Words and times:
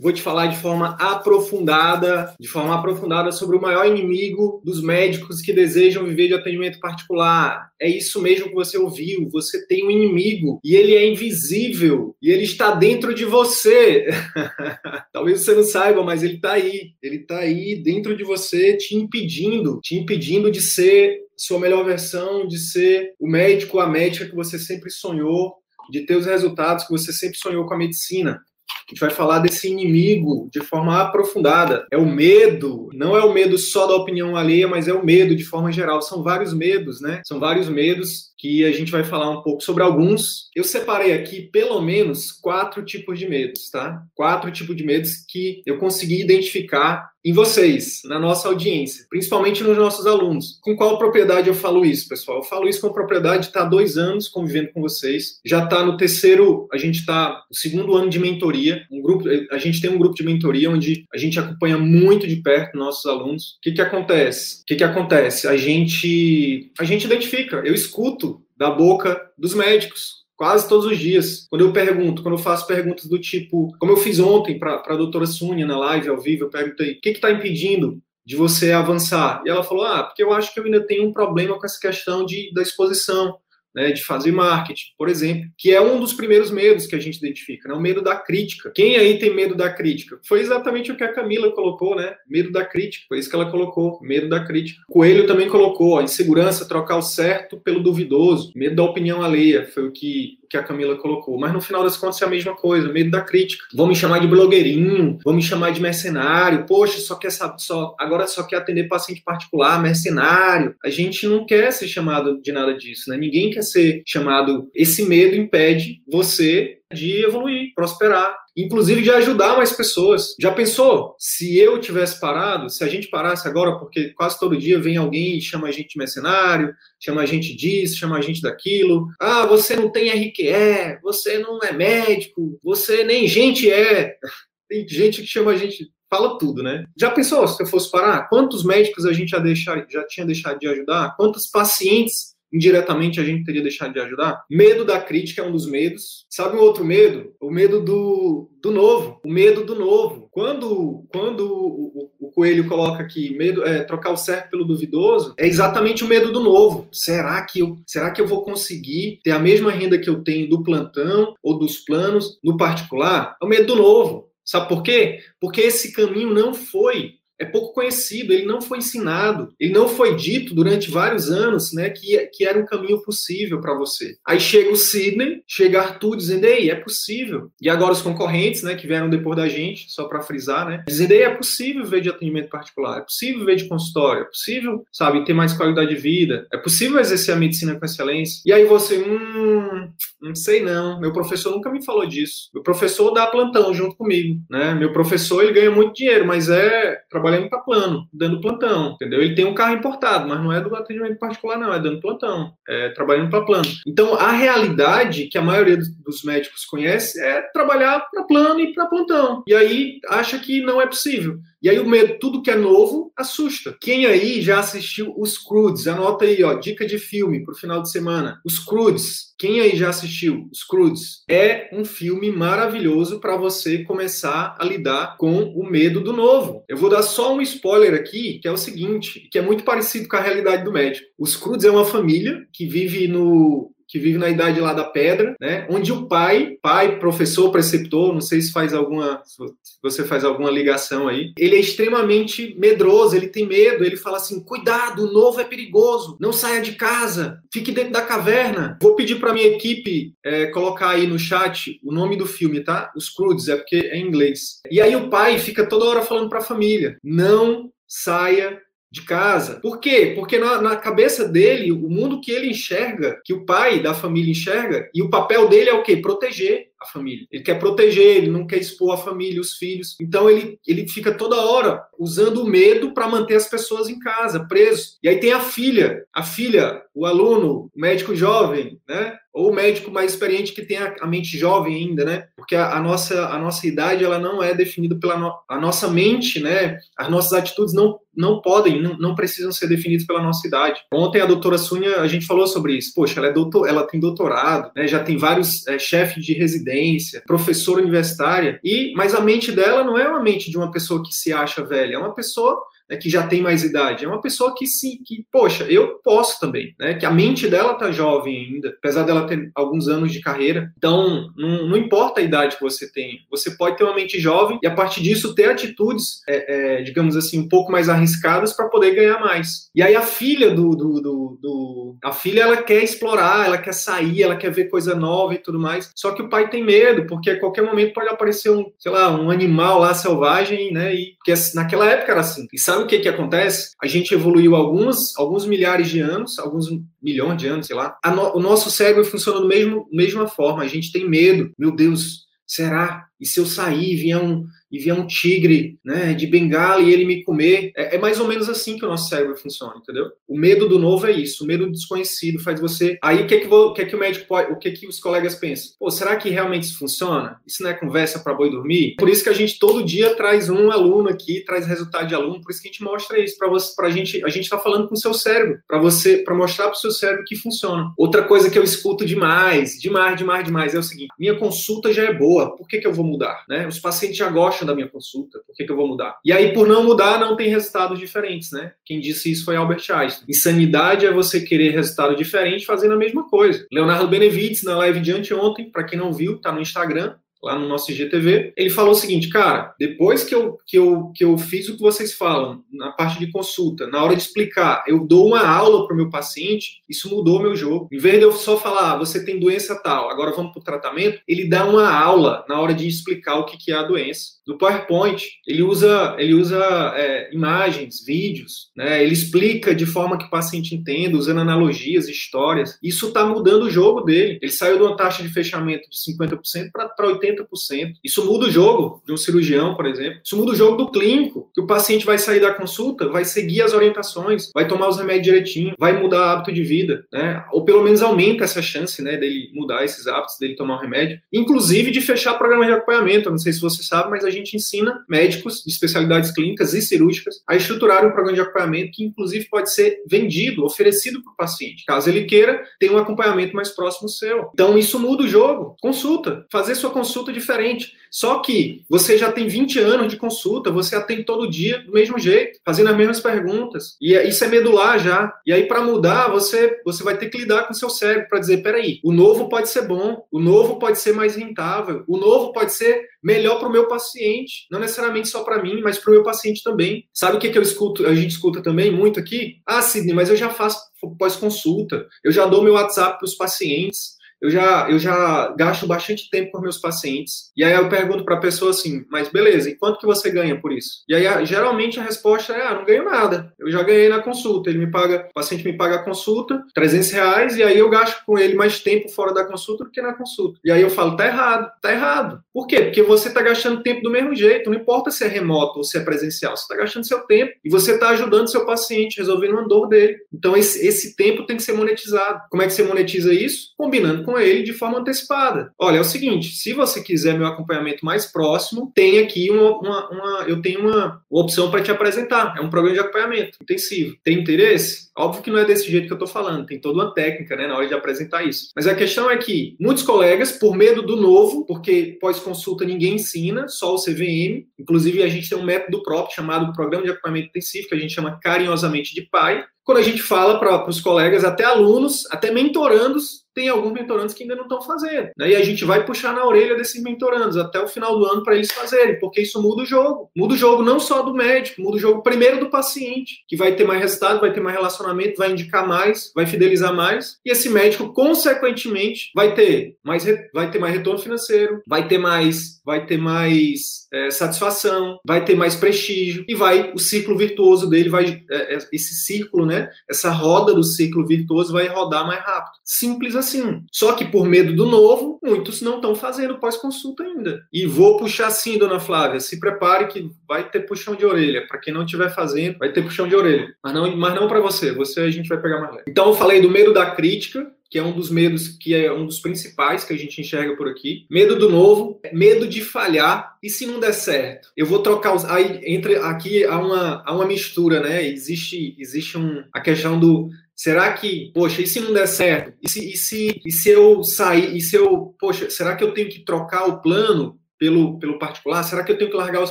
Vou 0.00 0.12
te 0.12 0.22
falar 0.22 0.46
de 0.46 0.56
forma 0.56 0.96
aprofundada, 1.00 2.34
de 2.38 2.46
forma 2.46 2.78
aprofundada 2.78 3.32
sobre 3.32 3.56
o 3.56 3.60
maior 3.60 3.86
inimigo 3.86 4.62
dos 4.64 4.82
médicos 4.82 5.40
que 5.40 5.52
desejam 5.52 6.04
viver 6.04 6.28
de 6.28 6.34
atendimento 6.34 6.78
particular. 6.78 7.70
É 7.80 7.88
isso 7.88 8.22
mesmo 8.22 8.48
que 8.48 8.54
você 8.54 8.78
ouviu. 8.78 9.28
Você 9.30 9.66
tem 9.66 9.84
um 9.84 9.90
inimigo 9.90 10.60
e 10.64 10.76
ele 10.76 10.94
é 10.94 11.06
invisível 11.06 12.16
e 12.22 12.30
ele 12.30 12.44
está 12.44 12.74
dentro 12.74 13.12
de 13.12 13.24
você. 13.24 14.06
Talvez 15.12 15.42
você 15.42 15.54
não 15.54 15.64
saiba, 15.64 16.02
mas 16.04 16.22
ele 16.22 16.36
está 16.36 16.52
aí. 16.52 16.92
Ele 17.02 17.16
está 17.16 17.38
aí 17.38 17.82
dentro 17.82 18.16
de 18.16 18.22
você, 18.22 18.76
te 18.76 18.94
impedindo, 18.94 19.80
te 19.82 19.96
impedindo 19.96 20.50
de 20.50 20.60
ser 20.60 21.18
sua 21.36 21.58
melhor 21.58 21.84
versão, 21.84 22.46
de 22.46 22.58
ser 22.58 23.14
o 23.18 23.28
médico, 23.28 23.78
a 23.78 23.88
médica 23.88 24.26
que 24.26 24.34
você 24.34 24.58
sempre 24.58 24.90
sonhou, 24.90 25.54
de 25.90 26.04
ter 26.04 26.16
os 26.16 26.26
resultados 26.26 26.84
que 26.84 26.90
você 26.90 27.12
sempre 27.12 27.38
sonhou 27.38 27.64
com 27.66 27.74
a 27.74 27.78
medicina. 27.78 28.40
A 28.70 28.90
gente 28.90 29.00
vai 29.00 29.10
falar 29.10 29.40
desse 29.40 29.68
inimigo 29.68 30.48
de 30.50 30.60
forma 30.60 31.00
aprofundada. 31.00 31.86
É 31.90 31.98
o 31.98 32.06
medo, 32.06 32.88
não 32.94 33.14
é 33.14 33.22
o 33.22 33.34
medo 33.34 33.58
só 33.58 33.86
da 33.86 33.94
opinião 33.94 34.34
alheia, 34.34 34.66
mas 34.66 34.88
é 34.88 34.92
o 34.94 35.04
medo 35.04 35.36
de 35.36 35.44
forma 35.44 35.70
geral. 35.70 36.00
São 36.00 36.22
vários 36.22 36.54
medos, 36.54 37.00
né? 37.00 37.20
São 37.24 37.38
vários 37.38 37.68
medos 37.68 38.28
que 38.38 38.64
a 38.64 38.72
gente 38.72 38.90
vai 38.92 39.02
falar 39.02 39.30
um 39.30 39.42
pouco 39.42 39.62
sobre 39.62 39.82
alguns. 39.82 40.48
Eu 40.54 40.64
separei 40.64 41.12
aqui 41.12 41.42
pelo 41.52 41.80
menos 41.80 42.30
quatro 42.30 42.84
tipos 42.84 43.18
de 43.18 43.28
medos, 43.28 43.68
tá? 43.70 44.02
Quatro 44.14 44.50
tipos 44.50 44.76
de 44.76 44.84
medos 44.84 45.24
que 45.28 45.60
eu 45.66 45.78
consegui 45.78 46.20
identificar 46.22 47.10
em 47.24 47.32
vocês, 47.32 48.00
na 48.04 48.18
nossa 48.18 48.48
audiência, 48.48 49.04
principalmente 49.10 49.62
nos 49.62 49.76
nossos 49.76 50.06
alunos. 50.06 50.58
Com 50.62 50.76
qual 50.76 50.98
propriedade 50.98 51.48
eu 51.48 51.54
falo 51.54 51.84
isso, 51.84 52.08
pessoal? 52.08 52.38
Eu 52.38 52.44
falo 52.44 52.68
isso 52.68 52.80
com 52.80 52.92
propriedade, 52.92 53.46
está 53.46 53.64
dois 53.64 53.98
anos 53.98 54.28
convivendo 54.28 54.70
com 54.72 54.80
vocês, 54.80 55.38
já 55.44 55.64
está 55.64 55.84
no 55.84 55.96
terceiro, 55.96 56.68
a 56.72 56.78
gente 56.78 57.00
está 57.00 57.42
no 57.50 57.56
segundo 57.56 57.96
ano 57.96 58.08
de 58.08 58.18
mentoria, 58.18 58.86
um 58.90 59.02
grupo, 59.02 59.24
a 59.50 59.58
gente 59.58 59.80
tem 59.80 59.90
um 59.90 59.98
grupo 59.98 60.14
de 60.14 60.24
mentoria 60.24 60.70
onde 60.70 61.04
a 61.12 61.18
gente 61.18 61.38
acompanha 61.38 61.76
muito 61.76 62.26
de 62.26 62.36
perto 62.36 62.78
nossos 62.78 63.04
alunos. 63.04 63.56
O 63.58 63.60
que 63.62 63.72
que 63.72 63.82
acontece? 63.82 64.62
O 64.62 64.64
que 64.66 64.76
que 64.76 64.84
acontece? 64.84 65.48
A 65.48 65.56
gente, 65.56 66.70
a 66.78 66.84
gente 66.84 67.04
identifica, 67.04 67.62
eu 67.64 67.74
escuto 67.74 68.27
da 68.58 68.70
boca 68.70 69.30
dos 69.38 69.54
médicos, 69.54 70.24
quase 70.36 70.68
todos 70.68 70.84
os 70.84 70.98
dias. 70.98 71.46
Quando 71.48 71.64
eu 71.64 71.72
pergunto, 71.72 72.22
quando 72.22 72.34
eu 72.34 72.42
faço 72.42 72.66
perguntas 72.66 73.06
do 73.06 73.18
tipo, 73.18 73.72
como 73.78 73.92
eu 73.92 73.96
fiz 73.96 74.18
ontem 74.18 74.58
para 74.58 74.82
a 74.86 74.96
doutora 74.96 75.26
Sônia 75.26 75.64
na 75.64 75.78
live 75.78 76.08
ao 76.08 76.20
vivo, 76.20 76.44
eu 76.44 76.50
perguntei: 76.50 76.92
o 76.92 77.00
que 77.00 77.10
está 77.10 77.30
impedindo 77.30 78.02
de 78.26 78.36
você 78.36 78.72
avançar? 78.72 79.42
E 79.46 79.48
ela 79.48 79.62
falou: 79.62 79.84
ah, 79.84 80.02
porque 80.02 80.22
eu 80.22 80.32
acho 80.32 80.52
que 80.52 80.58
eu 80.58 80.64
ainda 80.64 80.84
tenho 80.84 81.08
um 81.08 81.12
problema 81.12 81.58
com 81.58 81.64
essa 81.64 81.78
questão 81.78 82.26
de, 82.26 82.52
da 82.52 82.62
exposição 82.62 83.38
né, 83.78 83.92
de 83.92 84.04
fazer 84.04 84.32
marketing, 84.32 84.86
por 84.98 85.08
exemplo, 85.08 85.48
que 85.56 85.72
é 85.72 85.80
um 85.80 86.00
dos 86.00 86.12
primeiros 86.12 86.50
medos 86.50 86.86
que 86.86 86.96
a 86.96 86.98
gente 86.98 87.16
identifica, 87.16 87.68
né, 87.68 87.74
o 87.74 87.80
medo 87.80 88.02
da 88.02 88.16
crítica. 88.16 88.72
Quem 88.74 88.96
aí 88.96 89.18
tem 89.18 89.34
medo 89.34 89.54
da 89.54 89.70
crítica? 89.70 90.18
Foi 90.26 90.40
exatamente 90.40 90.90
o 90.90 90.96
que 90.96 91.04
a 91.04 91.12
Camila 91.12 91.52
colocou, 91.52 91.94
né? 91.94 92.14
Medo 92.28 92.50
da 92.50 92.64
crítica, 92.64 93.06
foi 93.08 93.18
isso 93.18 93.30
que 93.30 93.36
ela 93.36 93.50
colocou, 93.50 94.00
medo 94.02 94.28
da 94.28 94.44
crítica. 94.44 94.82
Coelho 94.88 95.26
também 95.26 95.48
colocou, 95.48 95.92
ó, 95.92 96.02
insegurança, 96.02 96.68
trocar 96.68 96.96
o 96.96 97.02
certo 97.02 97.58
pelo 97.60 97.82
duvidoso, 97.82 98.52
medo 98.54 98.76
da 98.76 98.82
opinião 98.82 99.22
alheia, 99.22 99.66
foi 99.72 99.86
o 99.86 99.92
que 99.92 100.38
que 100.48 100.56
a 100.56 100.62
Camila 100.62 100.96
colocou. 100.96 101.38
Mas 101.38 101.52
no 101.52 101.60
final 101.60 101.82
das 101.84 101.96
contas 101.96 102.20
é 102.22 102.24
a 102.24 102.28
mesma 102.28 102.54
coisa, 102.54 102.90
medo 102.90 103.10
da 103.10 103.20
crítica. 103.20 103.64
Vão 103.74 103.86
me 103.86 103.94
chamar 103.94 104.18
de 104.20 104.26
blogueirinho, 104.26 105.18
vão 105.22 105.34
me 105.34 105.42
chamar 105.42 105.70
de 105.70 105.80
mercenário. 105.80 106.64
Poxa, 106.66 106.98
só 107.00 107.16
quer 107.16 107.30
saber, 107.30 107.58
só 107.58 107.94
agora 107.98 108.26
só 108.26 108.42
quer 108.42 108.56
atender 108.56 108.88
paciente 108.88 109.22
particular, 109.22 109.80
mercenário. 109.80 110.74
A 110.82 110.88
gente 110.88 111.26
não 111.26 111.44
quer 111.44 111.70
ser 111.72 111.88
chamado 111.88 112.40
de 112.40 112.50
nada 112.50 112.74
disso, 112.74 113.10
né? 113.10 113.16
Ninguém 113.16 113.50
quer 113.50 113.62
ser 113.70 114.02
chamado. 114.06 114.70
Esse 114.74 115.04
medo 115.04 115.34
impede 115.34 116.02
você 116.10 116.78
de 116.92 117.22
evoluir, 117.22 117.72
prosperar, 117.74 118.34
inclusive 118.56 119.02
de 119.02 119.10
ajudar 119.10 119.56
mais 119.56 119.72
pessoas. 119.72 120.34
Já 120.40 120.50
pensou 120.50 121.14
se 121.18 121.58
eu 121.58 121.78
tivesse 121.80 122.18
parado, 122.18 122.70
se 122.70 122.82
a 122.82 122.88
gente 122.88 123.08
parasse 123.08 123.46
agora, 123.46 123.78
porque 123.78 124.10
quase 124.10 124.38
todo 124.38 124.56
dia 124.56 124.80
vem 124.80 124.96
alguém 124.96 125.36
e 125.36 125.40
chama 125.40 125.68
a 125.68 125.70
gente 125.70 125.90
de 125.90 125.98
mercenário, 125.98 126.74
chama 126.98 127.22
a 127.22 127.26
gente 127.26 127.54
disso, 127.54 127.98
chama 127.98 128.16
a 128.16 128.20
gente 128.20 128.40
daquilo. 128.40 129.06
Ah, 129.20 129.46
você 129.46 129.76
não 129.76 129.90
tem 129.90 130.08
RQE, 130.08 131.00
você 131.02 131.38
não 131.38 131.58
é 131.62 131.72
médico, 131.72 132.58
você 132.62 133.04
nem 133.04 133.26
gente 133.28 133.70
é. 133.70 134.16
Tem 134.68 134.86
gente 134.86 135.22
que 135.22 135.26
chama 135.26 135.52
a 135.52 135.56
gente 135.56 135.90
fala 136.10 136.38
tudo, 136.38 136.62
né? 136.62 136.84
Já 136.94 137.10
pensou 137.10 137.46
se 137.48 137.62
eu 137.62 137.66
fosse 137.66 137.90
parar? 137.90 138.28
Quantos 138.28 138.64
médicos 138.64 139.06
a 139.06 139.12
gente 139.12 139.30
já, 139.30 139.38
deixar, 139.38 139.86
já 139.88 140.06
tinha 140.06 140.26
deixado 140.26 140.58
de 140.58 140.68
ajudar? 140.68 141.14
Quantos 141.16 141.46
pacientes 141.46 142.34
indiretamente 142.52 143.20
a 143.20 143.24
gente 143.24 143.44
teria 143.44 143.62
deixado 143.62 143.92
de 143.92 144.00
ajudar? 144.00 144.44
Medo 144.50 144.84
da 144.84 145.00
crítica 145.00 145.42
é 145.42 145.44
um 145.44 145.52
dos 145.52 145.66
medos. 145.66 146.26
Sabe 146.28 146.56
um 146.56 146.60
outro 146.60 146.84
medo? 146.84 147.32
O 147.40 147.50
medo 147.50 147.80
do, 147.80 148.50
do 148.62 148.70
novo. 148.70 149.20
O 149.24 149.30
medo 149.30 149.64
do 149.64 149.74
novo. 149.74 150.28
Quando, 150.30 151.04
quando 151.08 151.40
o, 151.40 152.10
o, 152.20 152.28
o 152.28 152.30
Coelho 152.30 152.68
coloca 152.68 153.02
aqui 153.02 153.36
medo, 153.36 153.64
é, 153.64 153.82
trocar 153.82 154.10
o 154.10 154.16
certo 154.16 154.50
pelo 154.50 154.64
duvidoso, 154.64 155.34
é 155.38 155.46
exatamente 155.46 156.04
o 156.04 156.08
medo 156.08 156.32
do 156.32 156.40
novo. 156.40 156.88
Será 156.92 157.42
que, 157.44 157.60
eu, 157.60 157.76
será 157.86 158.10
que 158.10 158.20
eu 158.20 158.26
vou 158.26 158.42
conseguir 158.42 159.20
ter 159.22 159.30
a 159.30 159.38
mesma 159.38 159.70
renda 159.70 159.98
que 159.98 160.08
eu 160.08 160.22
tenho 160.22 160.48
do 160.48 160.62
plantão 160.62 161.34
ou 161.42 161.58
dos 161.58 161.78
planos 161.78 162.38
no 162.42 162.56
particular? 162.56 163.36
É 163.40 163.44
o 163.44 163.48
medo 163.48 163.66
do 163.66 163.76
novo. 163.76 164.28
Sabe 164.48 164.66
por 164.66 164.82
quê? 164.82 165.18
Porque 165.38 165.60
esse 165.60 165.92
caminho 165.92 166.32
não 166.32 166.54
foi 166.54 167.17
é 167.38 167.44
pouco 167.44 167.72
conhecido, 167.72 168.32
ele 168.32 168.44
não 168.44 168.60
foi 168.60 168.78
ensinado, 168.78 169.52
ele 169.58 169.72
não 169.72 169.88
foi 169.88 170.16
dito 170.16 170.54
durante 170.54 170.90
vários 170.90 171.30
anos, 171.30 171.72
né, 171.72 171.88
que, 171.88 172.18
que 172.32 172.44
era 172.44 172.58
um 172.58 172.66
caminho 172.66 173.00
possível 173.02 173.60
para 173.60 173.74
você. 173.74 174.16
Aí 174.26 174.40
chega 174.40 174.70
o 174.70 174.76
Sidney, 174.76 175.42
chega 175.46 175.80
Arthur 175.80 176.16
dizendo, 176.16 176.44
ei, 176.44 176.70
é 176.70 176.74
possível. 176.74 177.50
E 177.60 177.68
agora 177.68 177.92
os 177.92 178.02
concorrentes, 178.02 178.62
né, 178.62 178.74
que 178.74 178.86
vieram 178.86 179.08
depois 179.08 179.36
da 179.36 179.48
gente, 179.48 179.90
só 179.90 180.04
para 180.04 180.20
frisar, 180.20 180.68
né, 180.68 180.84
dizendo, 180.86 181.12
ei, 181.12 181.22
é 181.22 181.30
possível 181.30 181.84
ver 181.84 182.00
de 182.00 182.08
atendimento 182.08 182.48
particular, 182.48 182.98
é 182.98 183.02
possível 183.02 183.44
ver 183.44 183.56
de 183.56 183.68
consultório, 183.68 184.22
é 184.22 184.26
possível, 184.26 184.84
sabe, 184.92 185.24
ter 185.24 185.32
mais 185.32 185.52
qualidade 185.52 185.94
de 185.94 186.00
vida, 186.00 186.46
é 186.52 186.56
possível 186.56 186.98
exercer 186.98 187.34
a 187.34 187.38
medicina 187.38 187.78
com 187.78 187.84
excelência. 187.84 188.42
E 188.44 188.52
aí 188.52 188.64
você, 188.64 188.98
hum, 188.98 189.88
não 190.20 190.34
sei 190.34 190.62
não, 190.62 191.00
meu 191.00 191.12
professor 191.12 191.52
nunca 191.52 191.70
me 191.70 191.84
falou 191.84 192.06
disso. 192.06 192.50
Meu 192.52 192.62
professor 192.62 193.12
dá 193.12 193.26
plantão 193.26 193.72
junto 193.72 193.96
comigo, 193.96 194.40
né, 194.50 194.74
meu 194.74 194.92
professor, 194.92 195.42
ele 195.42 195.52
ganha 195.52 195.70
muito 195.70 195.94
dinheiro, 195.94 196.26
mas 196.26 196.48
é 196.48 197.00
trabalho 197.08 197.27
trabalhando 197.28 197.48
para 197.48 197.58
plano, 197.60 198.08
dando 198.12 198.40
plantão, 198.40 198.92
entendeu? 198.92 199.20
Ele 199.20 199.34
tem 199.34 199.44
um 199.44 199.54
carro 199.54 199.74
importado, 199.74 200.28
mas 200.28 200.40
não 200.40 200.52
é 200.52 200.60
do 200.60 200.74
atendimento 200.74 201.18
particular, 201.18 201.58
não, 201.58 201.72
é 201.72 201.78
dando 201.78 202.00
plantão, 202.00 202.52
é 202.66 202.88
trabalhando 202.90 203.30
para 203.30 203.44
plano. 203.44 203.68
Então, 203.86 204.14
a 204.14 204.32
realidade 204.32 205.28
que 205.28 205.38
a 205.38 205.42
maioria 205.42 205.76
dos 205.76 206.22
médicos 206.22 206.64
conhece 206.64 207.20
é 207.20 207.42
trabalhar 207.52 208.00
para 208.10 208.24
plano 208.24 208.60
e 208.60 208.72
para 208.72 208.86
plantão. 208.86 209.42
E 209.46 209.54
aí 209.54 209.98
acha 210.08 210.38
que 210.38 210.60
não 210.62 210.80
é 210.80 210.86
possível. 210.86 211.38
E 211.62 211.68
aí 211.68 211.78
o 211.78 211.88
medo, 211.88 212.18
tudo 212.20 212.42
que 212.42 212.50
é 212.50 212.56
novo, 212.56 213.12
assusta. 213.16 213.76
Quem 213.80 214.06
aí 214.06 214.40
já 214.40 214.60
assistiu 214.60 215.12
os 215.16 215.36
Crudes? 215.36 215.88
Anota 215.88 216.24
aí, 216.24 216.42
ó, 216.44 216.54
dica 216.54 216.86
de 216.86 216.98
filme 216.98 217.44
para 217.44 217.52
o 217.52 217.56
final 217.56 217.82
de 217.82 217.90
semana. 217.90 218.40
Os 218.44 218.58
Crudes. 218.58 219.34
Quem 219.38 219.60
aí 219.60 219.76
já 219.76 219.88
assistiu 219.88 220.48
os 220.52 220.64
Crudes? 220.64 221.24
É 221.28 221.68
um 221.72 221.84
filme 221.84 222.30
maravilhoso 222.30 223.20
para 223.20 223.36
você 223.36 223.84
começar 223.84 224.56
a 224.58 224.64
lidar 224.64 225.16
com 225.16 225.42
o 225.42 225.68
medo 225.68 226.00
do 226.00 226.12
novo. 226.12 226.64
Eu 226.68 226.76
vou 226.76 226.90
dar 226.90 227.02
só 227.02 227.34
um 227.34 227.40
spoiler 227.42 227.94
aqui, 227.94 228.38
que 228.40 228.48
é 228.48 228.52
o 228.52 228.56
seguinte, 228.56 229.28
que 229.30 229.38
é 229.38 229.42
muito 229.42 229.64
parecido 229.64 230.08
com 230.08 230.16
a 230.16 230.20
realidade 230.20 230.64
do 230.64 230.72
médico. 230.72 231.06
Os 231.18 231.36
Crudes 231.36 231.64
é 231.64 231.70
uma 231.70 231.84
família 231.84 232.46
que 232.52 232.66
vive 232.66 233.08
no 233.08 233.72
que 233.88 233.98
vive 233.98 234.18
na 234.18 234.28
idade 234.28 234.60
lá 234.60 234.74
da 234.74 234.84
pedra, 234.84 235.34
né? 235.40 235.66
Onde 235.70 235.90
o 235.92 236.06
pai, 236.06 236.58
pai, 236.62 236.98
professor, 236.98 237.50
preceptor, 237.50 238.12
não 238.12 238.20
sei 238.20 238.42
se 238.42 238.52
faz 238.52 238.74
alguma, 238.74 239.22
se 239.24 239.38
você 239.82 240.04
faz 240.04 240.24
alguma 240.24 240.50
ligação 240.50 241.08
aí, 241.08 241.32
ele 241.38 241.56
é 241.56 241.60
extremamente 241.60 242.54
medroso, 242.58 243.16
ele 243.16 243.28
tem 243.28 243.46
medo, 243.46 243.82
ele 243.82 243.96
fala 243.96 244.18
assim: 244.18 244.44
cuidado, 244.44 245.06
o 245.06 245.12
novo 245.12 245.40
é 245.40 245.44
perigoso, 245.44 246.18
não 246.20 246.32
saia 246.32 246.60
de 246.60 246.72
casa, 246.72 247.40
fique 247.52 247.72
dentro 247.72 247.92
da 247.92 248.02
caverna. 248.02 248.78
Vou 248.82 248.94
pedir 248.94 249.18
para 249.18 249.32
minha 249.32 249.46
equipe 249.46 250.12
é, 250.22 250.46
colocar 250.46 250.90
aí 250.90 251.06
no 251.06 251.18
chat 251.18 251.80
o 251.82 251.92
nome 251.92 252.16
do 252.16 252.26
filme, 252.26 252.60
tá? 252.60 252.92
Os 252.94 253.08
Crudes, 253.08 253.48
é 253.48 253.56
porque 253.56 253.76
é 253.76 253.96
em 253.96 254.06
inglês. 254.06 254.60
E 254.70 254.80
aí 254.80 254.94
o 254.94 255.08
pai 255.08 255.38
fica 255.38 255.66
toda 255.66 255.86
hora 255.86 256.02
falando 256.02 256.28
para 256.28 256.40
a 256.40 256.44
família: 256.44 256.98
não 257.02 257.70
saia 257.86 258.60
de 258.90 259.02
casa. 259.02 259.60
Por 259.60 259.80
quê? 259.80 260.12
Porque 260.14 260.38
na, 260.38 260.60
na, 260.60 260.76
cabeça 260.76 261.28
dele, 261.28 261.70
o 261.70 261.88
mundo 261.88 262.20
que 262.20 262.30
ele 262.30 262.50
enxerga, 262.50 263.20
que 263.24 263.34
o 263.34 263.44
pai 263.44 263.82
da 263.82 263.92
família 263.92 264.30
enxerga, 264.30 264.88
e 264.94 265.02
o 265.02 265.10
papel 265.10 265.48
dele 265.48 265.68
é 265.68 265.74
o 265.74 265.82
quê? 265.82 265.96
Proteger 265.96 266.68
a 266.80 266.86
família. 266.86 267.26
Ele 267.30 267.42
quer 267.42 267.58
proteger, 267.58 268.16
ele 268.16 268.30
não 268.30 268.46
quer 268.46 268.58
expor 268.58 268.94
a 268.94 268.96
família, 268.96 269.40
os 269.40 269.54
filhos. 269.54 269.96
Então 270.00 270.30
ele, 270.30 270.58
ele 270.66 270.88
fica 270.88 271.12
toda 271.12 271.36
hora 271.36 271.82
usando 271.98 272.42
o 272.42 272.48
medo 272.48 272.94
para 272.94 273.08
manter 273.08 273.34
as 273.34 273.48
pessoas 273.48 273.88
em 273.88 273.98
casa, 273.98 274.46
presos. 274.46 274.96
E 275.02 275.08
aí 275.08 275.18
tem 275.18 275.32
a 275.32 275.40
filha, 275.40 276.04
a 276.14 276.22
filha, 276.22 276.82
o 276.94 277.04
aluno, 277.04 277.70
o 277.74 277.80
médico 277.80 278.14
jovem, 278.14 278.80
né? 278.88 279.18
Ou 279.32 279.50
o 279.50 279.54
médico 279.54 279.90
mais 279.90 280.12
experiente 280.12 280.52
que 280.52 280.62
tem 280.62 280.76
a, 280.76 281.06
mente 281.06 281.38
jovem 281.38 281.74
ainda, 281.74 282.04
né? 282.04 282.28
Porque 282.36 282.54
a, 282.54 282.76
a, 282.76 282.80
nossa, 282.80 283.28
a 283.28 283.38
nossa 283.38 283.66
idade 283.66 284.04
ela 284.04 284.18
não 284.18 284.42
é 284.42 284.54
definida 284.54 284.96
pela 284.96 285.16
no, 285.16 285.32
a 285.48 285.60
nossa 285.60 285.88
mente, 285.88 286.40
né? 286.40 286.78
As 286.96 287.08
nossas 287.08 287.32
atitudes 287.32 287.72
não, 287.72 287.98
não 288.14 288.40
podem, 288.40 288.82
não, 288.82 288.98
não 288.98 289.14
precisam 289.14 289.52
ser 289.52 289.68
definidas 289.68 290.06
pela 290.06 290.22
nossa 290.22 290.46
idade. 290.46 290.80
Ontem 290.92 291.20
a 291.20 291.26
doutora 291.26 291.56
Sunha, 291.56 292.00
a 292.00 292.06
gente 292.08 292.26
falou 292.26 292.46
sobre 292.46 292.76
isso. 292.76 292.92
Poxa, 292.94 293.20
ela, 293.20 293.28
é 293.28 293.32
doutor, 293.32 293.68
ela 293.68 293.86
tem 293.86 294.00
doutorado, 294.00 294.70
né? 294.74 294.88
já 294.88 295.02
tem 295.02 295.16
vários 295.16 295.66
é, 295.66 295.78
chefes 295.78 296.24
de 296.24 296.32
residência 296.32 296.58
residência, 296.58 297.22
professora 297.26 297.80
universitária, 297.80 298.60
e 298.62 298.92
mas 298.96 299.14
a 299.14 299.20
mente 299.20 299.52
dela 299.52 299.84
não 299.84 299.96
é 299.96 300.08
uma 300.08 300.22
mente 300.22 300.50
de 300.50 300.56
uma 300.56 300.70
pessoa 300.70 301.02
que 301.02 301.14
se 301.14 301.32
acha 301.32 301.64
velha, 301.64 301.94
é 301.94 301.98
uma 301.98 302.14
pessoa 302.14 302.60
né, 302.88 302.96
que 302.96 303.10
já 303.10 303.26
tem 303.26 303.42
mais 303.42 303.62
idade. 303.62 304.04
É 304.04 304.08
uma 304.08 304.20
pessoa 304.20 304.54
que 304.56 304.66
se, 304.66 304.98
que, 305.04 305.24
poxa, 305.30 305.64
eu 305.64 306.00
posso 306.02 306.40
também, 306.40 306.74
né? 306.78 306.94
Que 306.94 307.04
a 307.04 307.10
mente 307.10 307.48
dela 307.48 307.74
tá 307.74 307.90
jovem 307.90 308.36
ainda, 308.36 308.70
apesar 308.70 309.02
dela 309.02 309.26
ter 309.26 309.50
alguns 309.54 309.88
anos 309.88 310.12
de 310.12 310.20
carreira. 310.20 310.72
Então, 310.76 311.32
não, 311.36 311.68
não 311.68 311.76
importa 311.76 312.20
a 312.20 312.24
idade 312.24 312.56
que 312.56 312.62
você 312.62 312.90
tem, 312.90 313.20
você 313.30 313.50
pode 313.50 313.76
ter 313.76 313.84
uma 313.84 313.94
mente 313.94 314.18
jovem 314.18 314.58
e 314.62 314.66
a 314.66 314.74
partir 314.74 315.02
disso 315.02 315.34
ter 315.34 315.50
atitudes, 315.50 316.22
é, 316.28 316.78
é, 316.78 316.82
digamos 316.82 317.16
assim, 317.16 317.40
um 317.40 317.48
pouco 317.48 317.70
mais 317.70 317.88
arriscadas 317.88 318.52
para 318.52 318.68
poder 318.68 318.94
ganhar 318.94 319.20
mais. 319.20 319.68
E 319.74 319.82
aí 319.82 319.94
a 319.94 320.02
filha 320.02 320.50
do, 320.50 320.70
do, 320.70 321.00
do, 321.00 321.38
do, 321.40 321.96
a 322.02 322.12
filha 322.12 322.42
ela 322.42 322.56
quer 322.56 322.82
explorar, 322.82 323.46
ela 323.46 323.58
quer 323.58 323.74
sair, 323.74 324.22
ela 324.22 324.36
quer 324.36 324.50
ver 324.50 324.70
coisa 324.70 324.94
nova 324.94 325.34
e 325.34 325.38
tudo 325.38 325.58
mais. 325.58 325.90
Só 325.94 326.12
que 326.12 326.22
o 326.22 326.28
pai 326.28 326.48
tem 326.48 326.64
medo 326.64 327.06
porque 327.06 327.30
a 327.30 327.40
qualquer 327.40 327.62
momento 327.62 327.92
pode 327.92 328.08
aparecer 328.08 328.50
um, 328.50 328.70
sei 328.78 328.92
lá, 328.92 329.10
um 329.10 329.30
animal 329.30 329.80
lá 329.80 329.94
selvagem, 329.94 330.72
né? 330.72 330.94
E 330.94 331.16
que 331.24 331.34
naquela 331.54 331.86
época 331.86 332.12
era 332.12 332.20
assim. 332.20 332.46
E 332.52 332.58
sabe 332.58 332.77
sabe 332.78 332.84
o 332.84 332.86
que, 332.86 332.98
que 333.00 333.08
acontece? 333.08 333.74
A 333.82 333.86
gente 333.86 334.14
evoluiu 334.14 334.54
alguns, 334.54 335.16
alguns 335.16 335.46
milhares 335.46 335.88
de 335.88 336.00
anos, 336.00 336.38
alguns 336.38 336.68
milhões 337.02 337.36
de 337.38 337.46
anos, 337.46 337.66
sei 337.66 337.76
lá. 337.76 337.98
No, 338.06 338.36
o 338.36 338.40
nosso 338.40 338.70
cérebro 338.70 339.04
funciona 339.04 339.40
da 339.40 339.46
mesma 339.90 340.28
forma. 340.28 340.62
A 340.62 340.68
gente 340.68 340.92
tem 340.92 341.08
medo. 341.08 341.52
Meu 341.58 341.74
Deus, 341.74 342.26
será? 342.46 343.06
E 343.20 343.26
se 343.26 343.40
eu 343.40 343.46
sair 343.46 343.96
vier 343.96 344.22
um, 344.22 344.46
e 344.70 344.78
vier 344.78 344.94
um 344.94 345.06
tigre 345.06 345.78
né, 345.84 346.14
de 346.14 346.26
bengala 346.26 346.82
e 346.82 346.92
ele 346.92 347.04
me 347.04 347.22
comer. 347.22 347.72
É, 347.76 347.96
é, 347.96 347.98
mais 347.98 348.20
ou 348.20 348.28
menos 348.28 348.48
assim 348.48 348.78
que 348.78 348.84
o 348.84 348.88
nosso 348.88 349.08
cérebro 349.08 349.36
funciona, 349.36 349.74
entendeu? 349.76 350.06
O 350.26 350.38
medo 350.38 350.68
do 350.68 350.78
novo 350.78 351.06
é 351.06 351.12
isso, 351.12 351.44
o 351.44 351.46
medo 351.46 351.66
do 351.66 351.72
desconhecido 351.72 352.38
faz 352.38 352.60
você. 352.60 352.98
Aí 353.02 353.22
o 353.22 353.26
que 353.26 353.34
é 353.34 353.40
que, 353.40 353.46
vou, 353.46 353.68
o, 353.68 353.74
que, 353.74 353.82
é 353.82 353.84
que 353.86 353.96
o 353.96 353.98
médico 353.98 354.26
pode. 354.26 354.52
O 354.52 354.56
que 354.56 354.68
é 354.68 354.72
que 354.72 354.86
os 354.86 355.00
colegas 355.00 355.34
pensam? 355.34 355.72
Pô, 355.78 355.90
será 355.90 356.16
que 356.16 356.28
realmente 356.28 356.64
isso 356.64 356.78
funciona? 356.78 357.40
Isso 357.46 357.62
não 357.62 357.70
é 357.70 357.74
conversa 357.74 358.20
para 358.20 358.34
boi 358.34 358.50
dormir? 358.50 358.96
Por 358.98 359.08
isso 359.08 359.22
que 359.22 359.28
a 359.28 359.34
gente 359.34 359.58
todo 359.58 359.84
dia 359.84 360.14
traz 360.14 360.48
um 360.48 360.70
aluno 360.70 361.08
aqui, 361.08 361.44
traz 361.44 361.66
resultado 361.66 362.06
de 362.06 362.14
aluno, 362.14 362.40
por 362.40 362.50
isso 362.50 362.60
que 362.60 362.68
a 362.68 362.72
gente 362.72 362.82
mostra 362.82 363.18
isso 363.18 363.36
para 363.38 363.48
você, 363.48 363.74
pra 363.74 363.90
gente. 363.90 364.24
A 364.24 364.28
gente 364.28 364.44
está 364.44 364.58
falando 364.58 364.88
com 364.88 364.94
o 364.94 364.98
seu 364.98 365.14
cérebro, 365.14 365.60
para 365.66 365.78
você, 365.78 366.18
para 366.18 366.34
mostrar 366.34 366.64
para 366.64 366.76
o 366.76 366.80
seu 366.80 366.90
cérebro 366.90 367.24
que 367.26 367.36
funciona. 367.36 367.92
Outra 367.96 368.22
coisa 368.22 368.50
que 368.50 368.58
eu 368.58 368.64
escuto 368.64 369.04
demais, 369.04 369.78
demais, 369.78 370.16
demais, 370.16 370.44
demais 370.44 370.74
é 370.74 370.78
o 370.78 370.82
seguinte: 370.82 371.08
minha 371.18 371.36
consulta 371.36 371.92
já 371.92 372.04
é 372.04 372.12
boa, 372.12 372.56
por 372.56 372.66
que, 372.66 372.78
que 372.78 372.86
eu 372.86 372.92
vou 372.92 373.04
mudar? 373.04 373.44
Né? 373.48 373.66
Os 373.66 373.78
pacientes 373.78 374.16
já 374.16 374.28
gostam 374.28 374.57
da 374.64 374.74
minha 374.74 374.88
consulta, 374.88 375.40
por 375.46 375.54
que, 375.54 375.64
que 375.64 375.72
eu 375.72 375.76
vou 375.76 375.88
mudar? 375.88 376.16
E 376.24 376.32
aí, 376.32 376.52
por 376.52 376.66
não 376.66 376.84
mudar, 376.84 377.18
não 377.18 377.36
tem 377.36 377.48
resultados 377.48 377.98
diferentes, 377.98 378.50
né? 378.52 378.72
Quem 378.84 379.00
disse 379.00 379.30
isso 379.30 379.44
foi 379.44 379.56
Albert 379.56 379.84
Einstein. 379.90 380.26
Insanidade 380.28 381.06
é 381.06 381.12
você 381.12 381.40
querer 381.40 381.70
resultado 381.70 382.16
diferente 382.16 382.66
fazendo 382.66 382.94
a 382.94 382.98
mesma 382.98 383.28
coisa. 383.28 383.66
Leonardo 383.72 384.08
Benevides, 384.08 384.62
na 384.62 384.76
live 384.76 385.00
de 385.00 385.12
anteontem, 385.12 385.70
para 385.70 385.84
quem 385.84 385.98
não 385.98 386.12
viu, 386.12 386.40
tá 386.40 386.52
no 386.52 386.60
Instagram, 386.60 387.14
lá 387.42 387.58
no 387.58 387.68
nosso 387.68 387.90
IGTV, 387.92 388.52
ele 388.56 388.70
falou 388.70 388.92
o 388.92 388.96
seguinte, 388.96 389.28
cara, 389.28 389.74
depois 389.78 390.24
que 390.24 390.34
eu, 390.34 390.58
que, 390.66 390.78
eu, 390.78 391.12
que 391.14 391.24
eu 391.24 391.38
fiz 391.38 391.68
o 391.68 391.76
que 391.76 391.80
vocês 391.80 392.14
falam, 392.14 392.62
na 392.72 392.92
parte 392.92 393.18
de 393.18 393.30
consulta, 393.30 393.86
na 393.86 394.02
hora 394.02 394.16
de 394.16 394.22
explicar, 394.22 394.84
eu 394.86 395.06
dou 395.06 395.28
uma 395.28 395.46
aula 395.46 395.86
para 395.86 395.94
o 395.94 395.96
meu 395.96 396.10
paciente, 396.10 396.82
isso 396.88 397.08
mudou 397.08 397.40
meu 397.40 397.54
jogo. 397.54 397.88
Em 397.92 397.98
vez 397.98 398.18
de 398.18 398.22
eu 398.22 398.32
só 398.32 398.56
falar, 398.56 398.92
ah, 398.92 398.98
você 398.98 399.24
tem 399.24 399.38
doença 399.38 399.80
tal, 399.82 400.10
agora 400.10 400.32
vamos 400.32 400.52
para 400.52 400.60
o 400.60 400.64
tratamento, 400.64 401.20
ele 401.26 401.48
dá 401.48 401.64
uma 401.64 401.92
aula 401.92 402.44
na 402.48 402.60
hora 402.60 402.74
de 402.74 402.86
explicar 402.86 403.36
o 403.36 403.44
que, 403.44 403.56
que 403.56 403.72
é 403.72 403.76
a 403.76 403.82
doença. 403.82 404.38
No 404.46 404.56
PowerPoint, 404.56 405.22
ele 405.46 405.62
usa, 405.62 406.16
ele 406.18 406.32
usa 406.32 406.58
é, 406.96 407.32
imagens, 407.34 408.02
vídeos, 408.04 408.70
né? 408.74 409.02
ele 409.02 409.12
explica 409.12 409.74
de 409.74 409.84
forma 409.84 410.16
que 410.16 410.24
o 410.24 410.30
paciente 410.30 410.74
entenda, 410.74 411.18
usando 411.18 411.40
analogias, 411.40 412.08
histórias. 412.08 412.78
Isso 412.82 413.08
está 413.08 413.26
mudando 413.26 413.64
o 413.64 413.70
jogo 413.70 414.00
dele. 414.00 414.38
Ele 414.40 414.50
saiu 414.50 414.78
de 414.78 414.82
uma 414.82 414.96
taxa 414.96 415.22
de 415.22 415.28
fechamento 415.28 415.88
de 415.90 416.12
50% 416.14 416.70
para 416.72 417.06
80%. 417.06 417.27
80%. 417.32 417.94
Isso 418.04 418.24
muda 418.24 418.46
o 418.46 418.50
jogo 418.50 419.02
de 419.06 419.12
um 419.12 419.16
cirurgião, 419.16 419.74
por 419.74 419.86
exemplo. 419.86 420.20
Isso 420.24 420.36
muda 420.36 420.52
o 420.52 420.56
jogo 420.56 420.76
do 420.76 420.90
clínico, 420.90 421.50
que 421.54 421.60
o 421.60 421.66
paciente 421.66 422.06
vai 422.06 422.18
sair 422.18 422.40
da 422.40 422.54
consulta, 422.54 423.08
vai 423.08 423.24
seguir 423.24 423.62
as 423.62 423.72
orientações, 423.72 424.50
vai 424.54 424.66
tomar 424.66 424.88
os 424.88 424.98
remédios 424.98 425.24
direitinho, 425.24 425.74
vai 425.78 426.00
mudar 426.00 426.18
o 426.18 426.24
hábito 426.30 426.52
de 426.52 426.62
vida, 426.62 427.04
né? 427.12 427.44
Ou 427.52 427.64
pelo 427.64 427.82
menos 427.82 428.02
aumenta 428.02 428.44
essa 428.44 428.62
chance, 428.62 429.02
né, 429.02 429.16
dele 429.16 429.50
mudar 429.52 429.84
esses 429.84 430.06
hábitos, 430.06 430.36
dele 430.38 430.56
tomar 430.56 430.76
o 430.76 430.80
remédio. 430.80 431.20
Inclusive 431.32 431.90
de 431.90 432.00
fechar 432.00 432.34
programa 432.34 432.64
de 432.64 432.72
acompanhamento. 432.72 433.28
Eu 433.28 433.32
não 433.32 433.38
sei 433.38 433.52
se 433.52 433.60
você 433.60 433.82
sabe, 433.82 434.10
mas 434.10 434.24
a 434.24 434.30
gente 434.30 434.56
ensina 434.56 435.04
médicos 435.08 435.62
de 435.64 435.70
especialidades 435.70 436.30
clínicas 436.30 436.72
e 436.74 436.80
cirúrgicas 436.80 437.42
a 437.46 437.56
estruturar 437.56 438.06
um 438.06 438.12
programa 438.12 438.34
de 438.34 438.40
acompanhamento 438.40 438.92
que, 438.92 439.04
inclusive, 439.04 439.46
pode 439.48 439.72
ser 439.72 440.02
vendido, 440.08 440.64
oferecido 440.64 441.22
para 441.22 441.32
o 441.32 441.36
paciente. 441.36 441.84
Caso 441.86 442.08
ele 442.08 442.24
queira, 442.24 442.62
ter 442.78 442.90
um 442.90 442.98
acompanhamento 442.98 443.54
mais 443.54 443.70
próximo 443.70 444.08
seu. 444.08 444.50
Então, 444.54 444.78
isso 444.78 444.98
muda 444.98 445.24
o 445.24 445.28
jogo. 445.28 445.76
Consulta. 445.80 446.46
Fazer 446.50 446.74
sua 446.74 446.90
consulta 446.90 447.17
consulta 447.18 447.32
diferente. 447.32 447.96
Só 448.10 448.38
que 448.38 448.84
você 448.88 449.18
já 449.18 449.30
tem 449.30 449.46
20 449.46 449.78
anos 449.80 450.08
de 450.08 450.16
consulta, 450.16 450.70
você 450.70 450.96
atende 450.96 451.24
todo 451.24 451.50
dia 451.50 451.80
do 451.80 451.92
mesmo 451.92 452.18
jeito, 452.18 452.58
fazendo 452.64 452.88
as 452.88 452.96
mesmas 452.96 453.20
perguntas. 453.20 453.96
E 454.00 454.14
é, 454.14 454.26
isso 454.26 454.42
é 454.44 454.48
medular 454.48 454.98
já. 454.98 455.32
E 455.44 455.52
aí, 455.52 455.66
para 455.66 455.82
mudar, 455.82 456.28
você, 456.28 456.80
você 456.84 457.02
vai 457.02 457.18
ter 457.18 457.28
que 457.28 457.38
lidar 457.38 457.64
com 457.64 457.72
o 457.72 457.76
seu 457.76 457.90
cérebro 457.90 458.28
para 458.28 458.38
dizer: 458.38 458.62
peraí, 458.62 459.00
o 459.04 459.12
novo 459.12 459.48
pode 459.48 459.68
ser 459.68 459.82
bom, 459.82 460.24
o 460.30 460.40
novo 460.40 460.78
pode 460.78 460.98
ser 460.98 461.12
mais 461.12 461.36
rentável, 461.36 462.04
o 462.08 462.16
novo 462.16 462.52
pode 462.52 462.72
ser 462.72 463.06
melhor 463.22 463.58
para 463.58 463.68
o 463.68 463.72
meu 463.72 463.88
paciente. 463.88 464.66
Não 464.70 464.80
necessariamente 464.80 465.28
só 465.28 465.42
para 465.42 465.62
mim, 465.62 465.80
mas 465.82 465.98
para 465.98 466.10
o 466.10 466.14
meu 466.14 466.22
paciente 466.22 466.62
também. 466.62 467.04
Sabe 467.12 467.36
o 467.36 467.40
que, 467.40 467.50
que 467.50 467.58
eu 467.58 467.62
escuto? 467.62 468.06
A 468.06 468.14
gente 468.14 468.30
escuta 468.30 468.62
também 468.62 468.90
muito 468.90 469.20
aqui? 469.20 469.60
Ah, 469.66 469.82
Sidney, 469.82 470.14
mas 470.14 470.30
eu 470.30 470.36
já 470.36 470.48
faço 470.48 470.80
pós-consulta, 471.18 472.06
eu 472.24 472.32
já 472.32 472.46
dou 472.46 472.62
meu 472.62 472.74
WhatsApp 472.74 473.18
para 473.18 473.26
os 473.26 473.34
pacientes 473.34 474.17
eu 474.40 474.50
já, 474.50 474.88
eu 474.90 474.98
já 474.98 475.54
gasto 475.56 475.86
bastante 475.86 476.30
tempo 476.30 476.52
com 476.52 476.60
meus 476.60 476.78
pacientes. 476.78 477.50
E 477.56 477.64
aí 477.64 477.72
eu 477.72 477.88
pergunto 477.88 478.24
para 478.24 478.36
a 478.36 478.40
pessoa 478.40 478.70
assim, 478.70 479.04
mas 479.10 479.28
beleza, 479.28 479.70
e 479.70 479.76
quanto 479.76 479.98
que 479.98 480.06
você 480.06 480.30
ganha 480.30 480.60
por 480.60 480.72
isso? 480.72 481.02
E 481.08 481.14
aí 481.14 481.46
geralmente 481.46 481.98
a 481.98 482.02
resposta 482.02 482.52
é, 482.52 482.66
ah, 482.66 482.74
não 482.74 482.84
ganho 482.84 483.04
nada. 483.04 483.52
Eu 483.58 483.70
já 483.70 483.82
ganhei 483.82 484.08
na 484.08 484.20
consulta. 484.20 484.70
Ele 484.70 484.78
me 484.78 484.90
paga, 484.90 485.26
o 485.30 485.34
paciente 485.34 485.64
me 485.64 485.76
paga 485.76 485.96
a 485.96 486.02
consulta, 486.02 486.64
300 486.74 487.10
reais, 487.10 487.56
e 487.56 487.62
aí 487.62 487.78
eu 487.78 487.88
gasto 487.88 488.24
com 488.24 488.38
ele 488.38 488.54
mais 488.54 488.80
tempo 488.80 489.08
fora 489.08 489.32
da 489.32 489.44
consulta 489.44 489.84
do 489.84 489.90
que 489.90 490.00
na 490.00 490.14
consulta. 490.14 490.58
E 490.64 490.70
aí 490.70 490.82
eu 490.82 490.90
falo, 490.90 491.16
tá 491.16 491.26
errado, 491.26 491.70
tá 491.80 491.92
errado. 491.92 492.42
Por 492.52 492.66
quê? 492.66 492.82
Porque 492.82 493.02
você 493.02 493.28
está 493.28 493.42
gastando 493.42 493.82
tempo 493.82 494.02
do 494.02 494.10
mesmo 494.10 494.34
jeito, 494.34 494.70
não 494.70 494.78
importa 494.78 495.10
se 495.10 495.24
é 495.24 495.28
remoto 495.28 495.78
ou 495.78 495.84
se 495.84 495.98
é 495.98 496.00
presencial, 496.00 496.56
você 496.56 496.62
está 496.62 496.76
gastando 496.76 497.06
seu 497.06 497.20
tempo 497.20 497.52
e 497.64 497.70
você 497.70 497.94
está 497.94 498.10
ajudando 498.10 498.50
seu 498.50 498.64
paciente, 498.64 499.18
resolvendo 499.18 499.52
uma 499.52 499.68
dor 499.68 499.88
dele. 499.88 500.18
Então 500.32 500.56
esse, 500.56 500.86
esse 500.86 501.16
tempo 501.16 501.46
tem 501.46 501.56
que 501.56 501.62
ser 501.62 501.72
monetizado. 501.72 502.42
Como 502.50 502.62
é 502.62 502.66
que 502.66 502.72
você 502.72 502.82
monetiza 502.82 503.32
isso? 503.32 503.74
Combinando 503.76 504.27
com 504.28 504.38
ele 504.38 504.62
de 504.62 504.74
forma 504.74 504.98
antecipada. 504.98 505.72
Olha, 505.78 505.96
é 505.96 506.00
o 506.00 506.04
seguinte: 506.04 506.50
se 506.54 506.74
você 506.74 507.02
quiser 507.02 507.38
meu 507.38 507.46
acompanhamento 507.46 508.04
mais 508.04 508.26
próximo, 508.26 508.92
tem 508.94 509.18
aqui 509.18 509.50
uma, 509.50 509.78
uma, 509.78 510.10
uma 510.10 510.44
eu 510.46 510.60
tenho 510.60 510.80
uma, 510.80 511.22
uma 511.30 511.42
opção 511.42 511.70
para 511.70 511.82
te 511.82 511.90
apresentar. 511.90 512.54
É 512.58 512.60
um 512.60 512.68
programa 512.68 512.94
de 512.94 513.00
acompanhamento 513.00 513.56
intensivo. 513.62 514.16
Tem 514.22 514.38
interesse? 514.38 515.08
Óbvio 515.16 515.42
que 515.42 515.50
não 515.50 515.58
é 515.58 515.64
desse 515.64 515.90
jeito 515.90 516.06
que 516.06 516.12
eu 516.12 516.16
estou 516.16 516.28
falando, 516.28 516.66
tem 516.66 516.80
toda 516.80 517.02
uma 517.02 517.12
técnica 517.12 517.56
né, 517.56 517.66
na 517.66 517.76
hora 517.76 517.88
de 517.88 517.94
apresentar 517.94 518.44
isso. 518.44 518.68
Mas 518.76 518.86
a 518.86 518.94
questão 518.94 519.28
é 519.28 519.36
que 519.36 519.76
muitos 519.80 520.04
colegas, 520.04 520.52
por 520.52 520.76
medo 520.76 521.02
do 521.02 521.16
novo, 521.16 521.66
porque 521.66 522.16
pós-consulta 522.20 522.84
ninguém 522.84 523.14
ensina, 523.14 523.66
só 523.66 523.94
o 523.94 523.98
CVM, 523.98 524.66
inclusive 524.78 525.22
a 525.24 525.28
gente 525.28 525.48
tem 525.48 525.58
um 525.58 525.64
método 525.64 526.04
próprio 526.04 526.36
chamado 526.36 526.72
Programa 526.72 527.04
de 527.04 527.10
Acompanhamento 527.10 527.48
Intensivo, 527.48 527.88
que 527.88 527.94
a 527.96 527.98
gente 527.98 528.14
chama 528.14 528.38
carinhosamente 528.40 529.12
de 529.12 529.22
PAI, 529.22 529.64
quando 529.88 530.00
a 530.00 530.02
gente 530.02 530.20
fala 530.20 530.60
para 530.60 530.86
os 530.86 531.00
colegas, 531.00 531.44
até 531.44 531.64
alunos, 531.64 532.26
até 532.30 532.50
mentorandos, 532.50 533.46
tem 533.54 533.70
alguns 533.70 533.94
mentorandos 533.94 534.34
que 534.34 534.42
ainda 534.42 534.54
não 534.54 534.64
estão 534.64 534.82
fazendo. 534.82 535.30
Né? 535.36 535.50
E 535.50 535.56
a 535.56 535.64
gente 535.64 535.82
vai 535.82 536.04
puxar 536.04 536.34
na 536.34 536.46
orelha 536.46 536.76
desses 536.76 537.02
mentorandos 537.02 537.56
até 537.56 537.80
o 537.80 537.88
final 537.88 538.18
do 538.18 538.26
ano 538.26 538.44
para 538.44 538.54
eles 538.54 538.70
fazerem, 538.70 539.18
porque 539.18 539.40
isso 539.40 539.62
muda 539.62 539.82
o 539.82 539.86
jogo. 539.86 540.30
Muda 540.36 540.52
o 540.52 540.56
jogo 540.58 540.82
não 540.82 541.00
só 541.00 541.22
do 541.22 541.32
médico, 541.32 541.80
muda 541.80 541.96
o 541.96 542.00
jogo 542.00 542.22
primeiro 542.22 542.60
do 542.60 542.68
paciente, 542.70 543.42
que 543.48 543.56
vai 543.56 543.74
ter 543.74 543.84
mais 543.84 544.00
resultado, 544.00 544.40
vai 544.40 544.52
ter 544.52 544.60
mais 544.60 544.76
relacionamento, 544.76 545.38
vai 545.38 545.50
indicar 545.50 545.88
mais, 545.88 546.30
vai 546.34 546.46
fidelizar 546.46 546.94
mais. 546.94 547.38
E 547.44 547.50
esse 547.50 547.70
médico, 547.70 548.12
consequentemente, 548.12 549.30
vai 549.34 549.54
ter 549.54 549.96
mais, 550.04 550.24
vai 550.52 550.70
ter 550.70 550.78
mais 550.78 550.94
retorno 550.94 551.18
financeiro, 551.18 551.82
vai 551.86 552.06
ter 552.06 552.18
mais, 552.18 552.82
vai 552.84 553.06
ter 553.06 553.16
mais 553.16 554.06
é, 554.12 554.30
satisfação, 554.30 555.18
vai 555.24 555.44
ter 555.44 555.54
mais 555.54 555.74
prestígio 555.74 556.44
e 556.48 556.54
vai 556.54 556.92
o 556.94 556.98
ciclo 556.98 557.36
virtuoso 557.36 557.88
dele 557.88 558.08
vai 558.08 558.42
é, 558.50 558.74
é 558.74 558.78
esse 558.92 559.14
círculo, 559.14 559.66
né? 559.66 559.90
Essa 560.08 560.30
roda 560.30 560.74
do 560.74 560.82
ciclo 560.82 561.26
virtuoso 561.26 561.72
vai 561.72 561.86
rodar 561.88 562.26
mais 562.26 562.40
rápido. 562.40 562.72
Simples 562.84 563.36
assim. 563.36 563.82
Só 563.92 564.12
que 564.12 564.24
por 564.24 564.46
medo 564.46 564.74
do 564.74 564.86
novo, 564.86 565.38
muitos 565.42 565.82
não 565.82 565.96
estão 565.96 566.14
fazendo 566.14 566.58
pós-consulta 566.58 567.22
ainda. 567.22 567.62
E 567.72 567.86
vou 567.86 568.16
puxar 568.16 568.50
sim, 568.50 568.78
dona 568.78 568.98
Flávia, 568.98 569.40
se 569.40 569.60
prepare 569.60 570.06
que 570.06 570.30
vai 570.46 570.68
ter 570.68 570.80
puxão 570.80 571.14
de 571.14 571.26
orelha. 571.26 571.66
Para 571.66 571.78
quem 571.78 571.92
não 571.92 572.04
estiver 572.04 572.34
fazendo, 572.34 572.78
vai 572.78 572.92
ter 572.92 573.02
puxão 573.02 573.28
de 573.28 573.36
orelha. 573.36 573.68
Mas 573.82 573.94
não, 573.94 574.16
mas 574.16 574.34
não 574.34 574.48
para 574.48 574.60
você. 574.60 574.92
Você 574.92 575.20
a 575.20 575.30
gente 575.30 575.48
vai 575.48 575.60
pegar 575.60 575.80
mais 575.80 575.92
leve. 575.92 576.04
Então 576.08 576.28
eu 576.28 576.34
falei 576.34 576.60
do 576.60 576.70
medo 576.70 576.92
da 576.92 577.10
crítica, 577.10 577.70
que 577.90 577.98
é 577.98 578.02
um 578.02 578.12
dos 578.12 578.30
medos, 578.30 578.68
que 578.68 578.94
é 578.94 579.12
um 579.12 579.26
dos 579.26 579.40
principais 579.40 580.04
que 580.04 580.12
a 580.12 580.16
gente 580.16 580.40
enxerga 580.40 580.76
por 580.76 580.88
aqui. 580.88 581.26
Medo 581.30 581.58
do 581.58 581.68
novo, 581.68 582.20
medo 582.32 582.66
de 582.66 582.82
falhar. 582.82 583.56
E 583.62 583.70
se 583.70 583.86
não 583.86 583.98
der 583.98 584.12
certo? 584.12 584.68
Eu 584.76 584.86
vou 584.86 585.00
trocar 585.00 585.34
os. 585.34 585.44
Aí 585.44 585.80
aqui 586.22 586.64
há 586.64 586.78
uma, 586.78 587.22
há 587.24 587.34
uma 587.34 587.46
mistura, 587.46 588.00
né? 588.00 588.26
Existe, 588.26 588.94
existe 588.98 589.38
um, 589.38 589.64
a 589.72 589.80
questão 589.80 590.18
do 590.18 590.50
Será 590.78 591.12
que, 591.12 591.50
poxa, 591.52 591.82
e 591.82 591.88
se 591.88 591.98
não 591.98 592.12
der 592.12 592.28
certo? 592.28 592.72
E 592.80 592.88
se, 592.88 593.12
e 593.12 593.16
se, 593.16 593.60
e 593.66 593.72
se 593.72 593.88
eu 593.88 594.22
sair? 594.22 594.76
E 594.76 594.80
se 594.80 594.94
eu, 594.94 595.34
poxa, 595.36 595.68
será 595.68 595.96
que 595.96 596.04
eu 596.04 596.14
tenho 596.14 596.28
que 596.28 596.44
trocar 596.44 596.86
o 596.86 597.02
plano 597.02 597.57
pelo, 597.78 598.18
pelo 598.18 598.38
particular? 598.38 598.82
Será 598.82 599.04
que 599.04 599.12
eu 599.12 599.18
tenho 599.18 599.30
que 599.30 599.36
largar 599.36 599.62
os 599.62 599.70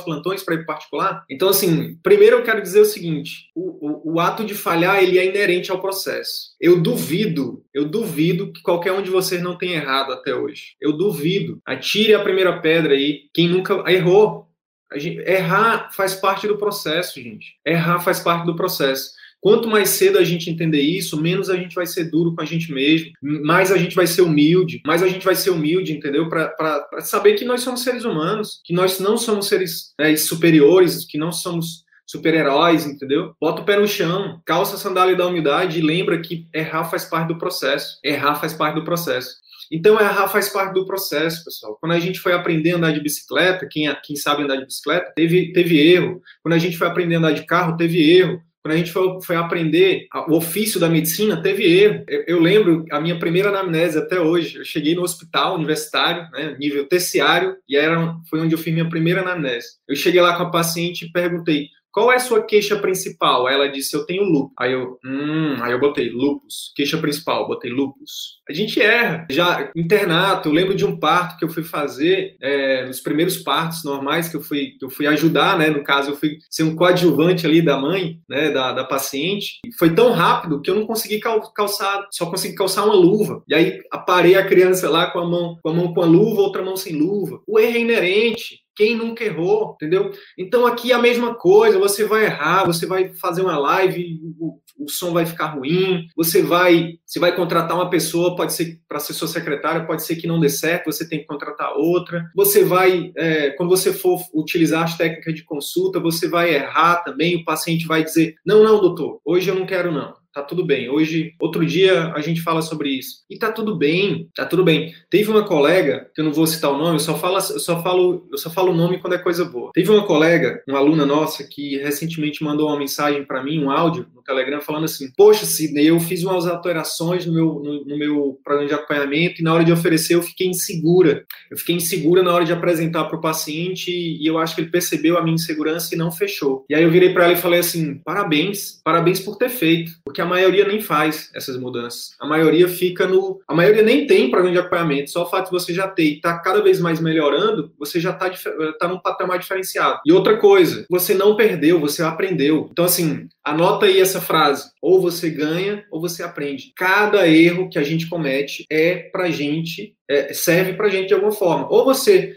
plantões 0.00 0.42
para 0.42 0.54
ir 0.54 0.58
para 0.58 0.74
particular? 0.74 1.24
Então, 1.30 1.48
assim, 1.48 1.96
primeiro 2.02 2.36
eu 2.36 2.42
quero 2.42 2.62
dizer 2.62 2.80
o 2.80 2.84
seguinte: 2.84 3.50
o, 3.54 4.10
o, 4.10 4.14
o, 4.14 4.20
ato 4.20 4.44
de 4.44 4.54
falhar 4.54 5.02
ele 5.02 5.18
é 5.18 5.26
inerente 5.26 5.70
ao 5.70 5.80
processo. 5.80 6.54
Eu 6.60 6.80
duvido, 6.80 7.64
eu 7.72 7.84
duvido 7.84 8.52
que 8.52 8.62
qualquer 8.62 8.92
um 8.92 9.02
de 9.02 9.10
vocês 9.10 9.42
não 9.42 9.56
tenha 9.56 9.76
errado 9.76 10.12
até 10.12 10.34
hoje. 10.34 10.74
Eu 10.80 10.92
duvido. 10.92 11.60
Atire 11.64 12.14
a 12.14 12.22
primeira 12.22 12.60
pedra 12.60 12.94
aí. 12.94 13.22
Quem 13.34 13.48
nunca 13.48 13.84
errou. 13.90 14.48
Gente, 14.96 15.18
errar 15.18 15.90
faz 15.92 16.14
parte 16.14 16.46
do 16.48 16.56
processo, 16.56 17.20
gente. 17.20 17.56
Errar 17.64 18.00
faz 18.00 18.20
parte 18.20 18.46
do 18.46 18.56
processo. 18.56 19.17
Quanto 19.40 19.68
mais 19.68 19.90
cedo 19.90 20.18
a 20.18 20.24
gente 20.24 20.50
entender 20.50 20.80
isso, 20.80 21.20
menos 21.20 21.48
a 21.48 21.56
gente 21.56 21.74
vai 21.74 21.86
ser 21.86 22.10
duro 22.10 22.34
com 22.34 22.42
a 22.42 22.44
gente 22.44 22.72
mesmo, 22.72 23.10
mais 23.22 23.70
a 23.70 23.76
gente 23.76 23.94
vai 23.94 24.06
ser 24.06 24.22
humilde, 24.22 24.80
mais 24.84 25.02
a 25.02 25.08
gente 25.08 25.24
vai 25.24 25.34
ser 25.34 25.50
humilde, 25.50 25.92
entendeu? 25.92 26.28
Para 26.28 26.86
saber 27.00 27.34
que 27.34 27.44
nós 27.44 27.62
somos 27.62 27.82
seres 27.82 28.04
humanos, 28.04 28.60
que 28.64 28.72
nós 28.72 28.98
não 28.98 29.16
somos 29.16 29.46
seres 29.46 29.94
é, 29.98 30.14
superiores, 30.16 31.04
que 31.04 31.18
não 31.18 31.30
somos 31.30 31.84
super-heróis, 32.08 32.86
entendeu? 32.86 33.34
Bota 33.40 33.62
o 33.62 33.64
pé 33.64 33.78
no 33.78 33.86
chão, 33.86 34.40
calça 34.44 34.76
a 34.76 34.78
sandália 34.78 35.14
da 35.14 35.26
humildade 35.26 35.78
e 35.78 35.82
lembra 35.82 36.20
que 36.20 36.48
errar 36.54 36.84
faz 36.84 37.04
parte 37.04 37.28
do 37.28 37.38
processo. 37.38 37.98
Errar 38.02 38.36
faz 38.36 38.54
parte 38.54 38.76
do 38.76 38.84
processo. 38.84 39.36
Então, 39.70 40.00
errar 40.00 40.28
faz 40.28 40.48
parte 40.48 40.72
do 40.72 40.86
processo, 40.86 41.44
pessoal. 41.44 41.76
Quando 41.78 41.92
a 41.92 42.00
gente 42.00 42.18
foi 42.18 42.32
aprender 42.32 42.72
a 42.72 42.76
andar 42.76 42.92
de 42.92 43.02
bicicleta, 43.02 43.68
quem, 43.70 43.94
quem 44.02 44.16
sabe 44.16 44.42
andar 44.42 44.56
de 44.56 44.64
bicicleta, 44.64 45.12
teve, 45.14 45.52
teve 45.52 45.78
erro. 45.78 46.22
Quando 46.42 46.54
a 46.54 46.58
gente 46.58 46.78
foi 46.78 46.86
aprender 46.86 47.16
a 47.16 47.18
andar 47.18 47.32
de 47.32 47.44
carro, 47.44 47.76
teve 47.76 48.10
erro. 48.10 48.40
Quando 48.62 48.74
a 48.74 48.76
gente 48.76 48.92
foi, 48.92 49.22
foi, 49.22 49.36
aprender 49.36 50.06
o 50.28 50.36
ofício 50.36 50.80
da 50.80 50.88
medicina, 50.88 51.40
teve 51.40 51.64
erro. 51.64 52.04
Eu, 52.08 52.24
eu, 52.26 52.40
lembro 52.40 52.84
a 52.90 53.00
minha 53.00 53.18
primeira 53.18 53.48
anamnese 53.48 53.96
até 53.96 54.20
hoje. 54.20 54.58
Eu 54.58 54.64
cheguei 54.64 54.94
no 54.94 55.02
hospital 55.02 55.54
universitário, 55.54 56.28
né, 56.32 56.56
nível 56.58 56.86
terciário, 56.86 57.56
e 57.68 57.76
era, 57.76 58.16
foi 58.28 58.40
onde 58.40 58.54
eu 58.54 58.58
fiz 58.58 58.72
minha 58.72 58.88
primeira 58.88 59.22
anamnese. 59.22 59.78
Eu 59.88 59.96
cheguei 59.96 60.20
lá 60.20 60.36
com 60.36 60.42
a 60.42 60.50
paciente 60.50 61.06
e 61.06 61.12
perguntei: 61.12 61.68
qual 61.92 62.12
é 62.12 62.16
a 62.16 62.20
sua 62.20 62.42
queixa 62.44 62.78
principal? 62.78 63.48
Ela 63.48 63.68
disse, 63.68 63.96
eu 63.96 64.04
tenho 64.04 64.22
lúpus. 64.22 64.54
Aí 64.58 64.72
eu, 64.72 64.98
hum, 65.04 65.56
aí 65.60 65.72
eu 65.72 65.80
botei 65.80 66.10
lúpus. 66.10 66.72
Queixa 66.76 66.98
principal, 66.98 67.46
botei 67.46 67.70
lúpus. 67.70 68.38
A 68.48 68.52
gente 68.52 68.80
erra. 68.80 69.26
Já 69.30 69.70
internato, 69.76 70.48
eu 70.48 70.52
lembro 70.52 70.74
de 70.74 70.84
um 70.84 70.98
parto 70.98 71.38
que 71.38 71.44
eu 71.44 71.48
fui 71.48 71.62
fazer, 71.62 72.36
é, 72.40 72.86
nos 72.86 73.00
primeiros 73.00 73.38
partos 73.38 73.84
normais 73.84 74.28
que 74.28 74.36
eu 74.36 74.42
fui, 74.42 74.72
eu 74.80 74.90
fui 74.90 75.06
ajudar, 75.06 75.58
né? 75.58 75.68
No 75.68 75.82
caso, 75.82 76.10
eu 76.10 76.16
fui 76.16 76.38
ser 76.50 76.62
um 76.62 76.76
coadjuvante 76.76 77.46
ali 77.46 77.62
da 77.62 77.76
mãe, 77.78 78.20
né? 78.28 78.50
Da, 78.50 78.72
da 78.72 78.84
paciente. 78.84 79.58
Foi 79.78 79.94
tão 79.94 80.12
rápido 80.12 80.60
que 80.60 80.70
eu 80.70 80.74
não 80.74 80.86
consegui 80.86 81.20
calçar, 81.20 82.06
só 82.10 82.26
consegui 82.26 82.54
calçar 82.54 82.84
uma 82.84 82.94
luva. 82.94 83.42
E 83.48 83.54
aí 83.54 83.80
aparei 83.90 84.36
a 84.36 84.46
criança 84.46 84.88
lá 84.88 85.10
com 85.10 85.18
a 85.18 85.28
mão 85.28 85.58
com 85.62 85.68
a 85.68 85.74
mão 85.74 85.94
com 85.94 86.02
a 86.02 86.06
luva, 86.06 86.42
outra 86.42 86.62
mão 86.62 86.76
sem 86.76 86.94
luva. 86.94 87.40
O 87.46 87.58
erro 87.58 87.76
é 87.76 87.80
inerente. 87.80 88.60
Quem 88.78 88.94
nunca 88.94 89.24
errou, 89.24 89.72
entendeu? 89.74 90.12
Então 90.38 90.64
aqui 90.64 90.92
é 90.92 90.94
a 90.94 91.02
mesma 91.02 91.34
coisa, 91.34 91.80
você 91.80 92.04
vai 92.04 92.26
errar, 92.26 92.64
você 92.64 92.86
vai 92.86 93.08
fazer 93.08 93.42
uma 93.42 93.58
live, 93.58 94.20
o, 94.38 94.60
o 94.78 94.88
som 94.88 95.12
vai 95.12 95.26
ficar 95.26 95.46
ruim, 95.46 96.06
você 96.16 96.42
vai, 96.42 96.92
você 97.04 97.18
vai 97.18 97.34
contratar 97.34 97.76
uma 97.76 97.90
pessoa, 97.90 98.36
pode 98.36 98.52
ser 98.52 98.78
para 98.88 99.00
ser 99.00 99.14
sua 99.14 99.26
secretária, 99.26 99.84
pode 99.84 100.04
ser 100.04 100.14
que 100.14 100.28
não 100.28 100.38
dê 100.38 100.48
certo, 100.48 100.92
você 100.92 101.08
tem 101.08 101.18
que 101.18 101.26
contratar 101.26 101.72
outra. 101.76 102.30
Você 102.36 102.64
vai, 102.64 103.10
é, 103.16 103.50
quando 103.50 103.70
você 103.70 103.92
for 103.92 104.20
utilizar 104.32 104.84
as 104.84 104.96
técnicas 104.96 105.34
de 105.34 105.42
consulta, 105.42 105.98
você 105.98 106.28
vai 106.28 106.54
errar 106.54 107.02
também, 107.02 107.34
o 107.34 107.44
paciente 107.44 107.84
vai 107.84 108.04
dizer, 108.04 108.36
não, 108.46 108.62
não, 108.62 108.80
doutor, 108.80 109.20
hoje 109.24 109.50
eu 109.50 109.56
não 109.56 109.66
quero 109.66 109.90
não 109.90 110.14
tá 110.38 110.42
tudo 110.42 110.64
bem. 110.64 110.88
Hoje, 110.88 111.34
outro 111.40 111.66
dia, 111.66 112.12
a 112.14 112.20
gente 112.20 112.40
fala 112.40 112.62
sobre 112.62 112.90
isso. 112.90 113.24
E 113.28 113.36
tá 113.36 113.50
tudo 113.50 113.76
bem, 113.76 114.28
tá 114.34 114.46
tudo 114.46 114.64
bem. 114.64 114.94
Teve 115.10 115.30
uma 115.30 115.44
colega, 115.44 116.08
que 116.14 116.20
eu 116.20 116.24
não 116.24 116.32
vou 116.32 116.46
citar 116.46 116.70
o 116.70 116.78
nome, 116.78 116.94
eu 116.94 117.00
só 117.00 117.18
falo, 117.18 117.36
eu 117.36 117.40
só 117.40 117.82
falo, 117.82 118.28
eu 118.30 118.38
só 118.38 118.50
falo 118.50 118.72
o 118.72 118.76
nome 118.76 118.98
quando 118.98 119.14
é 119.14 119.18
coisa 119.18 119.44
boa. 119.44 119.70
Teve 119.74 119.90
uma 119.90 120.06
colega, 120.06 120.62
uma 120.66 120.78
aluna 120.78 121.04
nossa, 121.04 121.44
que 121.44 121.76
recentemente 121.78 122.44
mandou 122.44 122.68
uma 122.68 122.78
mensagem 122.78 123.24
para 123.24 123.42
mim, 123.42 123.62
um 123.62 123.70
áudio 123.70 124.06
no 124.14 124.22
Telegram, 124.22 124.60
falando 124.60 124.84
assim: 124.84 125.10
Poxa, 125.16 125.44
Sidney, 125.44 125.86
eu 125.86 125.98
fiz 125.98 126.22
umas 126.22 126.46
alterações 126.46 127.26
no 127.26 127.32
meu, 127.32 127.54
no, 127.54 127.84
no 127.84 127.98
meu 127.98 128.38
programa 128.44 128.68
de 128.68 128.74
acompanhamento 128.74 129.40
e 129.40 129.44
na 129.44 129.52
hora 129.52 129.64
de 129.64 129.72
oferecer 129.72 130.14
eu 130.14 130.22
fiquei 130.22 130.46
insegura. 130.46 131.24
Eu 131.50 131.56
fiquei 131.56 131.74
insegura 131.74 132.22
na 132.22 132.32
hora 132.32 132.44
de 132.44 132.52
apresentar 132.52 133.04
para 133.04 133.18
o 133.18 133.20
paciente 133.20 133.90
e 133.90 134.24
eu 134.26 134.38
acho 134.38 134.54
que 134.54 134.60
ele 134.60 134.70
percebeu 134.70 135.18
a 135.18 135.22
minha 135.22 135.34
insegurança 135.34 135.94
e 135.94 135.98
não 135.98 136.12
fechou. 136.12 136.64
E 136.70 136.74
aí 136.74 136.82
eu 136.82 136.90
virei 136.90 137.12
para 137.12 137.24
ela 137.24 137.32
e 137.32 137.36
falei 137.36 137.60
assim: 137.60 137.98
parabéns, 138.04 138.80
parabéns 138.84 139.18
por 139.20 139.36
ter 139.36 139.48
feito, 139.48 139.92
porque 140.04 140.20
a 140.20 140.26
maioria 140.28 140.66
nem 140.66 140.80
faz 140.80 141.30
essas 141.34 141.56
mudanças. 141.56 142.14
A 142.20 142.26
maioria 142.26 142.68
fica 142.68 143.06
no. 143.06 143.40
A 143.48 143.54
maioria 143.54 143.82
nem 143.82 144.06
tem 144.06 144.30
programa 144.30 144.54
de 144.54 144.60
acompanhamento. 144.60 145.10
Só 145.10 145.24
o 145.24 145.30
fato 145.30 145.46
de 145.46 145.50
você 145.50 145.74
já 145.74 145.88
ter 145.88 146.04
e 146.04 146.16
estar 146.16 146.34
tá 146.34 146.42
cada 146.42 146.62
vez 146.62 146.80
mais 146.80 147.00
melhorando, 147.00 147.72
você 147.78 148.00
já 148.00 148.10
está 148.10 148.30
tá 148.78 148.88
num 148.88 148.98
patamar 148.98 149.38
diferenciado. 149.38 150.00
E 150.04 150.12
outra 150.12 150.36
coisa, 150.36 150.86
você 150.88 151.14
não 151.14 151.36
perdeu, 151.36 151.80
você 151.80 152.02
aprendeu. 152.02 152.68
Então, 152.70 152.84
assim, 152.84 153.28
anota 153.44 153.86
aí 153.86 154.00
essa 154.00 154.20
frase. 154.20 154.70
Ou 154.80 155.00
você 155.00 155.30
ganha, 155.30 155.84
ou 155.90 156.00
você 156.00 156.22
aprende. 156.22 156.72
Cada 156.76 157.26
erro 157.26 157.68
que 157.68 157.78
a 157.78 157.82
gente 157.82 158.08
comete 158.08 158.64
é 158.70 158.94
pra 159.10 159.30
gente 159.30 159.94
é, 160.08 160.32
serve 160.32 160.72
para 160.72 160.86
a 160.86 160.90
gente 160.90 161.08
de 161.08 161.14
alguma 161.14 161.32
forma. 161.32 161.68
Ou 161.70 161.84
você, 161.84 162.34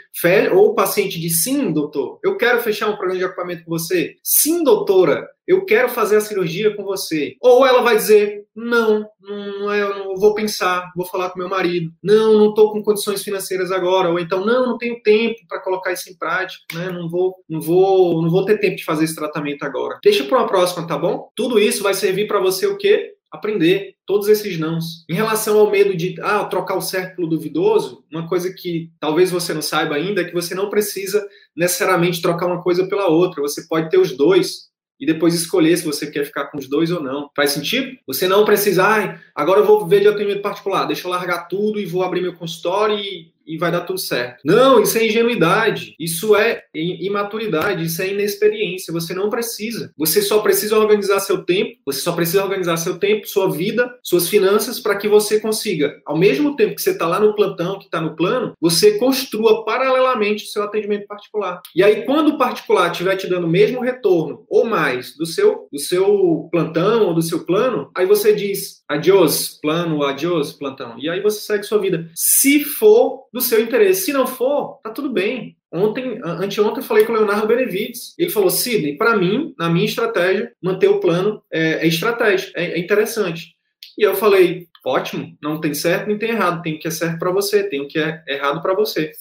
ou 0.54 0.68
o 0.68 0.75
paciente 0.75 1.20
diz, 1.20 1.44
sim, 1.44 1.72
doutor, 1.72 2.20
eu 2.24 2.38
quero 2.38 2.60
fechar 2.60 2.90
um 2.90 2.98
programa 2.98 3.20
de 3.20 3.25
equipamento 3.25 3.63
com 3.63 3.72
você. 3.72 4.18
Sim, 4.22 4.63
doutora, 4.63 5.28
eu 5.48 5.66
quero 5.66 5.90
fazer 5.90 6.18
a 6.18 6.22
cirurgia 6.22 6.75
com 6.75 6.84
você. 6.84 7.36
Ou 7.40 7.66
ela 7.66 7.82
vai 7.82 7.96
dizer, 7.96 8.46
não, 8.56 9.06
não, 9.22 9.72
é, 9.72 9.82
eu 9.82 9.98
não 9.98 10.16
vou 10.16 10.34
pensar, 10.34 10.92
vou 10.96 11.06
falar 11.06 11.30
com 11.30 11.40
meu 11.40 11.50
marido. 11.50 11.92
Não, 12.04 12.38
não 12.38 12.50
estou 12.50 12.72
com 12.72 12.84
condições 12.84 13.24
financeiras 13.24 13.72
agora. 13.72 14.10
Ou 14.10 14.20
então, 14.20 14.46
não, 14.46 14.68
não 14.68 14.78
tenho 14.78 15.01
tempo 15.01 15.40
para 15.48 15.62
colocar 15.62 15.94
isso 15.94 16.10
em 16.10 16.18
prática. 16.18 16.63
Né? 16.74 16.90
Não 16.90 17.10
vou, 17.10 17.36
não 17.50 17.62
vou, 17.62 18.22
não 18.22 18.30
vou 18.30 18.46
ter 18.46 18.60
tempo 18.60 18.75
de 18.75 18.86
fazer 18.86 19.06
esse 19.06 19.16
tratamento 19.16 19.63
agora. 19.63 20.00
Deixa 20.04 20.24
para 20.24 20.38
uma 20.38 20.48
próxima, 20.48 20.86
tá 20.86 20.98
bom? 20.98 21.30
Tudo 21.36 21.60
isso 21.60 21.84
vai 21.84 21.94
servir 21.94 22.28
para 22.28 22.40
você 22.40 22.68
o 22.68 22.78
quê? 22.78 23.13
aprender 23.32 23.96
todos 24.12 24.27
esses 24.27 24.60
nãos. 24.60 25.06
Em 25.10 25.13
relação 25.13 25.58
ao 25.58 25.72
medo 25.72 25.96
de 25.96 26.18
ah, 26.22 26.44
trocar 26.44 26.75
o 26.75 26.82
certo 26.82 27.15
pelo 27.15 27.30
duvidoso, 27.30 28.03
uma 28.12 28.27
coisa 28.27 28.53
que 28.53 28.91
talvez 29.00 29.32
você 29.32 29.53
não 29.53 29.62
saiba 29.62 29.96
ainda 29.96 30.20
é 30.20 30.25
que 30.25 30.34
você 30.34 30.53
não 30.53 30.70
precisa 30.70 31.25
necessariamente 31.56 32.22
trocar 32.22 32.48
uma 32.48 32.62
coisa 32.62 32.86
pela 32.88 33.08
outra. 33.08 33.41
Você 33.41 33.65
pode 33.70 33.89
ter 33.89 33.98
os 33.98 34.12
dois 34.12 34.70
e 35.00 35.06
depois 35.06 35.34
escolher 35.34 35.77
se 35.77 35.86
você 35.86 36.12
quer 36.12 36.25
ficar 36.25 36.48
com 36.48 36.58
os 36.58 36.68
dois 36.68 36.91
ou 36.91 37.01
não. 37.01 37.30
Faz 37.34 37.51
sentido? 37.51 37.98
Você 38.06 38.27
não 38.27 38.44
precisa, 38.44 38.84
ah, 38.86 39.18
agora 39.34 39.62
eu 39.62 39.65
vou 39.65 39.88
ver 39.88 40.01
de 40.01 40.10
atendimento 40.10 40.41
particular, 40.41 40.84
deixa 40.84 41.08
eu 41.08 41.12
largar 41.12 41.48
tudo 41.48 41.80
e 41.80 41.86
vou 41.86 42.03
abrir 42.03 42.20
meu 42.20 42.34
consultório 42.34 43.00
e, 43.00 43.32
e 43.51 43.58
vai 43.58 43.72
dar 43.72 43.81
tudo 43.81 44.00
certo. 44.00 44.41
Não, 44.46 44.81
isso 44.81 44.98
é 44.98 45.05
ingenuidade, 45.05 45.93
isso 46.00 46.36
é 46.36 46.63
imaturidade, 46.74 47.84
isso 47.84 48.01
é 48.01 48.08
inexperiência. 48.08 48.93
Você 48.93 49.13
não 49.13 49.29
precisa. 49.29 49.91
Você 49.98 50.22
só 50.22 50.39
precisa 50.39 50.77
organizar 50.77 51.20
seu 51.20 51.43
tempo, 51.43 51.77
você 51.86 52.00
só 52.00 52.13
precisa 52.13 52.43
organizar 52.43 52.77
seu 52.77 52.98
tempo, 52.98 53.27
sua 53.27 53.51
vida, 53.51 53.93
suas 54.01 54.29
finanças, 54.29 54.79
para 54.79 54.96
que 54.96 55.08
você 55.08 55.39
consiga, 55.39 56.00
ao 56.05 56.17
mesmo 56.17 56.55
tempo 56.55 56.75
que 56.75 56.81
você 56.81 56.91
está 56.91 57.05
lá 57.05 57.20
no 57.20 57.36
plantão, 57.36 57.77
que 57.77 57.86
está 57.86 58.00
no 58.00 58.15
plano, 58.15 58.53
você 58.62 58.98
construa 58.98 59.65
paralelamente 59.65 60.46
o 60.46 60.48
seu 60.48 60.63
atendimento 60.63 61.05
particular. 61.08 61.62
E 61.75 61.84
aí, 61.84 62.05
quando 62.05 62.29
o 62.29 62.38
particular 62.38 62.91
estiver 62.91 63.17
te 63.17 63.27
dando 63.27 63.48
o 63.48 63.50
mesmo 63.50 63.81
retorno 63.81 64.46
ou 64.50 64.65
mais 64.65 65.15
do 65.17 65.25
seu, 65.25 65.67
do 65.72 65.79
seu 65.79 66.48
plantão 66.51 67.08
ou 67.08 67.13
do 67.13 67.22
seu 67.22 67.46
plano, 67.46 67.91
aí 67.96 68.05
você 68.05 68.34
diz 68.34 68.81
adiós, 68.88 69.58
plano, 69.62 70.03
adiós, 70.03 70.51
plantão. 70.53 70.96
E 71.00 71.10
aí 71.10 71.22
você 71.22 71.39
segue 71.39 71.63
sua 71.63 71.79
vida. 71.79 72.10
Se 72.13 72.63
for 72.63 73.24
do 73.34 73.40
seu 73.41 73.62
interesse. 73.62 74.05
Se 74.05 74.13
não 74.13 74.27
for, 74.27 74.79
tá 74.83 74.89
tudo 74.89 75.10
bem. 75.10 75.57
Ontem, 75.71 76.19
anteontem, 76.24 76.77
eu 76.81 76.88
falei 76.88 77.05
com 77.05 77.13
o 77.13 77.15
Leonardo 77.15 77.48
Benevides. 77.48 78.13
Ele 78.17 78.29
falou: 78.29 78.50
Sidney, 78.50 78.98
para 78.98 79.15
mim, 79.15 79.53
na 79.57 79.69
minha 79.69 79.86
estratégia, 79.86 80.51
manter 80.62 80.89
o 80.89 81.00
plano 81.00 81.41
é, 81.51 81.86
é 81.86 81.88
estratégia, 81.88 82.51
é, 82.55 82.74
é, 82.74 82.79
interessante. 82.79 83.55
E 83.98 84.03
eu 84.03 84.15
falei: 84.15 84.67
ótimo, 84.86 85.38
não 85.41 85.62
tem 85.62 85.74
certo 85.74 86.07
nem 86.07 86.17
tem 86.17 86.31
errado. 86.31 86.62
Tem 86.62 86.75
o 86.75 86.79
que 86.79 86.88
é 86.88 86.91
certo 86.91 87.19
para 87.19 87.31
você, 87.31 87.63
tem 87.63 87.81
o 87.81 87.88
que 87.88 88.00
é 88.00 88.24
errado 88.27 88.62
para 88.62 88.74
você. 88.74 89.12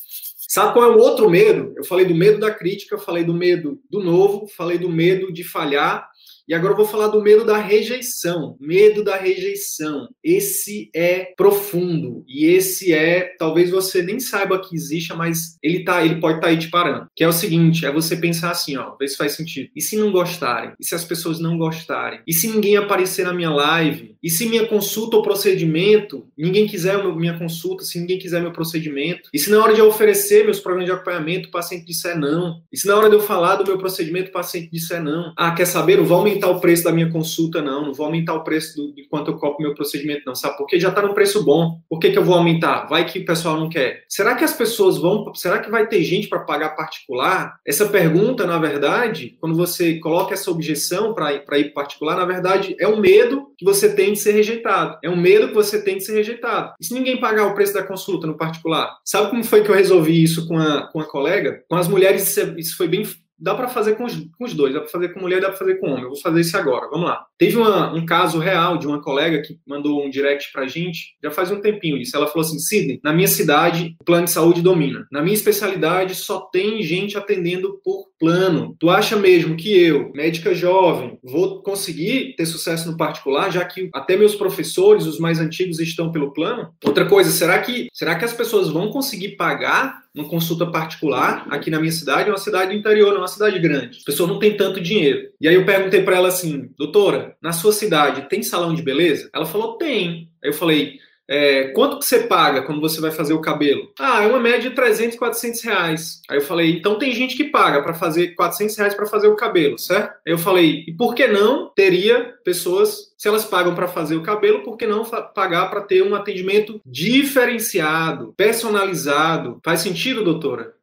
Sabe 0.48 0.72
qual 0.72 0.90
é 0.90 0.96
o 0.96 0.98
outro 0.98 1.30
medo? 1.30 1.72
Eu 1.76 1.84
falei 1.84 2.04
do 2.04 2.14
medo 2.14 2.40
da 2.40 2.50
crítica, 2.50 2.98
falei 2.98 3.22
do 3.22 3.32
medo 3.32 3.80
do 3.88 4.00
novo, 4.00 4.48
falei 4.48 4.78
do 4.78 4.88
medo 4.88 5.32
de 5.32 5.44
falhar 5.44 6.10
e 6.49 6.54
agora 6.54 6.73
eu 6.73 6.76
vou 6.76 6.87
falar 6.87 7.09
do 7.09 7.23
medo 7.23 7.44
da 7.44 7.59
rejeição. 7.59 8.56
Medo 8.61 9.04
da 9.04 9.16
rejeição. 9.16 10.09
Esse 10.23 10.90
é 10.94 11.32
profundo 11.37 12.25
e 12.28 12.47
esse 12.47 12.92
é, 12.92 13.35
talvez 13.38 13.70
você 13.70 14.02
nem 14.02 14.20
saiba 14.20 14.61
que 14.61 14.75
existe, 14.75 15.12
mas 15.14 15.56
ele 15.62 15.85
tá, 15.85 16.04
ele 16.04 16.20
pode 16.20 16.37
estar 16.37 16.47
tá 16.47 16.52
aí 16.52 16.59
te 16.59 16.68
parando. 16.68 17.06
Que 17.14 17.25
é 17.25 17.28
o 17.28 17.32
seguinte, 17.32 17.85
é 17.85 17.92
você 17.92 18.16
pensar 18.16 18.50
assim, 18.50 18.76
ó, 18.76 18.97
ver 18.97 19.09
se 19.09 19.16
faz 19.16 19.32
sentido. 19.32 19.68
E 19.75 19.80
se 19.80 19.97
não 19.97 20.11
gostarem? 20.12 20.73
E 20.78 20.85
se 20.85 20.94
as 20.94 21.04
pessoas 21.04 21.40
não 21.40 21.59
gostarem? 21.59 22.20
E 22.26 22.32
se 22.32 22.49
ninguém 22.49 22.76
aparecer 22.76 23.25
na 23.25 23.32
minha 23.32 23.50
live? 23.50 24.16
E 24.23 24.30
se 24.30 24.47
minha 24.47 24.66
consulta 24.66 25.16
ou 25.16 25.23
procedimento, 25.23 26.26
ninguém 26.37 26.66
quiser 26.66 27.02
minha 27.14 27.38
consulta, 27.38 27.85
se 27.85 27.99
ninguém 27.99 28.18
quiser 28.18 28.40
meu 28.40 28.52
procedimento? 28.52 29.28
E 29.32 29.38
se 29.38 29.50
na 29.50 29.62
hora 29.62 29.75
de 29.75 29.80
eu 29.80 29.88
oferecer 29.88 30.44
meus 30.44 30.61
programas 30.61 30.87
de 30.87 30.92
acompanhamento, 30.92 31.49
o 31.49 31.52
paciente 31.52 31.87
disser 31.87 32.18
não? 32.18 32.62
E 32.73 32.78
se 32.78 32.87
na 32.87 32.97
hora 32.97 33.09
de 33.09 33.16
eu 33.16 33.20
falar 33.20 33.56
do 33.56 33.64
meu 33.64 33.78
procedimento, 33.78 34.30
o 34.30 34.32
paciente 34.32 34.70
disser 34.70 35.02
não? 35.02 35.32
Ah, 35.37 35.52
quer 35.52 35.66
saber? 35.66 35.97
Não 35.97 36.04
vou 36.04 36.18
aumentar 36.30 36.49
o 36.49 36.60
preço 36.60 36.84
da 36.84 36.92
minha 36.92 37.10
consulta, 37.10 37.60
não. 37.60 37.87
Não 37.87 37.94
vou 37.94 38.06
aumentar 38.06 38.34
o 38.34 38.44
preço 38.44 38.76
do, 38.76 38.94
de 38.94 39.04
quanto 39.08 39.30
eu 39.30 39.37
cobro 39.37 39.60
meu 39.60 39.75
procedimento, 39.75 40.22
não. 40.26 40.34
Sabe? 40.34 40.56
Porque 40.56 40.78
já 40.78 40.88
está 40.88 41.02
no 41.02 41.14
preço 41.14 41.44
bom. 41.44 41.80
Por 41.88 41.99
que, 41.99 42.10
que 42.10 42.18
eu 42.18 42.25
vou 42.25 42.34
aumentar? 42.34 42.87
Vai 42.87 43.04
que 43.04 43.18
o 43.18 43.25
pessoal 43.25 43.58
não 43.58 43.68
quer. 43.68 44.04
Será 44.08 44.34
que 44.34 44.44
as 44.44 44.52
pessoas 44.52 44.99
vão. 44.99 45.32
Será 45.34 45.58
que 45.58 45.70
vai 45.70 45.87
ter 45.87 46.02
gente 46.02 46.28
para 46.28 46.40
pagar 46.40 46.70
particular? 46.70 47.56
Essa 47.66 47.87
pergunta, 47.87 48.46
na 48.46 48.58
verdade, 48.58 49.37
quando 49.40 49.56
você 49.56 49.99
coloca 49.99 50.34
essa 50.34 50.50
objeção 50.50 51.14
para 51.14 51.32
ir, 51.32 51.44
ir 51.52 51.72
particular, 51.72 52.16
na 52.16 52.25
verdade, 52.25 52.76
é 52.78 52.87
um 52.87 53.00
medo 53.00 53.49
que 53.58 53.64
você 53.64 53.94
tem 53.94 54.12
de 54.12 54.18
ser 54.18 54.32
rejeitado. 54.32 54.99
É 55.02 55.10
um 55.10 55.16
medo 55.16 55.49
que 55.49 55.54
você 55.54 55.82
tem 55.82 55.99
de 55.99 56.04
ser 56.04 56.14
rejeitado. 56.14 56.72
E 56.80 56.84
se 56.84 56.94
ninguém 56.94 57.20
pagar 57.20 57.46
o 57.46 57.54
preço 57.54 57.75
da 57.75 57.82
consulta 57.82 58.26
no 58.26 58.37
particular? 58.37 58.96
Sabe 59.04 59.30
como 59.30 59.44
foi 59.44 59.62
que 59.62 59.70
eu 59.70 59.75
resolvi 59.75 60.22
isso 60.22 60.46
com 60.46 60.56
a, 60.56 60.88
com 60.92 61.00
a 61.00 61.04
colega? 61.04 61.62
Com 61.68 61.76
as 61.76 61.88
mulheres, 61.88 62.37
isso 62.56 62.76
foi 62.76 62.88
bem 62.88 63.04
dá 63.40 63.54
para 63.54 63.68
fazer 63.68 63.94
com 63.94 64.04
os, 64.04 64.14
com 64.14 64.44
os, 64.44 64.54
dois, 64.54 64.75
dá 64.75 64.80
para 64.80 64.90
fazer 64.90 65.09
com 65.11 65.20
mulher, 65.20 65.40
dá 65.40 65.49
para 65.49 65.56
fazer 65.56 65.76
com 65.76 65.88
homem. 65.88 66.02
Eu 66.02 66.11
vou 66.11 66.20
fazer 66.20 66.40
isso 66.40 66.56
agora. 66.56 66.88
Vamos 66.90 67.06
lá. 67.06 67.25
Teve 67.38 67.56
uma, 67.56 67.92
um 67.92 68.04
caso 68.04 68.38
real 68.38 68.76
de 68.76 68.87
uma 68.87 69.00
colega 69.00 69.40
que 69.42 69.59
mandou 69.66 70.04
um 70.04 70.11
direct 70.11 70.52
pra 70.52 70.66
gente, 70.66 71.16
já 71.23 71.30
faz 71.30 71.50
um 71.50 71.61
tempinho 71.61 71.97
isso. 71.97 72.16
Ela 72.16 72.26
falou 72.26 72.47
assim: 72.47 72.59
Sidney, 72.59 73.00
na 73.02 73.12
minha 73.12 73.28
cidade, 73.28 73.97
o 74.00 74.04
plano 74.04 74.26
de 74.26 74.30
saúde 74.30 74.61
domina. 74.61 75.06
Na 75.11 75.23
minha 75.23 75.35
especialidade, 75.35 76.14
só 76.14 76.40
tem 76.40 76.82
gente 76.82 77.16
atendendo 77.16 77.80
por 77.82 78.09
plano. 78.20 78.76
Tu 78.78 78.90
acha 78.90 79.16
mesmo 79.16 79.56
que 79.56 79.72
eu, 79.74 80.12
médica 80.14 80.54
jovem, 80.54 81.18
vou 81.24 81.62
conseguir 81.62 82.34
ter 82.36 82.44
sucesso 82.44 82.90
no 82.90 82.96
particular, 82.98 83.50
já 83.50 83.64
que 83.64 83.88
até 83.94 84.16
meus 84.16 84.34
professores, 84.34 85.06
os 85.06 85.18
mais 85.18 85.40
antigos, 85.40 85.80
estão 85.80 86.12
pelo 86.12 86.32
plano? 86.32 86.68
Outra 86.84 87.06
coisa, 87.06 87.30
será 87.30 87.58
que, 87.58 87.88
será 87.92 88.14
que 88.14 88.24
as 88.24 88.34
pessoas 88.34 88.68
vão 88.68 88.90
conseguir 88.90 89.30
pagar 89.36 90.02
uma 90.14 90.28
consulta 90.28 90.66
particular 90.66 91.46
aqui 91.48 91.70
na 91.70 91.78
minha 91.78 91.92
cidade, 91.92 92.28
é 92.28 92.32
uma 92.32 92.38
cidade 92.38 92.76
interior, 92.76 93.10
não 93.10 93.18
é 93.18 93.20
uma 93.20 93.28
cidade 93.28 93.58
grande. 93.58 93.98
As 93.98 94.04
pessoas 94.04 94.28
não 94.28 94.38
têm 94.38 94.56
tanto 94.56 94.80
dinheiro. 94.80 95.28
E 95.40 95.48
aí 95.48 95.54
eu 95.54 95.64
perguntei 95.64 96.02
para 96.02 96.16
ela 96.16 96.28
assim, 96.28 96.68
doutora, 96.76 97.36
na 97.40 97.52
sua 97.52 97.72
cidade 97.72 98.28
tem 98.28 98.42
salão 98.42 98.74
de 98.74 98.82
beleza? 98.82 99.30
Ela 99.32 99.46
falou, 99.46 99.78
tem. 99.78 100.28
Aí 100.42 100.50
eu 100.50 100.54
falei, 100.54 100.98
é, 101.30 101.68
quanto 101.68 102.00
que 102.00 102.04
você 102.04 102.25
paga 102.25 102.62
quando 102.62 102.80
você 102.80 103.00
vai 103.00 103.12
fazer 103.12 103.32
o 103.32 103.40
cabelo? 103.40 103.92
Ah, 104.00 104.25
é 104.25 104.26
uma 104.26 104.40
média 104.40 104.68
de 104.68 104.75
300, 104.75 105.16
400 105.16 105.62
reais. 105.62 106.20
Aí 106.28 106.38
eu 106.38 106.42
falei, 106.42 106.72
então 106.72 106.99
tem 106.99 107.12
gente 107.12 107.37
que 107.37 107.44
paga 107.44 107.80
para 107.80 107.94
fazer 107.94 108.34
400 108.34 108.76
reais 108.76 108.94
para 108.94 109.06
fazer 109.06 109.28
o 109.28 109.37
cabelo, 109.37 109.78
certo? 109.78 110.10
Aí 110.26 110.32
eu 110.32 110.38
falei, 110.38 110.84
e 110.88 110.92
por 110.92 111.14
que 111.14 111.28
não 111.28 111.70
teria 111.72 112.34
pessoas, 112.45 113.14
se 113.16 113.28
elas 113.28 113.45
pagam 113.45 113.76
para 113.76 113.86
fazer 113.86 114.16
o 114.16 114.23
cabelo, 114.23 114.64
por 114.64 114.76
que 114.76 114.88
não 114.88 115.04
pagar 115.04 115.71
para 115.71 115.82
ter 115.82 116.02
um 116.02 116.16
atendimento 116.16 116.80
diferenciado, 116.84 118.34
personalizado? 118.36 119.60
Faz 119.64 119.80
sentido, 119.82 120.25
doutora? 120.25 120.75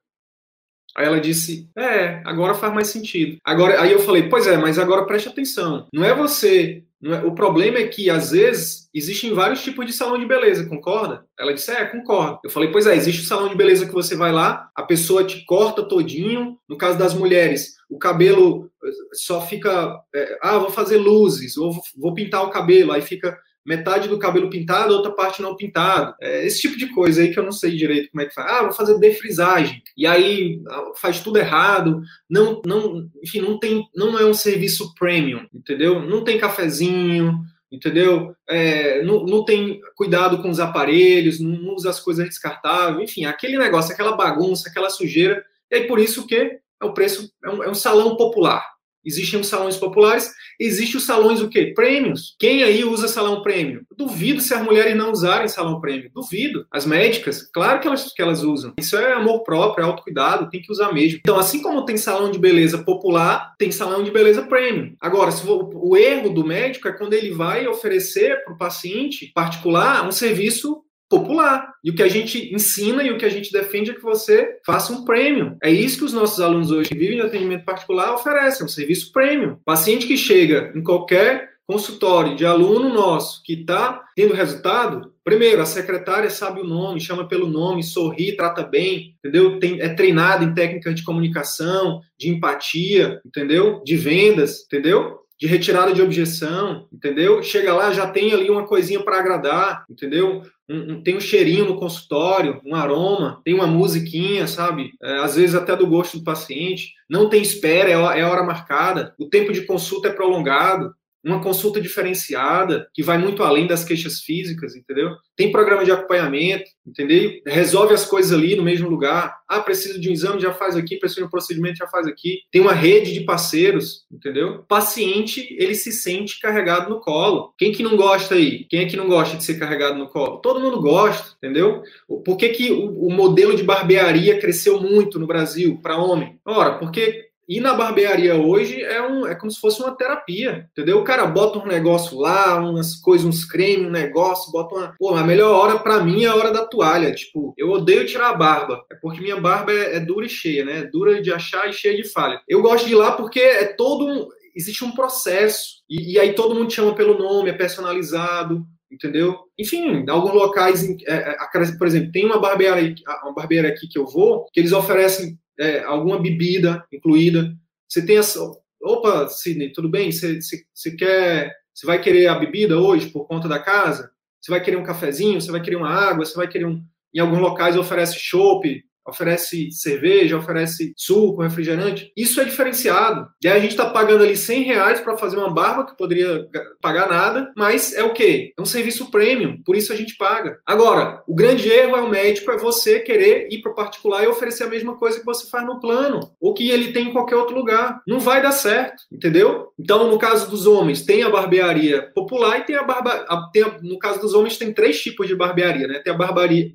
Aí 0.97 1.05
ela 1.05 1.19
disse: 1.19 1.69
É, 1.77 2.21
agora 2.25 2.55
faz 2.55 2.73
mais 2.73 2.87
sentido. 2.87 3.37
Agora, 3.43 3.81
aí 3.81 3.91
eu 3.91 3.99
falei: 3.99 4.27
Pois 4.27 4.47
é, 4.47 4.57
mas 4.57 4.79
agora 4.79 5.05
preste 5.05 5.29
atenção. 5.29 5.87
Não 5.93 6.03
é 6.03 6.13
você 6.13 6.83
é, 7.03 7.25
o 7.25 7.31
problema 7.31 7.77
é 7.77 7.87
que, 7.87 8.09
às 8.09 8.31
vezes, 8.31 8.89
existem 8.93 9.33
vários 9.33 9.61
tipos 9.61 9.85
de 9.85 9.93
salão 9.93 10.17
de 10.17 10.25
beleza, 10.25 10.67
concorda? 10.67 11.25
Ela 11.39 11.53
disse, 11.53 11.71
é, 11.71 11.85
concordo. 11.85 12.39
Eu 12.43 12.49
falei, 12.49 12.71
pois 12.71 12.87
é, 12.87 12.95
existe 12.95 13.21
o 13.21 13.25
salão 13.25 13.49
de 13.49 13.55
beleza 13.55 13.85
que 13.85 13.93
você 13.93 14.15
vai 14.15 14.31
lá, 14.31 14.69
a 14.75 14.81
pessoa 14.81 15.23
te 15.23 15.45
corta 15.45 15.83
todinho. 15.83 16.57
No 16.67 16.77
caso 16.77 16.97
das 16.97 17.13
mulheres, 17.13 17.75
o 17.89 17.99
cabelo 17.99 18.69
eh, 18.83 18.89
só 19.13 19.45
fica, 19.45 20.01
é, 20.13 20.37
ah, 20.41 20.57
vou 20.57 20.71
fazer 20.71 20.97
luzes, 20.97 21.55
ou 21.55 21.75
vou 21.95 22.13
pintar 22.13 22.43
o 22.43 22.49
cabelo, 22.49 22.91
aí 22.91 23.01
fica 23.01 23.37
metade 23.67 24.07
do 24.07 24.17
cabelo 24.17 24.49
pintado, 24.49 24.93
outra 24.93 25.11
parte 25.11 25.41
não 25.41 25.57
pintado. 25.57 26.15
É 26.21 26.45
esse 26.45 26.61
tipo 26.61 26.77
de 26.77 26.87
coisa 26.87 27.21
aí 27.21 27.33
que 27.33 27.37
eu 27.37 27.43
não 27.43 27.51
sei 27.51 27.75
direito 27.75 28.09
como 28.09 28.21
é 28.21 28.25
que 28.25 28.33
faz. 28.33 28.49
Ah, 28.49 28.63
vou 28.63 28.71
fazer 28.71 28.97
defrisagem. 28.97 29.83
E 29.97 30.07
aí 30.07 30.61
ah, 30.69 30.91
faz 30.95 31.19
tudo 31.19 31.37
errado. 31.37 32.01
Não, 32.29 32.61
não, 32.65 33.09
enfim, 33.21 33.41
não 33.41 33.59
tem, 33.59 33.85
não 33.93 34.17
é 34.17 34.25
um 34.25 34.33
serviço 34.33 34.93
premium, 34.95 35.45
entendeu? 35.53 36.01
Não 36.01 36.23
tem 36.23 36.39
cafezinho, 36.39 37.41
entendeu? 37.69 38.33
É, 38.47 39.03
não, 39.03 39.25
não 39.25 39.43
tem 39.43 39.81
cuidado 39.97 40.41
com 40.41 40.49
os 40.49 40.61
aparelhos, 40.61 41.41
não 41.41 41.75
usa 41.75 41.89
as 41.89 41.99
coisas 41.99 42.25
descartáveis, 42.25 43.09
enfim, 43.09 43.25
aquele 43.25 43.57
negócio, 43.57 43.93
aquela 43.93 44.15
bagunça, 44.15 44.69
aquela 44.69 44.89
sujeira. 44.89 45.43
E 45.69 45.75
aí 45.75 45.87
por 45.87 45.99
isso 45.99 46.25
que 46.25 46.35
é 46.35 46.85
o 46.85 46.93
preço, 46.93 47.29
é 47.43 47.49
um, 47.49 47.63
é 47.63 47.69
um 47.69 47.75
salão 47.75 48.15
popular. 48.15 48.76
Existem 49.07 49.39
os 49.39 49.47
salões 49.47 49.77
populares, 49.77 50.29
existem 50.59 50.97
os 50.97 51.05
salões 51.05 51.39
o 51.39 51.47
quê? 51.47 51.71
Prêmios. 51.73 52.35
Quem 52.37 52.61
aí 52.61 52.83
usa 52.83 53.07
salão 53.07 53.41
prêmio? 53.41 53.85
Duvido 53.95 54.41
se 54.41 54.53
as 54.53 54.61
mulheres 54.61 54.95
não 54.97 55.11
usarem 55.11 55.47
salão 55.47 55.79
prêmio. 55.79 56.11
Duvido. 56.13 56.67
As 56.69 56.85
médicas, 56.85 57.41
claro 57.41 57.79
que 57.79 57.87
elas, 57.87 58.13
que 58.13 58.21
elas 58.21 58.43
usam. 58.43 58.73
Isso 58.77 58.97
é 58.97 59.13
amor 59.13 59.43
próprio, 59.43 59.83
é 59.83 59.87
autocuidado, 59.87 60.49
tem 60.49 60.61
que 60.61 60.71
usar 60.71 60.93
mesmo. 60.93 61.19
Então, 61.19 61.39
assim 61.39 61.61
como 61.61 61.85
tem 61.85 61.95
salão 61.95 62.29
de 62.29 62.37
beleza 62.37 62.79
popular, 62.79 63.53
tem 63.57 63.71
salão 63.71 64.03
de 64.03 64.11
beleza 64.11 64.43
prêmio. 64.43 64.95
Agora, 64.99 65.31
se 65.31 65.47
o, 65.47 65.69
o 65.73 65.95
erro 65.95 66.29
do 66.29 66.45
médico 66.45 66.89
é 66.89 66.91
quando 66.91 67.13
ele 67.13 67.31
vai 67.31 67.65
oferecer 67.65 68.43
para 68.43 68.53
o 68.53 68.57
paciente 68.57 69.31
particular 69.33 70.05
um 70.05 70.11
serviço 70.11 70.83
popular. 71.09 71.73
E 71.83 71.89
o 71.89 71.95
que 71.95 72.03
a 72.03 72.07
gente 72.07 72.53
ensina 72.53 73.03
e 73.03 73.11
o 73.11 73.17
que 73.17 73.25
a 73.25 73.29
gente 73.29 73.51
defende 73.51 73.91
é 73.91 73.93
que 73.93 74.01
você 74.01 74.59
faça 74.65 74.93
um 74.93 75.03
prêmio. 75.03 75.57
É 75.61 75.69
isso 75.69 75.99
que 75.99 76.05
os 76.05 76.13
nossos 76.13 76.39
alunos 76.39 76.71
hoje 76.71 76.89
que 76.89 76.97
vivem 76.97 77.17
em 77.17 77.21
atendimento 77.21 77.65
particular 77.65 78.13
oferecem, 78.13 78.65
um 78.65 78.69
serviço 78.69 79.11
prêmio. 79.11 79.59
Paciente 79.65 80.07
que 80.07 80.17
chega 80.17 80.71
em 80.75 80.83
qualquer 80.83 81.57
consultório 81.67 82.33
de 82.33 82.45
aluno 82.45 82.87
nosso 82.87 83.43
que 83.43 83.53
está 83.53 84.05
tendo 84.15 84.33
resultado, 84.33 85.13
primeiro, 85.21 85.61
a 85.61 85.65
secretária 85.65 86.29
sabe 86.29 86.61
o 86.61 86.63
nome, 86.63 87.01
chama 87.01 87.27
pelo 87.27 87.45
nome, 87.45 87.83
sorri, 87.83 88.37
trata 88.37 88.63
bem, 88.63 89.15
entendeu? 89.19 89.59
Tem, 89.59 89.81
é 89.81 89.89
treinada 89.89 90.45
em 90.45 90.53
técnicas 90.53 90.95
de 90.95 91.03
comunicação, 91.03 91.99
de 92.17 92.29
empatia, 92.29 93.21
entendeu? 93.25 93.81
De 93.83 93.97
vendas, 93.97 94.63
entendeu? 94.65 95.19
De 95.39 95.45
retirada 95.45 95.93
de 95.93 96.01
objeção, 96.01 96.87
entendeu? 96.91 97.43
Chega 97.43 97.73
lá, 97.73 97.91
já 97.93 98.07
tem 98.07 98.33
ali 98.33 98.49
uma 98.49 98.65
coisinha 98.65 99.03
para 99.03 99.19
agradar, 99.19 99.85
entendeu? 99.89 100.41
Um, 100.67 100.93
um, 100.93 101.03
tem 101.03 101.15
um 101.15 101.21
cheirinho 101.21 101.65
no 101.65 101.77
consultório, 101.77 102.59
um 102.65 102.75
aroma, 102.75 103.39
tem 103.45 103.53
uma 103.53 103.67
musiquinha, 103.67 104.47
sabe? 104.47 104.91
É, 105.01 105.19
às 105.19 105.35
vezes 105.35 105.55
até 105.55 105.75
do 105.75 105.87
gosto 105.87 106.17
do 106.17 106.23
paciente. 106.23 106.93
Não 107.09 107.29
tem 107.29 107.41
espera, 107.41 107.89
é, 107.89 108.19
é 108.19 108.25
hora 108.25 108.43
marcada. 108.43 109.13
O 109.17 109.29
tempo 109.29 109.53
de 109.53 109.61
consulta 109.61 110.09
é 110.09 110.13
prolongado. 110.13 110.93
Uma 111.23 111.41
consulta 111.41 111.81
diferenciada, 111.81 112.87
que 112.93 113.03
vai 113.03 113.17
muito 113.17 113.43
além 113.43 113.67
das 113.67 113.83
queixas 113.83 114.21
físicas, 114.21 114.75
entendeu? 114.75 115.11
Tem 115.35 115.51
programa 115.51 115.83
de 115.83 115.91
acompanhamento, 115.91 116.69
entendeu? 116.85 117.41
Resolve 117.45 117.93
as 117.93 118.05
coisas 118.05 118.31
ali 118.31 118.55
no 118.55 118.63
mesmo 118.63 118.89
lugar. 118.89 119.37
Ah, 119.47 119.59
preciso 119.59 119.99
de 119.99 120.09
um 120.09 120.13
exame, 120.13 120.41
já 120.41 120.53
faz 120.53 120.75
aqui, 120.75 120.97
preciso 120.97 121.21
de 121.21 121.27
um 121.27 121.29
procedimento, 121.29 121.77
já 121.77 121.87
faz 121.87 122.07
aqui. 122.07 122.39
Tem 122.51 122.61
uma 122.61 122.73
rede 122.73 123.13
de 123.13 123.21
parceiros, 123.21 124.05
entendeu? 124.11 124.63
Paciente, 124.67 125.55
ele 125.59 125.75
se 125.75 125.91
sente 125.91 126.39
carregado 126.39 126.89
no 126.89 126.99
colo. 126.99 127.53
Quem 127.57 127.71
que 127.71 127.83
não 127.83 127.95
gosta 127.97 128.35
aí? 128.35 128.65
Quem 128.65 128.81
é 128.81 128.85
que 128.85 128.97
não 128.97 129.07
gosta 129.07 129.37
de 129.37 129.43
ser 129.43 129.59
carregado 129.59 129.97
no 129.97 130.07
colo? 130.07 130.37
Todo 130.37 130.59
mundo 130.59 130.81
gosta, 130.81 131.35
entendeu? 131.37 131.83
Por 132.25 132.37
que, 132.37 132.49
que 132.49 132.71
o, 132.71 133.07
o 133.07 133.13
modelo 133.13 133.55
de 133.55 133.63
barbearia 133.63 134.39
cresceu 134.39 134.81
muito 134.81 135.19
no 135.19 135.27
Brasil 135.27 135.79
para 135.81 135.97
homem? 135.97 136.39
Ora, 136.45 136.77
porque 136.77 137.26
e 137.47 137.61
na 137.61 137.73
barbearia 137.73 138.35
hoje 138.35 138.81
é, 138.81 139.01
um, 139.01 139.25
é 139.25 139.33
como 139.33 139.49
se 139.49 139.59
fosse 139.59 139.81
uma 139.81 139.95
terapia, 139.95 140.67
entendeu? 140.71 140.99
O 140.99 141.03
cara 141.03 141.25
bota 141.25 141.59
um 141.59 141.65
negócio 141.65 142.19
lá, 142.19 142.57
umas 142.59 142.95
coisas, 142.95 143.25
uns 143.25 143.45
cremes, 143.45 143.87
um 143.87 143.91
negócio, 143.91 144.51
bota 144.51 144.75
uma. 144.75 144.95
Pô, 144.99 145.15
a 145.15 145.23
melhor 145.23 145.53
hora 145.53 145.79
para 145.79 146.03
mim 146.03 146.25
é 146.25 146.27
a 146.27 146.35
hora 146.35 146.51
da 146.51 146.65
toalha. 146.65 147.13
Tipo, 147.15 147.53
eu 147.57 147.69
odeio 147.69 148.05
tirar 148.05 148.31
a 148.31 148.35
barba. 148.35 148.83
É 148.91 148.95
porque 148.95 149.21
minha 149.21 149.39
barba 149.39 149.71
é, 149.71 149.95
é 149.95 149.99
dura 149.99 150.25
e 150.25 150.29
cheia, 150.29 150.65
né? 150.65 150.79
É 150.79 150.83
dura 150.83 151.21
de 151.21 151.31
achar 151.31 151.69
e 151.69 151.73
cheia 151.73 151.95
de 151.95 152.09
falha. 152.09 152.41
Eu 152.47 152.61
gosto 152.61 152.85
de 152.85 152.91
ir 152.91 152.95
lá 152.95 153.13
porque 153.13 153.39
é 153.39 153.65
todo 153.65 154.05
um. 154.05 154.27
Existe 154.53 154.83
um 154.83 154.91
processo. 154.91 155.83
E, 155.89 156.13
e 156.13 156.19
aí 156.19 156.33
todo 156.33 156.55
mundo 156.55 156.73
chama 156.73 156.95
pelo 156.95 157.17
nome, 157.17 157.49
é 157.49 157.53
personalizado 157.53 158.65
entendeu? 158.89 159.37
Enfim, 159.59 160.05
alguns 160.09 160.33
locais, 160.33 160.81
é, 161.05 161.35
é, 161.35 161.77
por 161.77 161.87
exemplo, 161.87 162.09
tem 162.09 162.25
uma 162.25 162.39
barbearia, 162.39 162.95
uma 163.21 163.33
barbearia 163.33 163.69
aqui 163.69 163.85
que 163.85 163.99
eu 163.99 164.05
vou, 164.05 164.45
que 164.53 164.61
eles 164.61 164.71
oferecem 164.71 165.37
é, 165.59 165.83
alguma 165.83 166.19
bebida 166.21 166.85
incluída. 166.91 167.55
Você 167.87 168.05
tem 168.05 168.17
essa. 168.17 168.39
Opa, 168.81 169.27
Sidney, 169.29 169.71
tudo 169.71 169.89
bem? 169.89 170.11
Você, 170.11 170.41
você, 170.41 170.63
você 170.73 170.91
quer. 170.91 171.55
Você 171.73 171.85
vai 171.85 172.01
querer 172.01 172.27
a 172.27 172.35
bebida 172.35 172.79
hoje 172.79 173.09
por 173.09 173.25
conta 173.27 173.47
da 173.47 173.59
casa? 173.59 174.11
Você 174.41 174.51
vai 174.51 174.61
querer 174.61 174.77
um 174.77 174.83
cafezinho? 174.83 175.39
Você 175.39 175.51
vai 175.51 175.61
querer 175.61 175.75
uma 175.75 175.89
água? 175.89 176.25
Você 176.25 176.35
vai 176.35 176.47
querer 176.47 176.65
um. 176.65 176.83
Em 177.13 177.19
alguns 177.19 177.39
locais 177.39 177.77
oferece 177.77 178.19
chopp, 178.19 178.83
oferece 179.07 179.71
cerveja, 179.71 180.37
oferece 180.37 180.93
suco, 180.95 181.41
refrigerante. 181.41 182.11
Isso 182.15 182.41
é 182.41 182.45
diferenciado. 182.45 183.27
E 183.43 183.47
aí 183.47 183.57
a 183.57 183.61
gente 183.61 183.71
está 183.71 183.89
pagando 183.89 184.23
ali 184.23 184.35
100 184.35 184.63
reais 184.63 184.99
para 184.99 185.17
fazer 185.17 185.37
uma 185.37 185.53
barba, 185.53 185.85
que 185.85 185.97
poderia 185.97 186.45
pagar 186.81 187.09
nada, 187.09 187.51
mas 187.55 187.93
é 187.93 188.03
o 188.03 188.13
quê? 188.13 188.53
É 188.57 188.61
um 188.61 188.65
serviço 188.65 189.09
premium, 189.09 189.61
por 189.63 189.75
isso 189.75 189.93
a 189.93 189.95
gente 189.95 190.17
paga. 190.17 190.59
Agora, 190.65 191.23
o 191.27 191.35
grande 191.35 191.69
erro 191.69 191.95
é 191.95 192.01
o 192.01 192.09
médico, 192.09 192.51
é 192.51 192.57
você 192.57 192.99
querer 192.99 193.47
ir 193.51 193.61
para 193.61 193.71
o 193.71 193.75
particular 193.75 194.23
e 194.23 194.27
oferecer 194.27 194.63
a 194.63 194.69
mesma 194.69 194.95
coisa 194.97 195.19
que 195.19 195.25
você 195.25 195.49
faz 195.49 195.65
no 195.65 195.79
plano, 195.79 196.31
ou 196.39 196.53
que 196.53 196.69
ele 196.69 196.91
tem 196.91 197.09
em 197.09 197.13
qualquer 197.13 197.35
outro 197.35 197.55
lugar. 197.55 198.01
Não 198.07 198.19
vai 198.19 198.41
dar 198.41 198.51
certo, 198.51 199.03
entendeu? 199.11 199.69
Então, 199.79 200.09
no 200.09 200.17
caso 200.17 200.49
dos 200.49 200.67
homens, 200.67 201.03
tem 201.03 201.23
a 201.23 201.29
barbearia 201.29 202.11
popular 202.13 202.59
e 202.59 202.63
tem 202.63 202.75
a 202.75 202.83
barba... 202.83 203.25
Tem 203.53 203.63
a... 203.63 203.77
No 203.81 203.97
caso 203.99 204.19
dos 204.19 204.33
homens, 204.33 204.57
tem 204.57 204.73
três 204.73 205.01
tipos 205.01 205.27
de 205.27 205.35
barbearia, 205.35 205.87
né? 205.87 205.99
Tem 205.99 206.13
a 206.13 206.17
barbaria... 206.17 206.71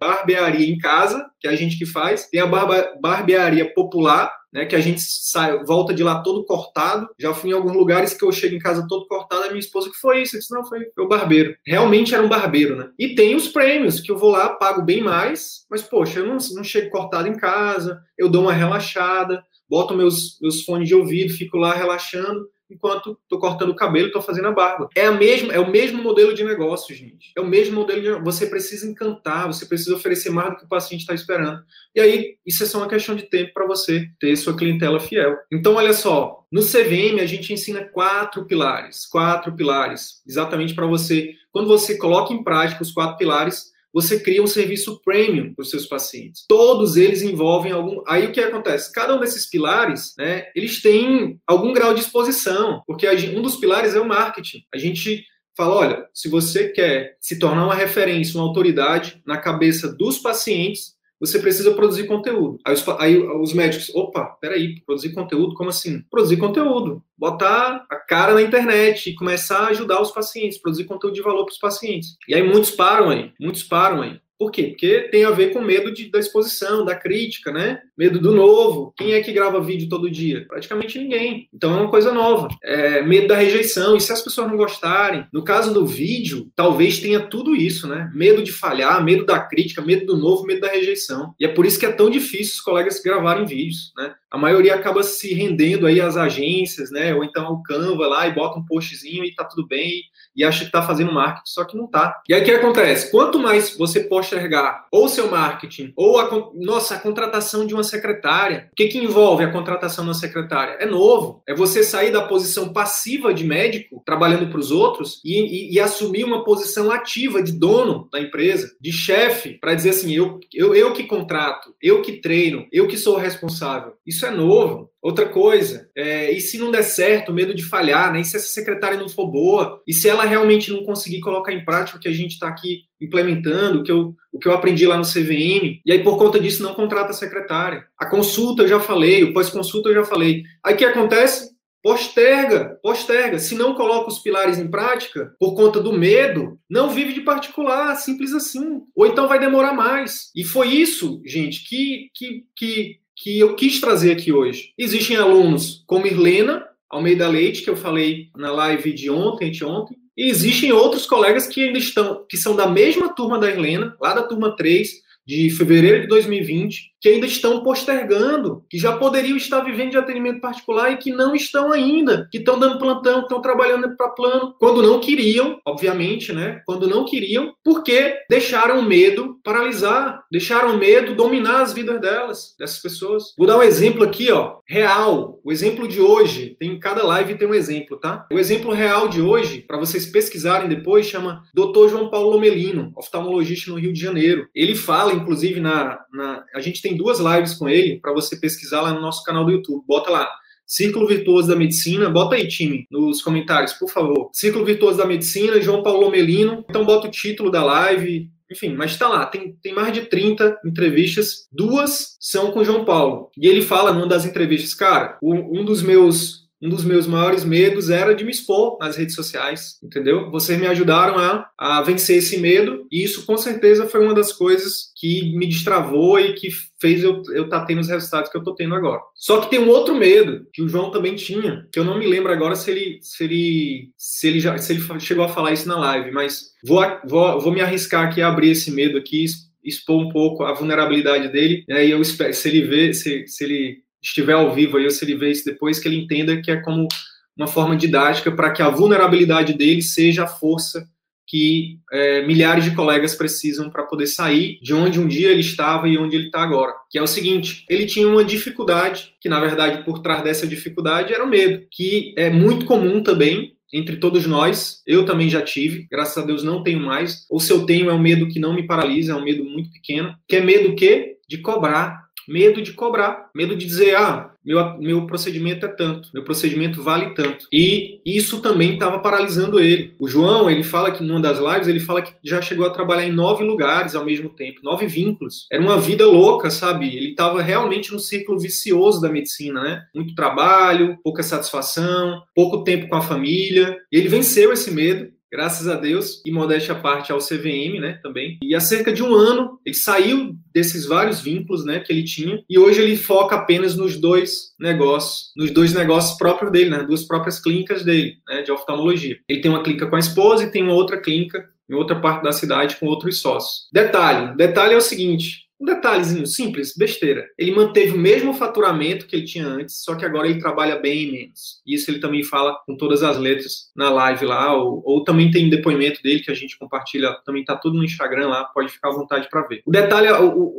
barbearia 0.00 0.68
em 0.68 0.78
casa, 0.78 1.28
que 1.40 1.48
é 1.48 1.50
a 1.50 1.56
gente 1.56 1.78
que 1.78 1.86
faz, 1.86 2.28
tem 2.28 2.40
a 2.40 2.46
barba... 2.46 2.94
barbearia 3.00 3.72
popular, 3.74 4.32
né, 4.52 4.64
que 4.64 4.76
a 4.76 4.80
gente 4.80 5.00
sai, 5.00 5.62
volta 5.64 5.92
de 5.92 6.02
lá 6.02 6.22
todo 6.22 6.44
cortado. 6.44 7.08
Já 7.18 7.34
fui 7.34 7.50
em 7.50 7.52
alguns 7.52 7.74
lugares 7.74 8.14
que 8.14 8.24
eu 8.24 8.32
chego 8.32 8.54
em 8.54 8.60
casa 8.60 8.86
todo 8.88 9.06
cortado, 9.06 9.44
a 9.44 9.48
minha 9.48 9.58
esposa 9.58 9.90
que 9.90 9.96
foi 9.96 10.22
isso? 10.22 10.36
Eu 10.36 10.40
disse, 10.40 10.54
não, 10.54 10.64
foi, 10.64 10.80
o 10.98 11.08
barbeiro. 11.08 11.54
Realmente 11.66 12.14
era 12.14 12.24
um 12.24 12.28
barbeiro, 12.28 12.76
né? 12.76 12.88
E 12.98 13.14
tem 13.14 13.34
os 13.34 13.48
prêmios, 13.48 14.00
que 14.00 14.10
eu 14.10 14.16
vou 14.16 14.30
lá, 14.30 14.50
pago 14.50 14.82
bem 14.82 15.02
mais, 15.02 15.66
mas, 15.70 15.82
poxa, 15.82 16.20
eu 16.20 16.26
não, 16.26 16.38
não 16.54 16.64
chego 16.64 16.90
cortado 16.90 17.28
em 17.28 17.36
casa, 17.36 18.00
eu 18.16 18.28
dou 18.28 18.42
uma 18.42 18.52
relaxada, 18.52 19.42
boto 19.68 19.94
meus, 19.94 20.38
meus 20.40 20.62
fones 20.62 20.88
de 20.88 20.94
ouvido, 20.94 21.34
fico 21.34 21.58
lá 21.58 21.74
relaxando 21.74 22.48
enquanto 22.70 23.18
estou 23.22 23.38
cortando 23.38 23.70
o 23.70 23.76
cabelo, 23.76 24.08
estou 24.08 24.22
fazendo 24.22 24.48
a 24.48 24.52
barba. 24.52 24.88
É 24.94 25.06
a 25.06 25.12
mesma, 25.12 25.52
é 25.52 25.60
o 25.60 25.70
mesmo 25.70 26.02
modelo 26.02 26.34
de 26.34 26.44
negócio, 26.44 26.94
gente. 26.94 27.32
É 27.36 27.40
o 27.40 27.46
mesmo 27.46 27.74
modelo 27.74 28.00
de 28.00 28.24
você 28.24 28.46
precisa 28.46 28.86
encantar, 28.86 29.46
você 29.46 29.66
precisa 29.66 29.94
oferecer 29.94 30.30
mais 30.30 30.50
do 30.50 30.56
que 30.56 30.64
o 30.64 30.68
paciente 30.68 31.00
está 31.00 31.14
esperando. 31.14 31.62
E 31.94 32.00
aí 32.00 32.36
isso 32.44 32.62
é 32.62 32.66
só 32.66 32.78
uma 32.78 32.88
questão 32.88 33.14
de 33.14 33.24
tempo 33.24 33.52
para 33.54 33.66
você 33.66 34.08
ter 34.18 34.36
sua 34.36 34.56
clientela 34.56 35.00
fiel. 35.00 35.36
Então 35.50 35.74
olha 35.74 35.92
só, 35.92 36.44
no 36.50 36.62
CVM 36.62 37.20
a 37.20 37.26
gente 37.26 37.52
ensina 37.52 37.84
quatro 37.84 38.44
pilares, 38.44 39.06
quatro 39.06 39.54
pilares, 39.54 40.22
exatamente 40.26 40.74
para 40.74 40.86
você, 40.86 41.34
quando 41.50 41.68
você 41.68 41.96
coloca 41.96 42.32
em 42.32 42.42
prática 42.42 42.82
os 42.82 42.92
quatro 42.92 43.16
pilares, 43.16 43.72
você 43.96 44.20
cria 44.20 44.42
um 44.42 44.46
serviço 44.46 45.00
premium 45.02 45.54
para 45.54 45.62
os 45.62 45.70
seus 45.70 45.86
pacientes. 45.86 46.44
Todos 46.46 46.98
eles 46.98 47.22
envolvem 47.22 47.72
algum. 47.72 48.02
Aí 48.06 48.26
o 48.26 48.30
que 48.30 48.40
acontece? 48.40 48.92
Cada 48.92 49.16
um 49.16 49.18
desses 49.18 49.48
pilares, 49.48 50.12
né, 50.18 50.48
eles 50.54 50.82
têm 50.82 51.40
algum 51.46 51.72
grau 51.72 51.94
de 51.94 52.00
exposição, 52.00 52.82
porque 52.86 53.08
um 53.08 53.40
dos 53.40 53.56
pilares 53.56 53.94
é 53.94 54.00
o 54.00 54.06
marketing. 54.06 54.58
A 54.74 54.76
gente 54.76 55.24
fala, 55.56 55.74
olha, 55.74 56.06
se 56.12 56.28
você 56.28 56.68
quer 56.68 57.16
se 57.18 57.38
tornar 57.38 57.64
uma 57.64 57.74
referência, 57.74 58.38
uma 58.38 58.46
autoridade 58.46 59.22
na 59.26 59.38
cabeça 59.38 59.90
dos 59.90 60.18
pacientes, 60.18 60.95
você 61.20 61.38
precisa 61.38 61.74
produzir 61.74 62.06
conteúdo. 62.06 62.58
Aí 62.64 62.74
os, 62.74 62.88
aí 62.98 63.18
os, 63.18 63.52
médicos, 63.52 63.94
opa, 63.94 64.36
peraí, 64.40 64.80
produzir 64.84 65.12
conteúdo? 65.12 65.54
Como 65.54 65.70
assim? 65.70 66.02
Produzir 66.10 66.36
conteúdo. 66.36 67.02
Botar 67.16 67.86
a 67.88 67.96
cara 67.96 68.34
na 68.34 68.42
internet 68.42 69.10
e 69.10 69.14
começar 69.14 69.60
a 69.60 69.68
ajudar 69.68 70.00
os 70.02 70.10
pacientes, 70.10 70.58
produzir 70.58 70.84
conteúdo 70.84 71.14
de 71.14 71.22
valor 71.22 71.44
para 71.44 71.52
os 71.52 71.58
pacientes. 71.58 72.16
E 72.28 72.34
aí 72.34 72.42
muitos 72.42 72.70
param 72.70 73.10
aí, 73.10 73.32
muitos 73.40 73.62
param 73.62 74.02
aí. 74.02 74.20
Por 74.38 74.50
quê? 74.50 74.64
Porque 74.64 75.08
tem 75.10 75.24
a 75.24 75.30
ver 75.30 75.52
com 75.52 75.62
medo 75.62 75.92
de, 75.92 76.10
da 76.10 76.18
exposição, 76.18 76.84
da 76.84 76.94
crítica, 76.94 77.50
né? 77.50 77.80
Medo 77.96 78.20
do 78.20 78.34
novo. 78.34 78.92
Quem 78.96 79.14
é 79.14 79.22
que 79.22 79.32
grava 79.32 79.60
vídeo 79.60 79.88
todo 79.88 80.10
dia? 80.10 80.44
Praticamente 80.46 80.98
ninguém. 80.98 81.48
Então 81.52 81.74
é 81.74 81.80
uma 81.80 81.90
coisa 81.90 82.12
nova. 82.12 82.48
É, 82.62 83.00
medo 83.02 83.28
da 83.28 83.36
rejeição. 83.36 83.96
E 83.96 84.00
se 84.00 84.12
as 84.12 84.20
pessoas 84.20 84.48
não 84.48 84.56
gostarem? 84.56 85.26
No 85.32 85.42
caso 85.42 85.72
do 85.72 85.86
vídeo, 85.86 86.50
talvez 86.54 87.00
tenha 87.00 87.20
tudo 87.20 87.56
isso, 87.56 87.88
né? 87.88 88.10
Medo 88.14 88.42
de 88.42 88.52
falhar, 88.52 89.02
medo 89.02 89.24
da 89.24 89.40
crítica, 89.40 89.80
medo 89.80 90.04
do 90.04 90.18
novo, 90.18 90.44
medo 90.44 90.60
da 90.60 90.68
rejeição. 90.68 91.34
E 91.40 91.46
é 91.46 91.48
por 91.48 91.64
isso 91.64 91.78
que 91.78 91.86
é 91.86 91.92
tão 91.92 92.10
difícil 92.10 92.56
os 92.56 92.60
colegas 92.60 93.00
gravarem 93.00 93.46
vídeos, 93.46 93.92
né? 93.96 94.14
A 94.30 94.36
maioria 94.36 94.74
acaba 94.74 95.02
se 95.02 95.32
rendendo 95.32 95.86
aí 95.86 95.98
às 95.98 96.16
agências, 96.16 96.90
né? 96.90 97.14
Ou 97.14 97.24
então 97.24 97.46
ao 97.46 97.62
Canva 97.62 98.06
lá 98.06 98.28
e 98.28 98.34
bota 98.34 98.58
um 98.58 98.66
postzinho 98.66 99.24
e 99.24 99.34
tá 99.34 99.44
tudo 99.44 99.66
bem 99.66 100.02
e 100.36 100.44
acha 100.44 100.60
que 100.60 100.66
está 100.66 100.82
fazendo 100.82 101.12
marketing, 101.12 101.50
só 101.50 101.64
que 101.64 101.76
não 101.76 101.86
está. 101.86 102.20
E 102.28 102.34
aí 102.34 102.42
o 102.42 102.44
que 102.44 102.50
acontece? 102.50 103.10
Quanto 103.10 103.38
mais 103.38 103.76
você 103.76 104.00
postergar 104.00 104.86
ou 104.90 105.08
seu 105.08 105.30
marketing, 105.30 105.92
ou 105.96 106.18
a, 106.18 106.50
nossa, 106.54 106.94
a 106.94 106.98
contratação 106.98 107.66
de 107.66 107.74
uma 107.74 107.82
secretária, 107.82 108.68
o 108.72 108.74
que, 108.76 108.88
que 108.88 108.98
envolve 108.98 109.44
a 109.44 109.50
contratação 109.50 110.04
de 110.04 110.10
uma 110.10 110.14
secretária? 110.14 110.76
É 110.80 110.86
novo. 110.86 111.42
É 111.46 111.54
você 111.54 111.82
sair 111.82 112.10
da 112.10 112.22
posição 112.22 112.72
passiva 112.72 113.32
de 113.32 113.44
médico, 113.44 114.02
trabalhando 114.04 114.48
para 114.48 114.58
os 114.58 114.70
outros, 114.70 115.20
e, 115.24 115.40
e, 115.40 115.74
e, 115.74 115.80
assumir 115.80 116.24
uma 116.24 116.44
posição 116.44 116.90
ativa 116.90 117.42
de 117.42 117.52
dono 117.52 118.08
da 118.12 118.20
empresa, 118.20 118.74
de 118.80 118.92
chefe, 118.92 119.54
para 119.54 119.74
dizer 119.74 119.90
assim: 119.90 120.12
eu, 120.12 120.40
eu, 120.52 120.74
eu 120.74 120.92
que 120.92 121.04
contrato, 121.04 121.74
eu 121.80 122.02
que 122.02 122.20
treino, 122.20 122.66
eu 122.72 122.86
que 122.86 122.96
sou 122.96 123.16
responsável. 123.16 123.94
Isso 124.06 124.26
é 124.26 124.30
novo. 124.30 124.90
Outra 125.06 125.28
coisa, 125.28 125.88
é, 125.94 126.32
e 126.32 126.40
se 126.40 126.58
não 126.58 126.68
der 126.68 126.82
certo, 126.82 127.32
medo 127.32 127.54
de 127.54 127.62
falhar, 127.62 128.12
né? 128.12 128.22
E 128.22 128.24
se 128.24 128.36
essa 128.36 128.48
secretária 128.48 128.98
não 128.98 129.08
for 129.08 129.30
boa, 129.30 129.80
e 129.86 129.94
se 129.94 130.08
ela 130.08 130.24
realmente 130.24 130.72
não 130.72 130.82
conseguir 130.82 131.20
colocar 131.20 131.52
em 131.52 131.64
prática 131.64 131.96
o 131.96 132.00
que 132.00 132.08
a 132.08 132.12
gente 132.12 132.32
está 132.32 132.48
aqui 132.48 132.80
implementando, 133.00 133.78
o 133.78 133.82
que, 133.84 133.92
eu, 133.92 134.16
o 134.32 134.38
que 134.40 134.48
eu 134.48 134.52
aprendi 134.52 134.84
lá 134.84 134.96
no 134.96 135.04
CVM, 135.04 135.80
e 135.86 135.92
aí 135.92 136.02
por 136.02 136.18
conta 136.18 136.40
disso 136.40 136.60
não 136.60 136.74
contrata 136.74 137.10
a 137.10 137.14
secretária. 137.14 137.86
A 137.96 138.04
consulta 138.04 138.64
eu 138.64 138.68
já 138.68 138.80
falei, 138.80 139.22
o 139.22 139.32
pós-consulta 139.32 139.90
eu 139.90 139.94
já 139.94 140.04
falei. 140.04 140.42
Aí 140.60 140.74
o 140.74 140.76
que 140.76 140.84
acontece? 140.84 141.54
Posterga, 141.80 142.76
posterga. 142.82 143.38
Se 143.38 143.54
não 143.54 143.76
coloca 143.76 144.08
os 144.08 144.18
pilares 144.18 144.58
em 144.58 144.68
prática, 144.68 145.36
por 145.38 145.54
conta 145.54 145.78
do 145.78 145.92
medo, 145.92 146.58
não 146.68 146.90
vive 146.90 147.12
de 147.12 147.20
particular, 147.20 147.94
simples 147.94 148.32
assim. 148.32 148.82
Ou 148.92 149.06
então 149.06 149.28
vai 149.28 149.38
demorar 149.38 149.72
mais. 149.72 150.32
E 150.34 150.42
foi 150.42 150.66
isso, 150.66 151.22
gente, 151.24 151.62
que, 151.68 152.10
que, 152.12 152.44
que 152.56 153.05
que 153.16 153.38
eu 153.38 153.56
quis 153.56 153.80
trazer 153.80 154.12
aqui 154.12 154.32
hoje. 154.32 154.72
Existem 154.76 155.16
alunos 155.16 155.82
como 155.86 156.06
Irlena 156.06 156.66
Almeida 156.88 157.28
Leite, 157.28 157.62
que 157.62 157.70
eu 157.70 157.76
falei 157.76 158.28
na 158.36 158.52
live 158.52 158.92
de 158.92 159.10
ontem, 159.10 159.50
de 159.50 159.64
ontem, 159.64 159.96
e 160.16 160.30
existem 160.30 160.72
outros 160.72 161.06
colegas 161.06 161.46
que 161.46 161.64
ainda 161.64 161.78
estão, 161.78 162.24
que 162.28 162.36
são 162.36 162.54
da 162.54 162.68
mesma 162.68 163.14
turma 163.14 163.38
da 163.38 163.50
Helena, 163.50 163.96
lá 164.00 164.14
da 164.14 164.22
turma 164.22 164.56
3, 164.56 164.90
de 165.26 165.50
fevereiro 165.50 166.02
de 166.02 166.06
2020, 166.06 166.92
que 167.06 167.10
ainda 167.10 167.26
estão 167.26 167.62
postergando, 167.62 168.64
que 168.68 168.76
já 168.76 168.96
poderiam 168.96 169.36
estar 169.36 169.60
vivendo 169.60 169.92
de 169.92 169.96
atendimento 169.96 170.40
particular 170.40 170.90
e 170.90 170.96
que 170.96 171.12
não 171.12 171.36
estão 171.36 171.70
ainda, 171.70 172.28
que 172.32 172.38
estão 172.38 172.58
dando 172.58 172.80
plantão, 172.80 173.20
estão 173.20 173.40
trabalhando 173.40 173.96
para 173.96 174.08
plano, 174.08 174.56
quando 174.58 174.82
não 174.82 174.98
queriam, 174.98 175.60
obviamente, 175.64 176.32
né? 176.32 176.62
Quando 176.66 176.88
não 176.88 177.04
queriam, 177.04 177.54
porque 177.62 178.16
deixaram 178.28 178.80
o 178.80 178.82
medo 178.82 179.38
paralisar, 179.44 180.24
deixaram 180.32 180.74
o 180.74 180.78
medo 180.78 181.14
dominar 181.14 181.62
as 181.62 181.72
vidas 181.72 182.00
delas, 182.00 182.56
dessas 182.58 182.82
pessoas. 182.82 183.32
Vou 183.38 183.46
dar 183.46 183.58
um 183.58 183.62
exemplo 183.62 184.02
aqui, 184.02 184.32
ó, 184.32 184.56
real. 184.66 185.38
O 185.44 185.52
exemplo 185.52 185.86
de 185.86 186.00
hoje, 186.00 186.56
tem 186.58 186.76
cada 186.80 187.06
live 187.06 187.36
tem 187.36 187.46
um 187.46 187.54
exemplo, 187.54 187.98
tá? 187.98 188.26
O 188.32 188.38
exemplo 188.38 188.72
real 188.72 189.06
de 189.06 189.20
hoje, 189.20 189.60
para 189.60 189.78
vocês 189.78 190.06
pesquisarem 190.06 190.68
depois, 190.68 191.06
chama 191.06 191.44
Dr. 191.54 191.88
João 191.88 192.10
Paulo 192.10 192.30
Lomelino, 192.30 192.90
oftalmologista 192.96 193.70
no 193.70 193.78
Rio 193.78 193.92
de 193.92 194.00
Janeiro. 194.00 194.48
Ele 194.52 194.74
fala, 194.74 195.12
inclusive, 195.12 195.60
na, 195.60 196.00
na 196.12 196.44
a 196.52 196.60
gente 196.60 196.82
tem 196.82 196.95
duas 196.96 197.18
lives 197.18 197.54
com 197.54 197.68
ele 197.68 198.00
para 198.00 198.12
você 198.12 198.36
pesquisar 198.36 198.80
lá 198.80 198.92
no 198.92 199.00
nosso 199.00 199.22
canal 199.24 199.44
do 199.44 199.52
YouTube. 199.52 199.84
Bota 199.86 200.10
lá, 200.10 200.28
Círculo 200.66 201.06
Virtuoso 201.06 201.48
da 201.48 201.56
Medicina. 201.56 202.10
Bota 202.10 202.34
aí, 202.34 202.48
time, 202.48 202.86
nos 202.90 203.22
comentários, 203.22 203.72
por 203.72 203.90
favor. 203.90 204.30
Círculo 204.32 204.64
Virtuoso 204.64 204.98
da 204.98 205.06
Medicina, 205.06 205.60
João 205.60 205.82
Paulo 205.82 206.10
Melino. 206.10 206.64
Então 206.68 206.84
bota 206.84 207.06
o 207.06 207.10
título 207.10 207.50
da 207.50 207.64
live, 207.64 208.30
enfim, 208.50 208.74
mas 208.74 208.92
está 208.92 209.08
lá, 209.08 209.26
tem, 209.26 209.56
tem 209.60 209.74
mais 209.74 209.92
de 209.92 210.02
30 210.02 210.60
entrevistas, 210.64 211.48
duas 211.50 212.16
são 212.20 212.52
com 212.52 212.64
João 212.64 212.84
Paulo. 212.84 213.30
E 213.36 213.46
ele 213.48 213.62
fala 213.62 213.92
numa 213.92 214.06
das 214.06 214.24
entrevistas, 214.24 214.74
cara, 214.74 215.18
um, 215.22 215.60
um 215.60 215.64
dos 215.64 215.82
meus 215.82 216.45
um 216.66 216.68
dos 216.68 216.84
meus 216.84 217.06
maiores 217.06 217.44
medos 217.44 217.90
era 217.90 218.14
de 218.14 218.24
me 218.24 218.32
expor 218.32 218.76
nas 218.80 218.96
redes 218.96 219.14
sociais, 219.14 219.78
entendeu? 219.82 220.30
Vocês 220.30 220.58
me 220.58 220.66
ajudaram 220.66 221.16
a, 221.18 221.48
a 221.56 221.80
vencer 221.82 222.18
esse 222.18 222.38
medo, 222.38 222.86
e 222.90 223.04
isso 223.04 223.24
com 223.24 223.36
certeza 223.36 223.86
foi 223.86 224.04
uma 224.04 224.14
das 224.14 224.32
coisas 224.32 224.92
que 224.96 225.32
me 225.36 225.46
destravou 225.46 226.18
e 226.18 226.34
que 226.34 226.48
fez 226.80 227.02
eu 227.02 227.22
estar 227.22 227.60
tá 227.60 227.64
tendo 227.64 227.80
os 227.80 227.88
resultados 227.88 228.30
que 228.30 228.36
eu 228.36 228.40
estou 228.40 228.54
tendo 228.54 228.74
agora. 228.74 229.00
Só 229.14 229.40
que 229.40 229.48
tem 229.48 229.60
um 229.60 229.68
outro 229.68 229.94
medo 229.94 230.46
que 230.52 230.60
o 230.60 230.68
João 230.68 230.90
também 230.90 231.14
tinha, 231.14 231.66
que 231.72 231.78
eu 231.78 231.84
não 231.84 231.98
me 231.98 232.06
lembro 232.06 232.32
agora 232.32 232.56
se 232.56 232.70
ele 232.70 232.98
se 233.00 233.24
ele 233.24 233.90
se 233.96 234.26
ele 234.26 234.40
já 234.40 234.58
se 234.58 234.72
ele 234.72 235.00
chegou 235.00 235.24
a 235.24 235.28
falar 235.28 235.52
isso 235.52 235.68
na 235.68 235.78
live, 235.78 236.10
mas 236.10 236.50
vou 236.64 236.82
vou, 237.06 237.40
vou 237.40 237.52
me 237.52 237.60
arriscar 237.60 238.06
aqui 238.06 238.20
a 238.20 238.28
abrir 238.28 238.50
esse 238.50 238.70
medo 238.72 238.98
aqui, 238.98 239.24
expor 239.64 240.02
um 240.02 240.08
pouco 240.10 240.42
a 240.42 240.52
vulnerabilidade 240.52 241.28
dele, 241.28 241.64
e 241.68 241.72
aí 241.72 241.90
eu 241.90 242.02
espero 242.02 242.32
se 242.34 242.48
ele 242.48 242.62
vê 242.62 242.92
se, 242.92 243.26
se 243.26 243.44
ele 243.44 243.85
estiver 244.02 244.34
ao 244.34 244.54
vivo 244.54 244.76
aí, 244.76 244.84
ou 244.84 244.90
se 244.90 245.04
ele 245.04 245.16
vê 245.16 245.30
isso 245.30 245.44
depois, 245.44 245.78
que 245.78 245.88
ele 245.88 245.98
entenda 245.98 246.40
que 246.40 246.50
é 246.50 246.56
como 246.56 246.88
uma 247.36 247.46
forma 247.46 247.76
didática 247.76 248.32
para 248.32 248.50
que 248.50 248.62
a 248.62 248.70
vulnerabilidade 248.70 249.52
dele 249.52 249.82
seja 249.82 250.24
a 250.24 250.28
força 250.28 250.88
que 251.26 251.80
é, 251.92 252.24
milhares 252.24 252.64
de 252.64 252.74
colegas 252.74 253.14
precisam 253.14 253.68
para 253.68 253.82
poder 253.82 254.06
sair 254.06 254.60
de 254.62 254.72
onde 254.72 255.00
um 255.00 255.08
dia 255.08 255.30
ele 255.30 255.40
estava 255.40 255.88
e 255.88 255.98
onde 255.98 256.14
ele 256.14 256.26
está 256.26 256.40
agora. 256.40 256.72
Que 256.88 256.98
é 256.98 257.02
o 257.02 257.06
seguinte: 257.06 257.64
ele 257.68 257.84
tinha 257.84 258.08
uma 258.08 258.24
dificuldade, 258.24 259.12
que 259.20 259.28
na 259.28 259.40
verdade 259.40 259.84
por 259.84 259.98
trás 259.98 260.22
dessa 260.22 260.46
dificuldade 260.46 261.12
era 261.12 261.24
o 261.24 261.28
medo, 261.28 261.66
que 261.70 262.14
é 262.16 262.30
muito 262.30 262.64
comum 262.64 263.02
também 263.02 263.54
entre 263.72 263.96
todos 263.96 264.24
nós. 264.26 264.82
Eu 264.86 265.04
também 265.04 265.28
já 265.28 265.42
tive, 265.42 265.88
graças 265.90 266.16
a 266.16 266.26
Deus 266.26 266.44
não 266.44 266.62
tenho 266.62 266.80
mais. 266.80 267.26
Ou 267.28 267.40
se 267.40 267.52
eu 267.52 267.66
tenho, 267.66 267.90
é 267.90 267.92
um 267.92 267.98
medo 267.98 268.28
que 268.28 268.38
não 268.38 268.54
me 268.54 268.64
paralisa, 268.64 269.12
é 269.12 269.16
um 269.16 269.24
medo 269.24 269.44
muito 269.44 269.70
pequeno. 269.72 270.14
Que 270.28 270.36
é 270.36 270.40
medo 270.40 270.76
que 270.76 271.16
de 271.28 271.38
cobrar 271.38 272.05
medo 272.28 272.62
de 272.62 272.72
cobrar, 272.72 273.30
medo 273.34 273.56
de 273.56 273.66
dizer, 273.66 273.96
ah, 273.96 274.30
meu, 274.44 274.78
meu 274.78 275.06
procedimento 275.06 275.66
é 275.66 275.68
tanto, 275.68 276.08
meu 276.14 276.22
procedimento 276.22 276.82
vale 276.82 277.14
tanto. 277.14 277.46
E 277.52 278.00
isso 278.06 278.40
também 278.40 278.74
estava 278.74 279.00
paralisando 279.00 279.58
ele. 279.58 279.92
O 279.98 280.06
João, 280.08 280.48
ele 280.48 280.62
fala 280.62 280.92
que 280.92 281.02
numa 281.02 281.20
das 281.20 281.38
lives, 281.38 281.66
ele 281.66 281.80
fala 281.80 282.00
que 282.00 282.12
já 282.22 282.40
chegou 282.40 282.64
a 282.64 282.70
trabalhar 282.70 283.04
em 283.04 283.12
nove 283.12 283.42
lugares 283.42 283.96
ao 283.96 284.04
mesmo 284.04 284.28
tempo, 284.28 284.60
nove 284.62 284.86
vínculos. 284.86 285.46
Era 285.50 285.60
uma 285.60 285.78
vida 285.78 286.06
louca, 286.06 286.48
sabe? 286.48 286.86
Ele 286.96 287.10
estava 287.10 287.42
realmente 287.42 287.92
no 287.92 287.98
círculo 287.98 288.38
vicioso 288.38 289.00
da 289.00 289.08
medicina, 289.08 289.60
né? 289.60 289.82
Muito 289.92 290.14
trabalho, 290.14 290.96
pouca 291.02 291.24
satisfação, 291.24 292.22
pouco 292.34 292.62
tempo 292.62 292.88
com 292.88 292.96
a 292.96 293.02
família. 293.02 293.76
E 293.90 293.96
ele 293.96 294.08
venceu 294.08 294.52
esse 294.52 294.70
medo 294.70 295.15
graças 295.30 295.68
a 295.68 295.74
Deus, 295.74 296.22
e 296.24 296.30
modéstia 296.30 296.74
à 296.74 296.78
parte 296.78 297.12
ao 297.12 297.18
CVM, 297.18 297.80
né, 297.80 297.98
também. 298.02 298.38
E 298.42 298.54
há 298.54 298.60
cerca 298.60 298.92
de 298.92 299.02
um 299.02 299.14
ano, 299.14 299.58
ele 299.64 299.74
saiu 299.74 300.36
desses 300.54 300.86
vários 300.86 301.20
vínculos, 301.20 301.64
né, 301.64 301.80
que 301.80 301.92
ele 301.92 302.04
tinha, 302.04 302.42
e 302.48 302.58
hoje 302.58 302.80
ele 302.80 302.96
foca 302.96 303.36
apenas 303.36 303.76
nos 303.76 303.96
dois 303.96 304.54
negócios, 304.58 305.32
nos 305.36 305.50
dois 305.50 305.74
negócios 305.74 306.16
próprios 306.16 306.52
dele, 306.52 306.70
né, 306.70 306.84
duas 306.84 307.04
próprias 307.04 307.40
clínicas 307.40 307.84
dele, 307.84 308.16
né, 308.28 308.42
de 308.42 308.52
oftalmologia. 308.52 309.18
Ele 309.28 309.40
tem 309.40 309.50
uma 309.50 309.62
clínica 309.62 309.86
com 309.86 309.96
a 309.96 310.00
esposa 310.00 310.44
e 310.44 310.50
tem 310.50 310.62
uma 310.62 310.74
outra 310.74 311.00
clínica 311.00 311.44
em 311.68 311.74
outra 311.74 312.00
parte 312.00 312.22
da 312.22 312.32
cidade 312.32 312.76
com 312.76 312.86
outros 312.86 313.20
sócios. 313.20 313.68
Detalhe, 313.72 314.36
detalhe 314.36 314.74
é 314.74 314.76
o 314.76 314.80
seguinte, 314.80 315.45
um 315.60 315.64
detalhezinho 315.64 316.26
simples, 316.26 316.74
besteira. 316.76 317.26
Ele 317.38 317.52
manteve 317.54 317.92
o 317.92 317.98
mesmo 317.98 318.34
faturamento 318.34 319.06
que 319.06 319.16
ele 319.16 319.24
tinha 319.24 319.46
antes, 319.46 319.82
só 319.82 319.94
que 319.94 320.04
agora 320.04 320.28
ele 320.28 320.38
trabalha 320.38 320.76
bem 320.76 321.10
menos. 321.10 321.60
Isso 321.66 321.90
ele 321.90 321.98
também 321.98 322.22
fala 322.22 322.58
com 322.66 322.76
todas 322.76 323.02
as 323.02 323.16
letras 323.16 323.70
na 323.74 323.90
live 323.90 324.24
lá, 324.24 324.54
ou, 324.54 324.82
ou 324.84 325.04
também 325.04 325.30
tem 325.30 325.48
depoimento 325.48 326.02
dele 326.02 326.20
que 326.20 326.30
a 326.30 326.34
gente 326.34 326.58
compartilha, 326.58 327.16
também 327.24 327.44
tá 327.44 327.56
tudo 327.56 327.76
no 327.76 327.84
Instagram 327.84 328.28
lá, 328.28 328.44
pode 328.44 328.70
ficar 328.70 328.90
à 328.90 328.92
vontade 328.92 329.28
para 329.30 329.46
ver. 329.46 329.62
O 329.64 329.70
detalhe, 329.70 330.08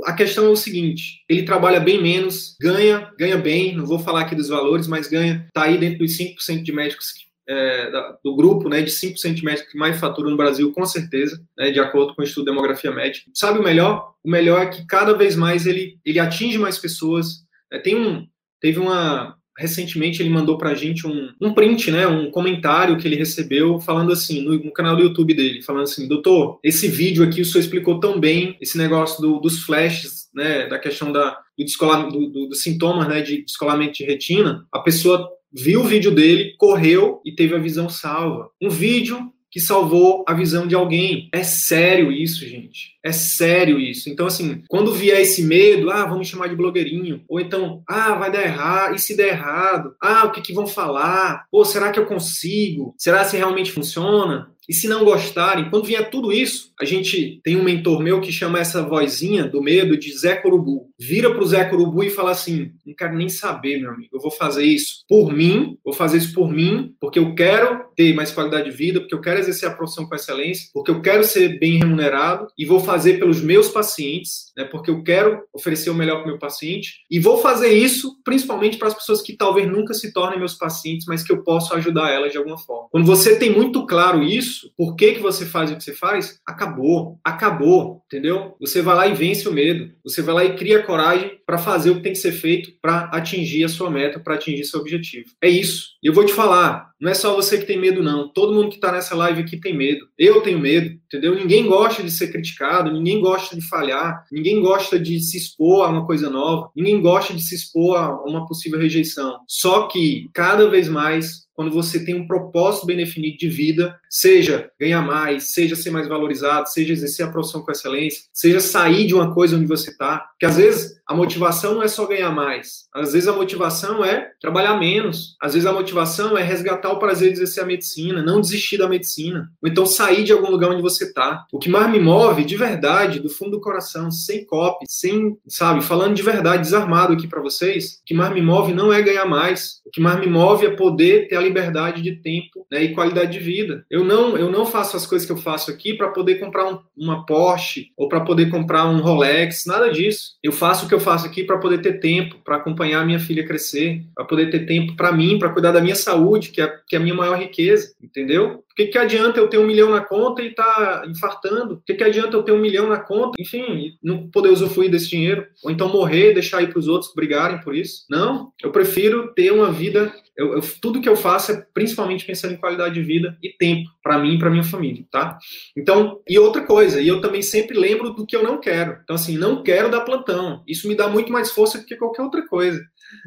a 0.05 0.13
questão 0.13 0.45
é 0.45 0.49
o 0.49 0.55
seguinte: 0.55 1.23
ele 1.29 1.43
trabalha 1.43 1.79
bem 1.79 2.01
menos, 2.01 2.55
ganha, 2.60 3.12
ganha 3.17 3.38
bem, 3.38 3.75
não 3.75 3.86
vou 3.86 3.99
falar 3.99 4.21
aqui 4.21 4.36
dos 4.36 4.49
valores, 4.49 4.88
mas 4.88 5.07
ganha, 5.07 5.47
tá 5.53 5.63
aí 5.63 5.77
dentro 5.77 5.99
dos 5.99 6.17
5% 6.17 6.63
de 6.63 6.71
médicos 6.71 7.12
que 7.12 7.26
é, 7.47 7.91
do 8.23 8.36
grupo, 8.36 8.67
né, 8.67 8.81
de 8.81 8.91
5 8.91 9.17
centímetros 9.17 9.67
que 9.67 9.77
mais 9.77 9.99
fatura 9.99 10.29
no 10.29 10.38
Brasil, 10.38 10.71
com 10.73 10.86
certeza, 10.86 11.41
né, 11.57 11.71
de 11.71 11.79
acordo 11.79 12.13
com 12.13 12.21
o 12.21 12.25
estudo 12.25 12.45
de 12.45 12.51
demografia 12.51 12.91
médica. 12.91 13.29
Sabe 13.33 13.60
o 13.60 13.63
melhor? 13.63 14.13
O 14.23 14.29
melhor 14.29 14.62
é 14.62 14.67
que 14.67 14.86
cada 14.86 15.13
vez 15.13 15.36
mais 15.36 15.65
ele, 15.65 15.97
ele 16.05 16.19
atinge 16.19 16.57
mais 16.57 16.77
pessoas. 16.77 17.45
É, 17.71 17.79
tem 17.79 17.95
um, 17.95 18.27
teve 18.60 18.79
uma, 18.79 19.38
recentemente 19.57 20.21
ele 20.21 20.29
mandou 20.29 20.57
para 20.57 20.69
a 20.71 20.75
gente 20.75 21.07
um, 21.07 21.29
um 21.41 21.53
print, 21.53 21.89
né, 21.89 22.05
um 22.05 22.29
comentário 22.29 22.97
que 22.97 23.07
ele 23.07 23.15
recebeu 23.15 23.79
falando 23.79 24.12
assim, 24.12 24.41
no, 24.41 24.63
no, 24.63 24.71
canal 24.71 24.95
do 24.95 25.01
YouTube 25.01 25.33
dele, 25.33 25.62
falando 25.62 25.83
assim, 25.83 26.07
doutor, 26.07 26.60
esse 26.63 26.88
vídeo 26.88 27.23
aqui 27.23 27.41
o 27.41 27.45
senhor 27.45 27.62
explicou 27.62 27.99
tão 27.99 28.19
bem, 28.19 28.57
esse 28.62 28.77
negócio 28.77 29.21
do, 29.21 29.39
dos 29.39 29.63
flashes, 29.63 30.27
né, 30.33 30.67
da 30.67 30.77
questão 30.77 31.12
da, 31.12 31.31
do, 31.57 31.65
descolamento, 31.65 32.12
do, 32.12 32.27
do, 32.29 32.49
do 32.49 32.55
sintomas, 32.55 33.07
né, 33.07 33.21
de 33.21 33.43
descolamento 33.43 33.93
de 33.93 34.03
retina, 34.03 34.65
a 34.71 34.79
pessoa 34.79 35.27
viu 35.58 35.82
o 35.82 35.88
vídeo 35.88 36.12
dele, 36.12 36.54
correu 36.58 37.20
e 37.26 37.32
teve 37.32 37.56
a 37.56 37.60
visão 37.60 37.89
salva. 37.89 38.50
Um 38.62 38.70
vídeo 38.70 39.34
que 39.50 39.60
salvou 39.60 40.24
a 40.28 40.34
visão 40.34 40.67
de 40.67 40.76
alguém. 40.76 41.30
É 41.34 41.41
sério 41.41 42.12
isso, 42.12 42.46
gente. 42.46 42.96
É 43.04 43.12
sério 43.12 43.80
isso. 43.80 44.10
Então, 44.10 44.28
assim, 44.28 44.62
quando 44.67 44.93
vier 44.93 45.22
esse 45.22 45.41
medo, 45.41 45.89
ah, 45.89 46.06
vamos 46.06 46.28
chamar 46.28 46.48
de 46.48 46.56
blogueirinho. 46.56 47.24
Ou 47.28 47.39
então, 47.39 47.82
ah, 47.88 48.13
vai 48.13 48.32
dar 48.32 48.43
errado. 48.43 48.96
E 48.96 49.00
se 49.00 49.15
der 49.15 49.30
errado? 49.30 49.96
Ah, 50.02 50.26
o 50.26 50.32
que, 50.32 50.41
que 50.41 50.54
vão 50.54 50.67
falar? 50.67 51.46
Pô, 51.50 51.65
será 51.65 51.91
que 51.91 52.00
eu 52.00 52.06
consigo? 52.06 52.93
Será 52.98 53.24
se 53.24 53.38
realmente 53.38 53.72
funciona? 53.72 54.52
E 54.67 54.73
se 54.73 54.88
não 54.88 55.06
gostarem, 55.06 55.69
quando 55.69 55.86
vier 55.86 56.10
tudo 56.10 56.32
isso, 56.32 56.71
a 56.80 56.86
gente 56.86 57.39
tem 57.43 57.56
um 57.56 57.63
mentor 57.63 58.01
meu 58.01 58.19
que 58.19 58.32
chama 58.32 58.60
essa 58.60 58.84
vozinha 58.84 59.45
do 59.45 59.62
medo 59.62 59.97
de 59.97 60.12
Zé 60.17 60.36
Corubu. 60.36 60.89
Vira 60.99 61.34
pro 61.34 61.45
Zé 61.45 61.63
Corubu 61.65 62.03
e 62.03 62.10
fala 62.10 62.32
assim: 62.32 62.71
não 62.86 62.93
quero 62.93 63.15
nem 63.15 63.30
saber, 63.30 63.80
meu 63.80 63.91
amigo, 63.91 64.10
eu 64.13 64.19
vou 64.19 64.32
fazer 64.32 64.63
isso 64.63 65.06
por 65.08 65.32
mim, 65.34 65.77
vou 65.84 65.93
fazer 65.93 66.17
isso 66.17 66.34
por 66.34 66.51
mim, 66.51 66.93
porque 66.99 67.19
eu 67.19 67.34
quero 67.34 67.88
ter 67.95 68.13
mais 68.13 68.32
qualidade 68.32 68.69
de 68.69 68.75
vida, 68.75 68.99
porque 68.99 69.15
eu 69.15 69.21
quero 69.21 69.39
exercer 69.39 69.67
a 69.67 69.73
profissão 69.73 70.06
com 70.06 70.15
excelência, 70.15 70.69
porque 70.73 70.91
eu 70.91 71.01
quero 71.01 71.23
ser 71.23 71.60
bem 71.60 71.80
remunerado 71.80 72.47
e 72.58 72.65
vou 72.65 72.80
fazer 72.80 73.17
pelos 73.17 73.41
meus 73.41 73.69
pacientes, 73.69 74.51
né, 74.56 74.65
porque 74.65 74.91
eu 74.91 75.03
quero 75.03 75.41
oferecer 75.51 75.89
o 75.89 75.95
melhor 75.95 76.17
para 76.17 76.25
o 76.25 76.27
meu 76.27 76.38
paciente 76.38 77.06
e 77.10 77.19
vou 77.19 77.39
fazer 77.39 77.69
isso 77.69 78.21
principalmente 78.23 78.77
para 78.77 78.89
as 78.89 78.93
pessoas 78.93 79.21
que 79.21 79.36
talvez 79.36 79.67
nunca 79.67 79.95
se 79.95 80.13
tornem 80.13 80.38
meus 80.38 80.53
pacientes, 80.53 81.08
mas 81.08 81.23
que 81.23 81.32
eu 81.32 81.43
posso 81.43 81.73
ajudar 81.73 82.12
elas 82.12 82.32
de 82.32 82.38
alguma 82.38 82.58
forma. 82.58 82.88
Quando 82.91 83.06
você 83.06 83.38
tem 83.38 83.51
muito 83.51 83.86
claro 83.88 84.23
isso, 84.23 84.57
isso, 84.58 84.72
por 84.76 84.96
que, 84.96 85.13
que 85.13 85.22
você 85.22 85.46
faz 85.46 85.72
o 85.72 85.76
que 85.76 85.84
você 85.84 85.93
faz, 85.93 86.39
acabou. 86.46 87.20
Acabou, 87.24 88.04
entendeu? 88.06 88.56
Você 88.60 88.82
vai 88.82 88.96
lá 88.96 89.08
e 89.08 89.13
vence 89.13 89.48
o 89.48 89.54
medo. 89.54 89.93
Você 90.04 90.22
vai 90.22 90.36
lá 90.36 90.46
e 90.46 90.56
cria 90.56 90.84
coragem 90.84 91.39
para 91.46 91.58
fazer 91.58 91.91
o 91.91 91.96
que 91.96 92.02
tem 92.02 92.13
que 92.13 92.20
ser 92.20 92.32
feito 92.32 92.72
para 92.82 93.06
atingir 93.06 93.63
a 93.63 93.70
sua 93.70 93.89
meta, 93.89 94.20
para 94.20 94.36
atingir 94.36 94.65
seu 94.65 94.80
objetivo. 94.80 95.30
É 95.41 95.50
isso. 95.50 95.91
E 96.04 96.08
eu 96.08 96.13
vou 96.13 96.26
te 96.26 96.34
falar, 96.34 96.91
não 96.99 97.12
é 97.12 97.13
só 97.13 97.36
você 97.36 97.57
que 97.57 97.65
tem 97.65 97.79
medo, 97.79 98.01
não. 98.01 98.27
Todo 98.27 98.53
mundo 98.53 98.69
que 98.69 98.75
está 98.75 98.91
nessa 98.91 99.15
live 99.15 99.41
aqui 99.41 99.57
tem 99.57 99.75
medo. 99.75 100.07
Eu 100.17 100.41
tenho 100.41 100.60
medo, 100.60 100.99
entendeu? 101.05 101.36
Ninguém 101.36 101.67
gosta 101.67 102.01
de 102.01 102.10
ser 102.10 102.31
criticado, 102.31 102.91
ninguém 102.91 103.19
gosta 103.19 103.55
de 103.55 103.67
falhar, 103.67 104.25
ninguém 104.31 104.60
gosta 104.62 104.99
de 104.99 105.19
se 105.19 105.38
expor 105.38 105.86
a 105.86 105.89
uma 105.89 106.05
coisa 106.05 106.29
nova, 106.29 106.69
ninguém 106.75 107.01
gosta 107.01 107.33
de 107.33 107.41
se 107.41 107.55
expor 107.55 107.97
a 107.97 108.23
uma 108.23 108.47
possível 108.47 108.79
rejeição. 108.79 109.39
Só 109.47 109.88
que, 109.88 110.29
cada 110.33 110.67
vez 110.69 110.89
mais, 110.89 111.47
quando 111.53 111.71
você 111.71 112.03
tem 112.03 112.15
um 112.15 112.27
propósito 112.27 112.86
bem 112.86 112.97
definido 112.97 113.38
de 113.38 113.49
vida, 113.49 113.99
seja 114.10 114.69
ganhar 114.79 115.01
mais, 115.01 115.53
seja 115.53 115.75
ser 115.75 115.91
mais 115.91 116.07
valorizado, 116.07 116.69
seja 116.69 116.93
exercer 116.93 117.25
a 117.25 117.31
profissão 117.31 117.62
com 117.62 117.71
excelência, 117.71 118.23
seja 118.33 118.60
sair 118.60 119.07
de 119.07 119.15
uma 119.15 119.33
coisa 119.33 119.55
onde 119.55 119.65
você 119.65 119.89
está. 119.89 120.19
Porque 120.19 120.45
às 120.45 120.57
vezes 120.57 120.96
a 121.08 121.15
motivação 121.15 121.76
não 121.76 121.84
é 121.84 121.88
só 121.88 122.06
ganhar 122.06 122.32
mais, 122.32 122.88
às 122.93 123.13
vezes 123.13 123.28
a 123.28 123.34
motivação 123.34 124.04
é 124.04 124.32
trabalhar 124.41 124.78
menos, 124.78 125.36
às 125.41 125.54
vezes 125.54 125.67
a 125.67 125.74
motivação 125.74 126.38
é 126.38 126.43
resgatar 126.43 126.91
o 126.91 127.00
prazer 127.00 127.30
de 127.30 127.36
exercer 127.36 127.63
a 127.63 127.67
medicina, 127.67 128.22
não 128.22 128.41
desistir 128.41 128.78
da 128.78 128.89
medicina, 128.89 129.50
ou 129.63 129.70
então 129.70 129.86
sair 129.86 130.24
de 130.24 130.34
algum 130.34 130.52
lugar 130.52 130.70
onde 130.70 130.82
você 130.82 131.06
está. 131.06 131.46
O 131.52 131.60
que 131.60 131.70
mais 131.70 131.89
me 131.89 132.00
move, 132.00 132.43
de 132.43 132.58
verdade, 132.58 133.20
do 133.20 133.30
fundo 133.30 133.52
do 133.52 133.62
coração, 133.62 134.12
sem 134.12 134.46
copy, 134.46 134.86
sem, 134.88 135.38
sabe, 135.48 135.82
falando 135.82 136.15
de 136.15 136.24
verdade, 136.24 136.63
desarmado 136.63 137.13
aqui 137.13 137.28
para 137.28 137.41
vocês, 137.41 138.00
o 138.02 138.06
que 138.06 138.13
mais 138.13 138.34
me 138.34 138.41
move 138.41 138.74
não 138.74 138.91
é 138.91 139.02
ganhar 139.02 139.26
mais, 139.26 139.82
o 139.86 139.89
que 139.89 140.02
mais 140.02 140.20
me 140.20 140.28
move 140.28 140.65
é 140.65 140.72
poder 140.72 141.30
ter 141.30 141.38
a 141.38 141.41
liberdade 141.41 142.02
de 142.02 142.17
tempo 142.22 142.67
né, 142.70 142.84
e 142.84 142.93
qualidade 142.93 143.32
de 143.32 143.39
vida. 143.39 143.86
Eu 143.89 144.04
não, 144.04 144.38
eu 144.38 144.52
não 144.52 144.65
faço 144.65 144.98
as 144.98 145.06
coisas 145.06 145.26
que 145.26 145.32
eu 145.32 145.38
faço 145.38 145.72
aqui 145.72 145.93
para 145.93 146.10
poder 146.10 146.36
comprar 146.36 146.67
um, 146.67 146.80
uma 146.96 147.26
Porsche 147.26 147.88
ou 147.96 148.10
para 148.10 148.22
poder 148.22 148.50
comprar 148.50 148.86
um 148.88 149.00
Rolex, 149.00 149.65
nada 149.65 149.89
disso. 149.89 150.34
Eu 150.43 150.52
faço 150.52 150.86
o 150.86 150.89
que 150.89 150.96
eu 150.97 151.01
faço 151.01 151.25
aqui 151.25 151.43
para 151.43 151.57
poder 151.57 151.79
ter 151.79 151.99
tempo, 151.99 152.36
para 152.43 152.57
acompanhar 152.57 153.01
a 153.01 153.05
minha 153.05 153.19
filha 153.19 153.45
crescer, 153.45 154.03
para 154.15 154.25
poder 154.25 154.49
ter 154.49 154.65
tempo 154.65 154.95
para 154.95 155.12
mim, 155.12 155.38
para 155.38 155.49
cuidar 155.49 155.71
da 155.71 155.81
minha 155.81 155.95
saúde, 155.95 156.49
que 156.49 156.60
é, 156.60 156.67
que 156.88 156.95
é 156.95 156.99
a 156.99 157.01
minha 157.01 157.13
maior 157.13 157.38
riqueza, 157.38 157.95
entendeu? 158.01 158.63
Que, 158.77 158.85
que 158.87 158.97
adianta 158.97 159.39
eu 159.39 159.49
ter 159.49 159.57
um 159.57 159.65
milhão 159.65 159.89
na 159.89 160.01
conta 160.01 160.41
e 160.41 160.53
tá 160.53 161.03
infartando? 161.07 161.75
O 161.75 161.81
que, 161.85 161.95
que 161.95 162.03
adianta 162.03 162.37
eu 162.37 162.43
ter 162.43 162.51
um 162.51 162.61
milhão 162.61 162.87
na 162.87 162.99
conta, 162.99 163.35
enfim, 163.39 163.97
não 164.01 164.29
poder 164.29 164.49
usufruir 164.49 164.91
desse 164.91 165.09
dinheiro? 165.09 165.47
Ou 165.63 165.71
então 165.71 165.89
morrer, 165.89 166.33
deixar 166.33 166.61
ir 166.61 166.69
para 166.69 166.79
os 166.79 166.87
outros 166.87 167.11
brigarem 167.13 167.59
por 167.61 167.75
isso? 167.75 168.05
Não, 168.09 168.51
eu 168.63 168.71
prefiro 168.71 169.33
ter 169.33 169.51
uma 169.51 169.71
vida 169.71 170.13
eu, 170.37 170.53
eu, 170.53 170.61
tudo 170.79 171.01
que 171.01 171.09
eu 171.09 171.15
faço 171.15 171.51
é 171.51 171.65
principalmente 171.73 172.23
pensando 172.23 172.53
em 172.53 172.57
qualidade 172.57 172.93
de 172.93 173.01
vida 173.01 173.35
e 173.41 173.49
tempo 173.49 173.89
para 174.03 174.19
mim 174.19 174.35
e 174.35 174.37
para 174.37 174.51
minha 174.51 174.63
família, 174.63 175.03
tá? 175.11 175.39
Então, 175.75 176.21
e 176.29 176.37
outra 176.37 176.63
coisa, 176.63 177.01
e 177.01 177.07
eu 177.07 177.19
também 177.19 177.41
sempre 177.41 177.75
lembro 177.75 178.11
do 178.11 178.25
que 178.25 178.35
eu 178.35 178.43
não 178.43 178.59
quero. 178.59 178.99
Então, 179.03 179.15
assim, 179.15 179.35
não 179.35 179.63
quero 179.63 179.89
dar 179.89 180.01
plantão. 180.01 180.63
Isso 180.67 180.87
me 180.87 180.93
dá 180.93 181.07
muito 181.09 181.31
mais 181.31 181.51
força 181.51 181.79
do 181.79 181.85
que 181.85 181.95
qualquer 181.95 182.21
outra 182.21 182.45
coisa. 182.47 182.79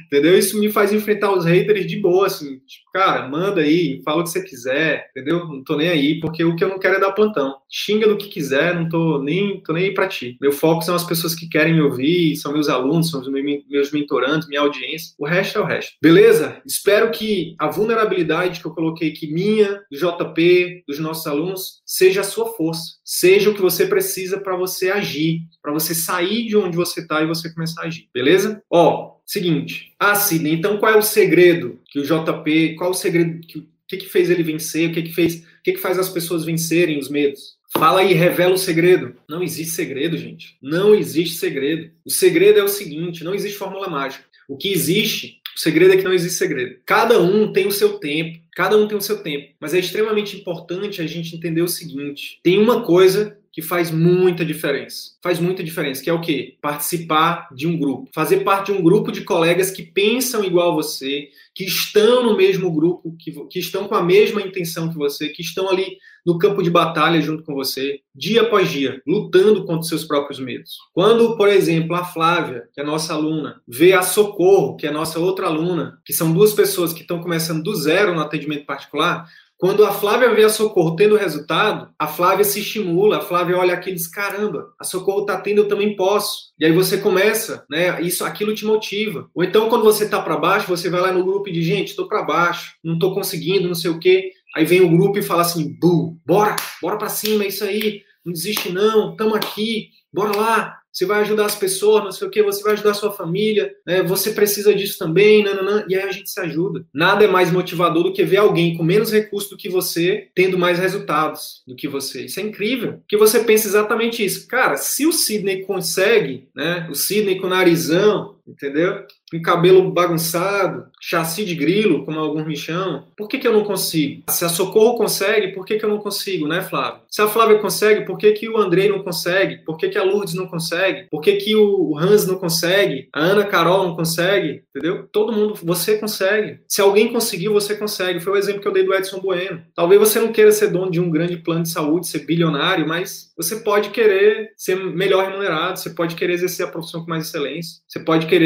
entendeu? 0.07 0.38
Isso 0.38 0.59
me 0.59 0.70
faz 0.70 0.92
enfrentar 0.92 1.33
os 1.33 1.44
haters 1.44 1.87
de 1.87 1.96
boa, 1.96 2.26
assim, 2.26 2.59
tipo, 2.66 2.90
cara, 2.92 3.28
manda 3.28 3.61
aí, 3.61 4.00
fala 4.04 4.20
o 4.20 4.24
que 4.24 4.31
você 4.31 4.42
quiser, 4.42 5.09
entendeu? 5.11 5.46
Não 5.46 5.62
tô 5.62 5.76
nem 5.76 5.88
aí, 5.88 6.20
porque 6.20 6.44
o 6.44 6.57
que 6.57 6.64
eu 6.64 6.68
não 6.68 6.78
quero 6.78 6.96
é 6.96 7.00
dar 7.00 7.12
plantão. 7.12 7.57
Xinga 7.70 8.09
do 8.09 8.16
que 8.16 8.28
quiser, 8.28 8.74
não 8.74 8.88
tô 8.88 9.22
nem, 9.22 9.61
tô 9.62 9.72
nem 9.72 9.85
aí 9.85 9.94
pra 9.94 10.09
ti. 10.09 10.37
Meu 10.40 10.52
foco 10.52 10.83
são 10.83 10.94
as 10.94 11.04
pessoas 11.04 11.35
que 11.35 11.48
querem 11.48 11.74
me 11.74 11.81
ouvir, 11.81 12.37
são 12.37 12.52
meus 12.52 12.68
alunos, 12.68 13.11
são 13.11 13.22
meus 13.31 13.92
mentorandos, 13.92 14.48
minha 14.48 14.61
audiência. 14.61 15.14
O 15.18 15.26
resto 15.26 15.59
é 15.59 15.61
o 15.61 15.64
resto. 15.64 15.92
Beleza? 16.02 16.61
Espero 16.66 17.11
que 17.11 17.54
a 17.59 17.68
vulnerabilidade 17.68 18.61
que 18.61 18.66
eu 18.66 18.74
coloquei 18.74 19.11
aqui, 19.11 19.33
minha, 19.33 19.83
do 19.90 19.98
JP, 19.98 20.85
dos 20.87 20.98
nossos 20.98 21.26
alunos, 21.26 21.83
seja 21.85 22.20
a 22.20 22.24
sua 22.24 22.46
força. 22.54 22.98
Seja 23.04 23.50
o 23.50 23.54
que 23.54 23.61
você 23.61 23.87
precisa 23.87 24.38
para 24.38 24.57
você 24.57 24.90
agir, 24.90 25.42
para 25.62 25.72
você 25.72 25.94
sair 25.94 26.46
de 26.46 26.57
onde 26.57 26.76
você 26.76 27.07
tá 27.07 27.22
e 27.22 27.26
você 27.26 27.52
começar 27.52 27.83
a 27.83 27.87
agir. 27.87 28.09
Beleza? 28.12 28.62
Ó, 28.70 29.17
Seguinte, 29.28 29.92
ah, 30.00 30.14
Sidney, 30.14 30.54
então 30.54 30.78
qual 30.78 30.94
é 30.94 30.96
o 30.96 31.02
segredo 31.02 31.78
que 31.84 31.98
o 31.98 32.02
JP, 32.02 32.76
qual 32.76 32.92
o 32.92 32.94
segredo, 32.94 33.46
que, 33.46 33.68
que, 33.86 33.98
que 33.98 34.08
fez 34.08 34.30
ele 34.30 34.42
vencer, 34.42 34.88
o 34.88 34.92
que, 34.94 35.02
que 35.02 35.14
fez, 35.14 35.40
o 35.40 35.62
que, 35.62 35.72
que 35.72 35.78
faz 35.78 35.98
as 35.98 36.08
pessoas 36.08 36.46
vencerem 36.46 36.98
os 36.98 37.10
medos? 37.10 37.58
Fala 37.76 38.00
aí, 38.00 38.14
revela 38.14 38.54
o 38.54 38.58
segredo. 38.58 39.14
Não 39.28 39.42
existe 39.42 39.74
segredo, 39.74 40.16
gente. 40.16 40.56
Não 40.62 40.94
existe 40.94 41.36
segredo. 41.36 41.90
O 42.06 42.10
segredo 42.10 42.58
é 42.58 42.62
o 42.62 42.68
seguinte: 42.68 43.22
não 43.22 43.34
existe 43.34 43.58
fórmula 43.58 43.90
mágica. 43.90 44.24
O 44.48 44.56
que 44.56 44.72
existe, 44.72 45.42
o 45.54 45.60
segredo 45.60 45.92
é 45.92 45.98
que 45.98 46.04
não 46.04 46.14
existe 46.14 46.38
segredo. 46.38 46.76
Cada 46.86 47.20
um 47.20 47.52
tem 47.52 47.66
o 47.66 47.72
seu 47.72 47.98
tempo. 47.98 48.38
Cada 48.56 48.78
um 48.78 48.88
tem 48.88 48.96
o 48.96 49.02
seu 49.02 49.22
tempo. 49.22 49.52
Mas 49.60 49.74
é 49.74 49.78
extremamente 49.78 50.38
importante 50.38 51.02
a 51.02 51.06
gente 51.06 51.36
entender 51.36 51.60
o 51.60 51.68
seguinte: 51.68 52.40
tem 52.42 52.58
uma 52.58 52.82
coisa 52.82 53.38
que 53.52 53.62
faz 53.62 53.90
muita 53.90 54.44
diferença. 54.44 55.12
Faz 55.22 55.40
muita 55.40 55.62
diferença, 55.64 56.02
que 56.02 56.11
é 56.11 56.12
o 56.12 56.20
quê? 56.20 56.56
Participar 56.61 57.48
de 57.54 57.66
um 57.66 57.76
grupo. 57.78 58.08
Fazer 58.14 58.38
parte 58.38 58.72
de 58.72 58.78
um 58.78 58.82
grupo 58.82 59.11
de 59.11 59.22
colegas 59.22 59.70
que 59.70 59.82
pensam 59.82 60.44
igual 60.44 60.72
a 60.72 60.74
você, 60.74 61.28
que 61.54 61.64
estão 61.64 62.24
no 62.24 62.37
mesmo 62.37 62.70
grupo, 62.70 63.16
que, 63.18 63.32
que 63.50 63.58
estão 63.58 63.88
com 63.88 63.94
a 63.94 64.02
mesma 64.02 64.40
intenção 64.40 64.88
que 64.88 64.96
você, 64.96 65.28
que 65.28 65.42
estão 65.42 65.68
ali 65.68 65.98
no 66.24 66.38
campo 66.38 66.62
de 66.62 66.70
batalha 66.70 67.20
junto 67.22 67.42
com 67.42 67.54
você, 67.54 68.00
dia 68.14 68.42
após 68.42 68.70
dia, 68.70 69.00
lutando 69.06 69.64
contra 69.64 69.80
os 69.80 69.88
seus 69.88 70.04
próprios 70.04 70.38
medos. 70.38 70.76
Quando, 70.92 71.37
por 71.38 71.48
exemplo, 71.48 71.96
a 71.96 72.04
Flávia, 72.04 72.68
que 72.74 72.80
é 72.80 72.84
nossa 72.84 73.14
aluna, 73.14 73.62
vê 73.66 73.94
a 73.94 74.02
Socorro, 74.02 74.76
que 74.76 74.87
é 74.87 74.90
nossa 74.90 75.18
outra 75.18 75.46
aluna, 75.46 75.98
que 76.04 76.12
são 76.12 76.32
duas 76.32 76.52
pessoas 76.52 76.92
que 76.92 77.00
estão 77.00 77.22
começando 77.22 77.62
do 77.62 77.74
zero 77.74 78.14
no 78.14 78.20
atendimento 78.20 78.66
particular, 78.66 79.26
quando 79.58 79.84
a 79.84 79.92
Flávia 79.92 80.32
vê 80.32 80.44
a 80.44 80.48
Socorro 80.48 80.94
tendo 80.94 81.16
resultado, 81.16 81.90
a 81.98 82.06
Flávia 82.06 82.44
se 82.44 82.60
estimula, 82.60 83.18
a 83.18 83.20
Flávia 83.20 83.58
olha 83.58 83.74
aquilo 83.74 83.96
e 83.96 83.96
diz, 83.96 84.06
caramba, 84.06 84.68
a 84.78 84.84
Socorro 84.84 85.22
está 85.22 85.36
tendo, 85.40 85.62
eu 85.62 85.68
também 85.68 85.96
posso. 85.96 86.52
E 86.60 86.64
aí 86.64 86.70
você 86.70 86.98
começa, 86.98 87.64
né? 87.68 88.00
Isso, 88.00 88.24
aquilo 88.24 88.54
te 88.54 88.64
motiva. 88.64 89.28
Ou 89.34 89.42
então, 89.42 89.68
quando 89.68 89.82
você 89.82 90.04
está 90.04 90.22
para 90.22 90.36
baixo, 90.36 90.68
você 90.68 90.88
vai 90.88 91.00
lá 91.00 91.10
no 91.10 91.24
grupo 91.24 91.48
e 91.48 91.52
diz, 91.52 91.66
gente, 91.66 91.88
estou 91.88 92.06
para 92.06 92.22
baixo, 92.22 92.74
não 92.84 92.94
estou 92.94 93.12
conseguindo, 93.12 93.66
não 93.66 93.74
sei 93.74 93.90
o 93.90 93.98
quê. 93.98 94.30
Aí 94.54 94.64
vem 94.64 94.80
o 94.80 94.96
grupo 94.96 95.18
e 95.18 95.22
fala 95.22 95.42
assim, 95.42 95.76
bu, 95.80 96.16
bora, 96.24 96.54
bora 96.80 96.96
para 96.96 97.08
cima, 97.08 97.42
é 97.42 97.48
isso 97.48 97.64
aí, 97.64 98.02
não 98.24 98.32
desiste 98.32 98.70
não, 98.70 99.10
estamos 99.10 99.34
aqui, 99.34 99.88
bora 100.12 100.36
lá, 100.36 100.77
você 100.92 101.07
vai 101.07 101.20
ajudar 101.20 101.46
as 101.46 101.55
pessoas, 101.55 102.05
não 102.05 102.12
sei 102.12 102.27
o 102.27 102.31
que, 102.31 102.42
você 102.42 102.62
vai 102.62 102.72
ajudar 102.72 102.90
a 102.90 102.94
sua 102.94 103.12
família, 103.12 103.74
né? 103.87 104.03
você 104.03 104.33
precisa 104.33 104.74
disso 104.74 104.98
também, 104.98 105.44
nananã, 105.44 105.85
e 105.88 105.94
aí 105.94 106.03
a 106.03 106.12
gente 106.12 106.31
se 106.31 106.40
ajuda. 106.40 106.85
Nada 106.92 107.24
é 107.24 107.29
mais 107.29 107.53
motivador 107.53 108.05
do 108.05 108.12
que 108.12 108.24
ver 108.24 108.38
alguém 108.38 108.77
com 108.77 108.83
menos 108.83 109.12
recurso 109.12 109.51
do 109.51 109.57
que 109.57 109.68
você, 109.68 110.29
tendo 110.35 110.59
mais 110.59 110.79
resultados 110.79 111.62
do 111.66 111.77
que 111.77 111.87
você. 111.87 112.24
Isso 112.24 112.40
é 112.40 112.42
incrível, 112.42 113.01
que 113.09 113.16
você 113.16 113.40
pensa 113.40 113.68
exatamente 113.68 114.24
isso. 114.24 114.46
Cara, 114.48 114.77
se 114.77 115.07
o 115.07 115.12
Sidney 115.12 115.62
consegue, 115.62 116.48
né? 116.55 116.88
o 116.90 116.94
Sidney 116.94 117.38
com 117.38 117.48
narizão, 117.48 118.37
entendeu? 118.48 119.04
com 119.30 119.42
cabelo 119.42 119.90
bagunçado, 119.90 120.87
chassi 121.00 121.44
de 121.44 121.54
grilo, 121.54 122.04
como 122.04 122.18
alguns 122.18 122.46
me 122.46 122.56
chamam, 122.56 123.04
por 123.16 123.28
que, 123.28 123.38
que 123.38 123.46
eu 123.46 123.52
não 123.52 123.64
consigo? 123.64 124.22
Se 124.30 124.44
a 124.44 124.48
Socorro 124.48 124.96
consegue, 124.96 125.48
por 125.48 125.64
que, 125.64 125.78
que 125.78 125.84
eu 125.84 125.88
não 125.88 125.98
consigo, 125.98 126.48
né, 126.48 126.62
Flávio? 126.62 127.00
Se 127.11 127.20
a 127.20 127.28
Flávia 127.28 127.58
consegue, 127.58 128.06
por 128.06 128.16
que, 128.16 128.32
que 128.32 128.48
o 128.48 128.56
Andrei 128.56 128.88
não 128.88 129.02
consegue? 129.02 129.58
Por 129.64 129.76
que, 129.76 129.88
que 129.88 129.98
a 129.98 130.02
Lourdes 130.02 130.34
não 130.34 130.46
consegue? 130.46 131.06
Por 131.11 131.20
que, 131.20 131.37
que 131.37 131.54
o 131.54 131.96
Hans 131.98 132.26
não 132.26 132.37
consegue? 132.37 133.08
A 133.12 133.20
Ana 133.20 133.44
Carol 133.44 133.87
não 133.87 133.96
consegue? 133.96 134.62
Entendeu? 134.74 135.06
Todo 135.12 135.32
mundo, 135.32 135.54
você 135.62 135.98
consegue. 135.98 136.61
Se 136.66 136.80
alguém 136.80 137.12
conseguiu, 137.12 137.52
você 137.52 137.76
consegue. 137.76 138.20
Foi 138.20 138.32
o 138.32 138.37
exemplo 138.37 138.61
que 138.61 138.68
eu 138.68 138.72
dei 138.72 138.84
do 138.84 138.94
Edson 138.94 139.20
Bueno. 139.20 139.62
Talvez 139.74 140.00
você 140.00 140.20
não 140.20 140.32
queira 140.32 140.52
ser 140.52 140.68
dono 140.68 140.90
de 140.90 141.00
um 141.00 141.11
grande 141.11 141.37
plano 141.37 141.62
de 141.62 141.70
saúde, 141.70 142.06
ser 142.06 142.20
bilionário, 142.20 142.87
mas 142.87 143.32
você 143.37 143.56
pode 143.56 143.90
querer 143.90 144.52
ser 144.56 144.76
melhor 144.76 145.26
remunerado, 145.26 145.78
você 145.78 145.90
pode 145.90 146.14
querer 146.14 146.34
exercer 146.34 146.66
a 146.66 146.70
profissão 146.70 147.02
com 147.02 147.11
mais 147.11 147.26
excelência, 147.26 147.80
você 147.87 148.00
pode 148.00 148.26
querer 148.26 148.38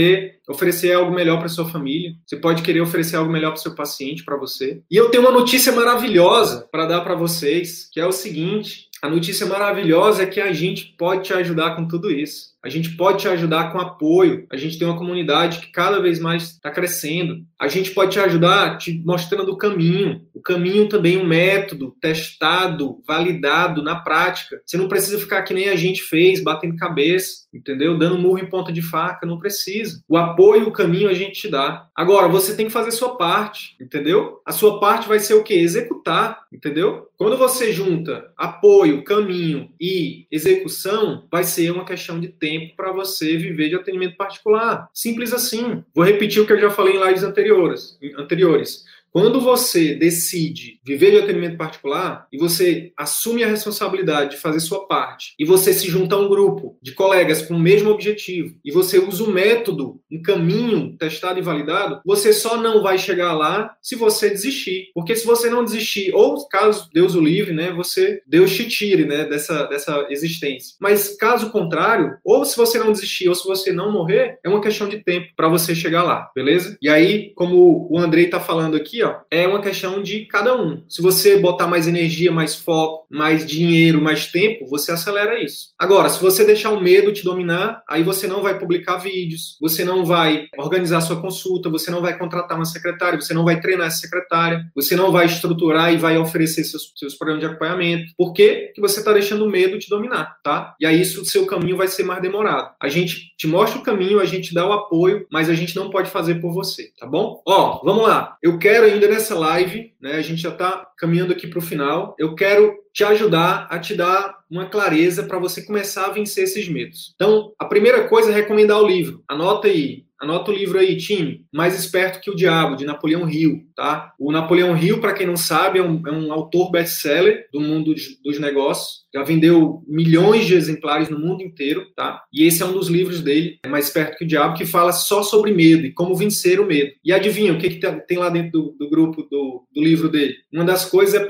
oferecer 0.49 0.93
algo 0.93 1.13
melhor 1.13 1.39
para 1.39 1.49
sua 1.49 1.69
família, 1.69 2.15
você 2.27 2.37
pode 2.37 2.63
querer 2.63 2.81
oferecer 2.81 3.17
algo 3.17 3.31
melhor 3.31 3.51
para 3.51 3.61
seu 3.61 3.75
paciente, 3.75 4.25
para 4.25 4.37
você. 4.37 4.83
E 4.91 4.97
eu 4.97 5.11
tenho 5.11 5.25
uma 5.25 5.33
notícia 5.33 5.73
maravilhosa 5.73 6.67
para 6.71 6.87
dar 6.87 7.01
para 7.01 7.15
vocês, 7.15 7.89
que 7.91 8.01
é 8.01 8.07
o 8.07 8.13
seguinte: 8.13 8.89
a 9.03 9.09
notícia 9.09 9.47
maravilhosa 9.47 10.23
é 10.23 10.27
que 10.27 10.41
a 10.41 10.53
gente 10.53 10.95
pode 10.97 11.25
te 11.25 11.33
ajudar 11.33 11.75
com 11.75 11.89
tudo 11.89 12.11
isso. 12.11 12.52
A 12.63 12.69
gente 12.69 12.91
pode 12.91 13.19
te 13.19 13.29
ajudar 13.29 13.73
com 13.73 13.81
apoio. 13.81 14.47
A 14.51 14.57
gente 14.57 14.79
tem 14.79 14.87
uma 14.87 14.97
comunidade 14.97 15.59
que 15.59 15.73
cada 15.73 16.01
vez 16.01 16.21
mais 16.21 16.45
está 16.45 16.71
crescendo. 16.71 17.45
A 17.59 17.67
gente 17.67 17.91
pode 17.91 18.13
te 18.13 18.21
ajudar 18.21 18.79
te 18.79 19.03
mostrando 19.05 19.51
o 19.51 19.57
caminho. 19.57 20.23
O 20.33 20.41
caminho 20.41 20.89
também 20.89 21.17
um 21.17 21.27
método 21.27 21.97
testado, 22.01 23.03
validado 23.07 23.83
na 23.83 23.97
prática. 23.97 24.61
Você 24.65 24.77
não 24.77 24.89
precisa 24.89 25.19
ficar 25.19 25.43
que 25.43 25.53
nem 25.53 25.69
a 25.69 25.77
gente 25.77 26.03
fez, 26.03 26.43
batendo 26.43 26.77
cabeça, 26.77 27.47
entendeu? 27.53 27.99
Dando 27.99 28.19
murro 28.19 28.39
em 28.39 28.49
ponta 28.49 28.73
de 28.73 28.83
faca, 28.83 29.27
não 29.27 29.39
precisa. 29.39 30.03
O 30.09 30.17
apoio, 30.17 30.69
o 30.69 30.73
caminho 30.73 31.09
a 31.09 31.15
gente 31.15 31.41
te 31.43 31.49
dá. 31.49 31.87
Agora, 31.95 32.29
você 32.29 32.55
tem 32.57 32.67
que 32.67 32.73
fazer 32.73 32.93
sua 32.93 33.17
parte, 33.17 33.77
entendeu? 33.81 34.41
A 34.47 34.53
sua 34.53 34.81
parte 34.81 35.09
vai 35.09 35.19
ser 35.19 35.35
o 35.35 35.43
quê? 35.43 35.55
Executar, 35.55 36.43
entendeu? 36.53 37.09
Quando 37.17 37.37
você 37.37 37.73
junta 37.73 38.33
apoio, 38.37 39.05
caminho 39.05 39.71
e 39.81 40.27
execução, 40.31 41.27
vai 41.31 41.45
ser 41.45 41.71
uma 41.71 41.85
questão 41.85 42.19
de 42.19 42.29
tempo 42.29 42.52
tempo 42.53 42.77
para 42.77 42.93
você 42.93 43.37
viver 43.37 43.69
de 43.71 43.77
atendimento 43.77 44.17
particular. 44.17 44.89
Simples 44.93 45.33
assim. 45.33 45.83
Vou 45.95 46.05
repetir 46.05 46.43
o 46.43 46.47
que 46.47 46.53
eu 46.53 46.61
já 46.61 46.71
falei 46.71 46.95
em 46.97 47.05
lives 47.05 47.23
anteriores. 47.23 47.99
anteriores. 48.19 48.85
Quando 49.13 49.43
você 49.43 49.95
decide 49.95 50.81
viver 50.83 51.11
de 51.11 51.19
atendimento 51.19 51.59
particular 51.59 52.27
e 52.33 52.39
você 52.39 52.93
assume 52.97 53.45
a 53.45 53.47
responsabilidade 53.47 54.31
de 54.31 54.37
fazer 54.39 54.59
sua 54.61 54.87
parte 54.87 55.35
e 55.39 55.45
você 55.45 55.75
se 55.75 55.87
junta 55.87 56.15
a 56.15 56.19
um 56.19 56.31
grupo 56.31 56.79
de 56.81 56.93
colegas 56.93 57.43
com 57.43 57.55
o 57.55 57.61
mesmo 57.61 57.91
objetivo 57.91 58.57
e 58.65 58.73
você 58.73 58.99
usa 58.99 59.23
o 59.23 59.31
método, 59.31 60.01
um 60.11 60.23
caminho 60.23 60.97
testado 60.97 61.39
e 61.39 61.43
validado, 61.43 62.01
você 62.07 62.33
só 62.33 62.57
não 62.57 62.83
vai 62.83 62.97
chegar 62.97 63.35
lá 63.35 63.77
se 63.83 63.95
você 63.95 64.31
desistir. 64.31 64.87
Porque 64.95 65.15
se 65.15 65.27
você 65.27 65.51
não 65.51 65.63
desistir, 65.63 66.15
ou 66.15 66.49
caso 66.49 66.89
Deus 66.93 67.15
o 67.15 67.21
livre, 67.21 67.53
né, 67.53 67.71
você 67.71 68.23
Deus 68.27 68.57
te 68.57 68.67
tire, 68.67 69.05
né, 69.05 69.27
dessa 69.27 69.65
dessa 69.67 70.07
existência. 70.09 70.75
Mas 70.81 71.15
caso 71.19 71.51
contrário, 71.51 72.17
ou 72.25 72.47
se 72.47 72.57
você 72.57 72.79
não 72.79 72.93
desistir 72.93 73.29
ou 73.29 73.35
se 73.35 73.47
você 73.47 73.73
não 73.73 73.93
morrer, 73.93 74.39
é 74.43 74.49
uma 74.49 74.63
questão 74.63 74.89
de 74.89 75.05
tempo 75.05 75.29
para 75.37 75.49
você 75.49 75.75
chegar 75.75 76.03
lá, 76.03 76.31
beleza? 76.35 76.79
E 76.81 76.89
aí, 76.89 77.33
como 77.35 77.89
o 77.91 77.99
Andrei 77.99 78.29
tá 78.29 78.41
falando 78.41 78.75
aqui, 78.75 79.02
ó, 79.05 79.21
é 79.31 79.47
uma 79.47 79.61
questão 79.61 80.03
de 80.03 80.27
cada 80.27 80.57
um. 80.61 80.83
Se 80.89 81.03
você 81.03 81.39
botar 81.39 81.67
mais 81.67 81.87
energia, 81.87 82.33
mais 82.33 82.55
foco, 82.55 83.07
mais 83.11 83.47
dinheiro, 83.47 84.01
mais 84.01 84.27
tempo, 84.27 84.67
você 84.67 84.93
acelera 84.93 85.43
isso. 85.43 85.69
Agora, 85.79 86.09
se 86.09 86.21
você 86.21 86.45
deixar 86.45 86.71
o 86.71 86.81
medo 86.81 87.13
te 87.13 87.25
dominar, 87.25 87.83
aí 87.89 88.03
você 88.03 88.27
não 88.27 88.43
vai 88.43 88.59
publicar 88.59 88.97
vídeos, 88.97 89.57
você 89.61 89.85
não 89.85 90.05
vai 90.05 90.47
organizar 90.57 91.01
sua 91.01 91.21
consulta, 91.21 91.69
você 91.69 91.91
não 91.91 92.01
vai 92.01 92.19
contratar 92.19 92.57
uma 92.57 92.65
secretária, 92.65 93.21
você 93.21 93.35
não 93.35 93.45
vai 93.45 93.61
treinar 93.61 93.89
essa 93.89 93.99
secretária, 93.99 94.65
você 94.75 94.97
não 94.97 95.13
vai 95.13 95.27
estruturar 95.27 95.93
e 95.93 95.99
vai 95.99 96.17
oferecer 96.17 96.65
seus, 96.65 96.93
seus 96.97 97.15
programas 97.15 97.41
de 97.41 97.47
acompanhamento. 97.47 98.13
Por 98.17 98.33
quê? 98.33 98.67
Porque 98.67 98.81
você 98.81 99.01
está 99.01 99.13
deixando 99.13 99.45
o 99.45 99.51
medo 99.51 99.79
te 99.79 99.89
dominar, 99.89 100.37
tá? 100.43 100.75
E 100.81 100.87
aí 100.87 101.01
isso, 101.01 101.23
o 101.23 101.25
seu 101.25 101.47
caminho 101.47 101.77
vai 101.77 101.89
ser 101.89 102.05
mais 102.05 102.23
demorado. 102.23 102.71
A 102.81 102.89
gente 102.89 103.35
te 103.37 103.47
mostra 103.47 103.79
o 103.79 103.83
caminho, 103.83 104.21
a 104.21 104.25
gente 104.25 104.55
dá 104.55 104.67
o 104.67 104.73
apoio, 104.73 105.27
mas 105.31 105.51
a 105.51 105.55
gente 105.55 105.77
não 105.77 105.91
pode 105.91 106.11
fazer 106.11 106.37
por 106.37 106.53
você, 106.53 106.91
tá 106.99 107.07
bom? 107.07 107.43
Ó, 107.47 107.81
vamos 107.85 108.05
lá. 108.05 108.37
Eu 108.43 108.59
quero 108.59 108.87
ainda 108.93 109.09
nessa 109.09 109.39
live, 109.39 109.93
né? 110.01 110.13
A 110.13 110.23
gente 110.23 110.41
já 110.41 110.51
está 110.51 110.87
caminhando 110.97 111.33
aqui 111.33 111.47
para 111.47 111.59
o 111.59 111.63
final. 111.63 112.15
Eu 112.19 112.35
quero 112.35 112.75
te 112.93 113.05
ajudar 113.05 113.67
a 113.71 113.79
te 113.79 113.95
dar 113.95 114.39
uma 114.51 114.69
clareza 114.69 115.25
para 115.25 115.39
você 115.39 115.63
começar 115.63 116.07
a 116.07 116.13
vencer 116.13 116.45
esses 116.45 116.69
medos. 116.69 117.13
Então, 117.15 117.53
a 117.59 117.65
primeira 117.65 118.07
coisa 118.09 118.31
é 118.31 118.35
recomendar 118.35 118.81
o 118.81 118.87
livro. 118.87 119.25
Anota 119.27 119.69
aí. 119.69 120.05
Anota 120.23 120.53
o 120.53 120.55
livro 120.55 120.79
aí, 120.79 120.97
time. 120.97 121.45
Mais 121.53 121.77
Esperto 121.77 122.21
que 122.21 122.31
o 122.31 122.37
Diabo, 122.37 122.77
de 122.77 122.85
Napoleão 122.85 123.29
Hill, 123.29 123.67
tá? 123.75 124.13
O 124.17 124.31
Napoleão 124.31 124.77
Hill, 124.77 125.01
para 125.01 125.15
quem 125.15 125.27
não 125.27 125.37
sabe, 125.37 125.81
é 125.81 125.83
um, 125.83 126.01
é 126.07 126.13
um 126.13 126.33
autor 126.33 126.71
best-seller 126.71 127.49
do 127.53 127.61
mundo 127.61 127.93
dos 128.23 128.39
negócios. 128.39 129.03
Já 129.13 129.25
vendeu 129.25 129.83
milhões 129.85 130.47
de 130.47 130.55
exemplares 130.55 131.09
no 131.09 131.19
mundo 131.19 131.43
inteiro, 131.43 131.89
tá? 131.97 132.23
E 132.33 132.47
esse 132.47 132.63
é 132.63 132.67
um 132.67 132.73
dos 132.73 132.87
livros 132.87 133.21
dele, 133.21 133.59
é 133.65 133.69
Mais 133.69 133.87
Esperto 133.87 134.17
que 134.17 134.25
o 134.25 134.29
Diabo, 134.29 134.57
que 134.57 134.65
fala 134.65 134.93
só 134.93 135.25
sobre 135.25 135.53
medo 135.53 135.85
e 135.87 135.93
como 135.93 136.15
vencer 136.15 136.61
o 136.61 136.67
medo. 136.67 136.93
E 137.05 137.13
adivinha, 137.13 137.53
o 137.53 137.59
que, 137.59 137.71
que 137.71 138.01
tem 138.07 138.19
lá 138.19 138.31
dentro 138.31 138.53
do, 138.53 138.77
do 138.79 138.89
grupo, 138.89 139.23
do, 139.25 139.67
do 139.75 139.83
livro 139.83 140.09
dele? 140.09 140.37
Uma 140.53 140.65
das 140.65 140.85
coisas 140.85 141.21
é 141.21 141.27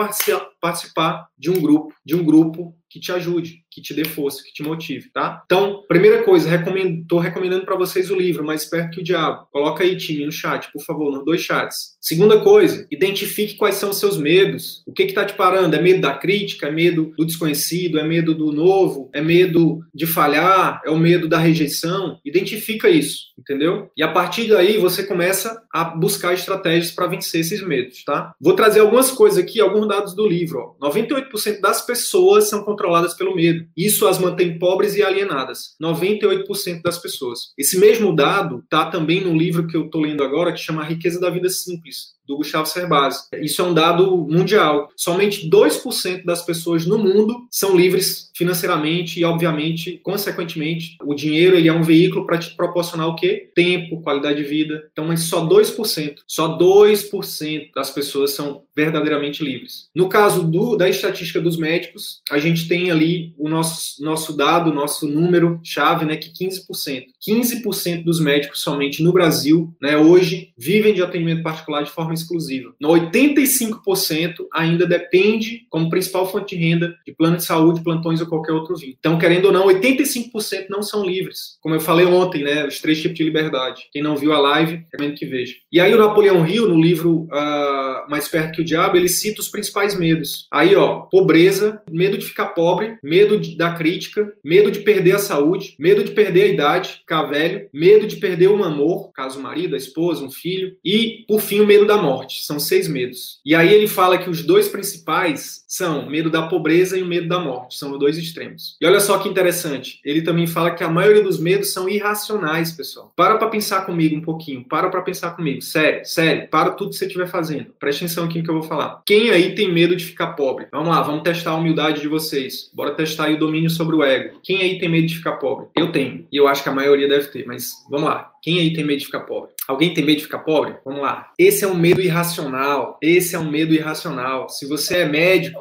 participar 0.60 1.28
de 1.38 1.50
um 1.50 1.62
grupo, 1.62 1.94
de 2.04 2.14
um 2.14 2.22
grupo 2.22 2.76
que 2.92 3.00
te 3.00 3.10
ajude, 3.10 3.64
que 3.70 3.80
te 3.80 3.94
dê 3.94 4.04
força, 4.04 4.42
que 4.42 4.52
te 4.52 4.62
motive, 4.62 5.08
tá? 5.10 5.42
Então, 5.46 5.82
primeira 5.88 6.22
coisa, 6.22 6.48
recomendo, 6.48 7.06
tô 7.08 7.18
recomendando 7.18 7.64
para 7.64 7.74
vocês 7.74 8.10
o 8.10 8.14
livro 8.14 8.44
Mais 8.44 8.66
Perto 8.66 8.90
que 8.90 9.00
o 9.00 9.02
Diabo. 9.02 9.46
Coloca 9.50 9.82
aí, 9.82 9.96
time, 9.96 10.26
no 10.26 10.32
chat, 10.32 10.70
por 10.70 10.82
favor, 10.82 11.10
nos 11.10 11.24
dois 11.24 11.40
chats. 11.40 11.96
Segunda 11.98 12.38
coisa, 12.40 12.86
identifique 12.90 13.54
quais 13.54 13.76
são 13.76 13.90
os 13.90 13.98
seus 13.98 14.18
medos. 14.18 14.82
O 14.86 14.92
que 14.92 15.04
está 15.04 15.24
te 15.24 15.32
parando? 15.34 15.74
É 15.74 15.80
medo 15.80 16.02
da 16.02 16.14
crítica? 16.14 16.66
É 16.66 16.70
medo 16.70 17.14
do 17.16 17.24
desconhecido? 17.24 17.98
É 17.98 18.04
medo 18.04 18.34
do 18.34 18.52
novo? 18.52 19.08
É 19.14 19.22
medo 19.22 19.80
de 19.94 20.06
falhar? 20.06 20.82
É 20.84 20.90
o 20.90 20.98
medo 20.98 21.26
da 21.26 21.38
rejeição? 21.38 22.18
Identifica 22.24 22.90
isso, 22.90 23.28
entendeu? 23.38 23.90
E 23.96 24.02
a 24.02 24.08
partir 24.08 24.48
daí 24.48 24.76
você 24.76 25.04
começa 25.04 25.62
a 25.72 25.84
buscar 25.84 26.34
estratégias 26.34 26.90
para 26.90 27.06
vencer 27.06 27.40
esses 27.40 27.62
medos, 27.62 28.04
tá? 28.04 28.34
Vou 28.38 28.54
trazer 28.54 28.80
algumas 28.80 29.10
coisas 29.10 29.38
aqui, 29.38 29.60
alguns 29.60 29.88
dados 29.88 30.14
do 30.14 30.28
livro. 30.28 30.76
Ó. 30.78 30.90
98% 30.90 31.60
das 31.60 31.86
pessoas 31.86 32.50
são 32.50 32.64
controladas 32.82 33.14
pelo 33.14 33.34
medo. 33.34 33.64
Isso 33.76 34.06
as 34.08 34.18
mantém 34.18 34.58
pobres 34.58 34.96
e 34.96 35.02
alienadas. 35.02 35.76
98% 35.80 36.82
das 36.82 36.98
pessoas. 36.98 37.52
Esse 37.56 37.78
mesmo 37.78 38.14
dado 38.14 38.58
está 38.58 38.86
também 38.86 39.20
no 39.20 39.34
livro 39.36 39.66
que 39.66 39.76
eu 39.76 39.86
estou 39.86 40.00
lendo 40.00 40.24
agora, 40.24 40.52
que 40.52 40.58
chama 40.58 40.82
A 40.82 40.86
Riqueza 40.86 41.20
da 41.20 41.30
Vida 41.30 41.48
Simples 41.48 42.12
do 42.26 42.36
Gustavo 42.36 42.66
Cerbasi. 42.66 43.26
Isso 43.40 43.60
é 43.62 43.64
um 43.64 43.74
dado 43.74 44.16
mundial. 44.28 44.88
Somente 44.96 45.48
2% 45.48 46.24
das 46.24 46.44
pessoas 46.44 46.86
no 46.86 46.98
mundo 46.98 47.46
são 47.50 47.76
livres 47.76 48.30
financeiramente 48.34 49.20
e, 49.20 49.24
obviamente, 49.24 50.00
consequentemente, 50.02 50.96
o 51.04 51.14
dinheiro 51.14 51.56
ele 51.56 51.68
é 51.68 51.72
um 51.72 51.82
veículo 51.82 52.26
para 52.26 52.38
te 52.38 52.54
proporcionar 52.56 53.08
o 53.08 53.14
quê? 53.14 53.50
Tempo, 53.54 54.00
qualidade 54.02 54.42
de 54.42 54.48
vida. 54.48 54.88
Então, 54.92 55.06
mas 55.06 55.24
só 55.24 55.46
2%, 55.46 56.14
só 56.26 56.58
2% 56.58 57.70
das 57.74 57.90
pessoas 57.90 58.32
são 58.32 58.62
verdadeiramente 58.74 59.44
livres. 59.44 59.88
No 59.94 60.08
caso 60.08 60.42
do, 60.42 60.76
da 60.76 60.88
estatística 60.88 61.40
dos 61.40 61.56
médicos, 61.56 62.22
a 62.30 62.38
gente 62.38 62.66
tem 62.66 62.90
ali 62.90 63.34
o 63.38 63.48
nosso, 63.48 64.02
nosso 64.02 64.36
dado, 64.36 64.72
nosso 64.72 65.06
número 65.06 65.60
chave, 65.62 66.04
né, 66.04 66.16
que 66.16 66.30
15%. 66.32 67.04
15% 67.26 68.04
dos 68.04 68.20
médicos 68.20 68.60
somente 68.62 69.02
no 69.02 69.12
Brasil, 69.12 69.74
né, 69.80 69.96
hoje, 69.96 70.52
vivem 70.56 70.94
de 70.94 71.02
atendimento 71.02 71.42
particular 71.42 71.82
de 71.82 71.90
forma 71.90 72.11
exclusiva. 72.14 72.74
No 72.80 72.88
85% 72.88 74.46
ainda 74.52 74.86
depende 74.86 75.66
como 75.70 75.90
principal 75.90 76.30
fonte 76.30 76.56
de 76.56 76.62
renda 76.62 76.94
de 77.06 77.12
plano 77.12 77.36
de 77.36 77.44
saúde, 77.44 77.82
plantões 77.82 78.20
ou 78.20 78.26
qualquer 78.26 78.52
outro 78.52 78.74
vínculo. 78.74 78.96
Então, 78.98 79.18
querendo 79.18 79.46
ou 79.46 79.52
não, 79.52 79.66
85% 79.66 80.66
não 80.68 80.82
são 80.82 81.04
livres. 81.04 81.58
Como 81.60 81.74
eu 81.74 81.80
falei 81.80 82.06
ontem, 82.06 82.42
né, 82.42 82.66
os 82.66 82.80
três 82.80 83.00
tipos 83.00 83.16
de 83.16 83.24
liberdade. 83.24 83.88
Quem 83.92 84.02
não 84.02 84.16
viu 84.16 84.32
a 84.32 84.38
live, 84.38 84.84
recomendo 84.90 85.16
que 85.16 85.26
veja. 85.26 85.54
E 85.70 85.80
aí 85.80 85.94
o 85.94 85.98
Napoleão 85.98 86.46
Hill, 86.46 86.68
no 86.68 86.80
livro 86.80 87.28
uh, 87.30 88.10
Mais 88.10 88.28
Perto 88.28 88.52
que 88.52 88.62
o 88.62 88.64
Diabo, 88.64 88.96
ele 88.96 89.08
cita 89.08 89.40
os 89.40 89.48
principais 89.48 89.98
medos. 89.98 90.46
Aí, 90.50 90.74
ó, 90.74 91.00
pobreza, 91.00 91.82
medo 91.90 92.18
de 92.18 92.24
ficar 92.24 92.46
pobre, 92.46 92.96
medo 93.02 93.38
de, 93.38 93.56
da 93.56 93.72
crítica, 93.74 94.32
medo 94.44 94.70
de 94.70 94.80
perder 94.80 95.16
a 95.16 95.18
saúde, 95.18 95.74
medo 95.78 96.04
de 96.04 96.12
perder 96.12 96.42
a 96.44 96.48
idade, 96.48 96.88
ficar 97.00 97.22
velho, 97.24 97.68
medo 97.72 98.06
de 98.06 98.16
perder 98.16 98.48
um 98.48 98.64
amor, 98.64 99.12
caso 99.12 99.38
o 99.38 99.42
marido, 99.42 99.74
a 99.74 99.78
esposa, 99.78 100.24
um 100.24 100.30
filho, 100.30 100.76
e, 100.84 101.24
por 101.28 101.40
fim, 101.40 101.60
o 101.60 101.66
medo 101.66 101.86
da 101.86 102.00
morte. 102.02 102.44
São 102.44 102.58
seis 102.58 102.88
medos. 102.88 103.40
E 103.44 103.54
aí 103.54 103.72
ele 103.72 103.86
fala 103.86 104.18
que 104.18 104.28
os 104.28 104.42
dois 104.42 104.68
principais 104.68 105.64
são 105.68 106.10
medo 106.10 106.28
da 106.28 106.46
pobreza 106.48 106.98
e 106.98 107.02
o 107.02 107.06
medo 107.06 107.28
da 107.28 107.38
morte. 107.38 107.78
São 107.78 107.92
os 107.92 107.98
dois 107.98 108.18
extremos. 108.18 108.76
E 108.80 108.86
olha 108.86 109.00
só 109.00 109.18
que 109.18 109.28
interessante. 109.28 110.00
Ele 110.04 110.20
também 110.20 110.46
fala 110.46 110.72
que 110.72 110.84
a 110.84 110.88
maioria 110.88 111.22
dos 111.22 111.38
medos 111.38 111.72
são 111.72 111.88
irracionais, 111.88 112.72
pessoal. 112.72 113.12
Para 113.16 113.38
para 113.38 113.48
pensar 113.48 113.86
comigo 113.86 114.16
um 114.16 114.20
pouquinho. 114.20 114.64
Para 114.64 114.90
para 114.90 115.02
pensar 115.02 115.30
comigo. 115.30 115.62
Sério, 115.62 116.04
sério. 116.04 116.48
Para 116.48 116.72
tudo 116.72 116.90
que 116.90 116.96
você 116.96 117.06
estiver 117.06 117.26
fazendo. 117.26 117.66
Preste 117.78 118.04
atenção 118.04 118.24
aqui 118.24 118.38
no 118.38 118.44
que 118.44 118.50
eu 118.50 118.58
vou 118.58 118.64
falar. 118.64 119.02
Quem 119.06 119.30
aí 119.30 119.54
tem 119.54 119.72
medo 119.72 119.96
de 119.96 120.04
ficar 120.04 120.32
pobre? 120.32 120.66
Vamos 120.72 120.88
lá, 120.88 121.00
vamos 121.02 121.22
testar 121.22 121.52
a 121.52 121.56
humildade 121.56 122.00
de 122.00 122.08
vocês. 122.08 122.70
Bora 122.74 122.94
testar 122.94 123.26
aí 123.26 123.34
o 123.34 123.38
domínio 123.38 123.70
sobre 123.70 123.94
o 123.94 124.02
ego. 124.02 124.40
Quem 124.42 124.60
aí 124.60 124.78
tem 124.78 124.88
medo 124.88 125.06
de 125.06 125.16
ficar 125.16 125.32
pobre? 125.32 125.68
Eu 125.76 125.92
tenho. 125.92 126.26
E 126.30 126.36
eu 126.36 126.48
acho 126.48 126.62
que 126.62 126.68
a 126.68 126.74
maioria 126.74 127.08
deve 127.08 127.28
ter, 127.28 127.46
mas 127.46 127.72
vamos 127.88 128.08
lá. 128.08 128.31
Quem 128.42 128.58
aí 128.58 128.72
tem 128.72 128.84
medo 128.84 128.98
de 128.98 129.06
ficar 129.06 129.20
pobre? 129.20 129.52
Alguém 129.68 129.94
tem 129.94 130.04
medo 130.04 130.16
de 130.18 130.24
ficar 130.24 130.40
pobre? 130.40 130.74
Vamos 130.84 131.00
lá. 131.00 131.30
Esse 131.38 131.64
é 131.64 131.68
um 131.68 131.76
medo 131.76 132.02
irracional. 132.02 132.98
Esse 133.00 133.36
é 133.36 133.38
um 133.38 133.48
medo 133.48 133.72
irracional. 133.72 134.48
Se 134.48 134.66
você 134.66 134.98
é 134.98 135.08
médico, 135.08 135.60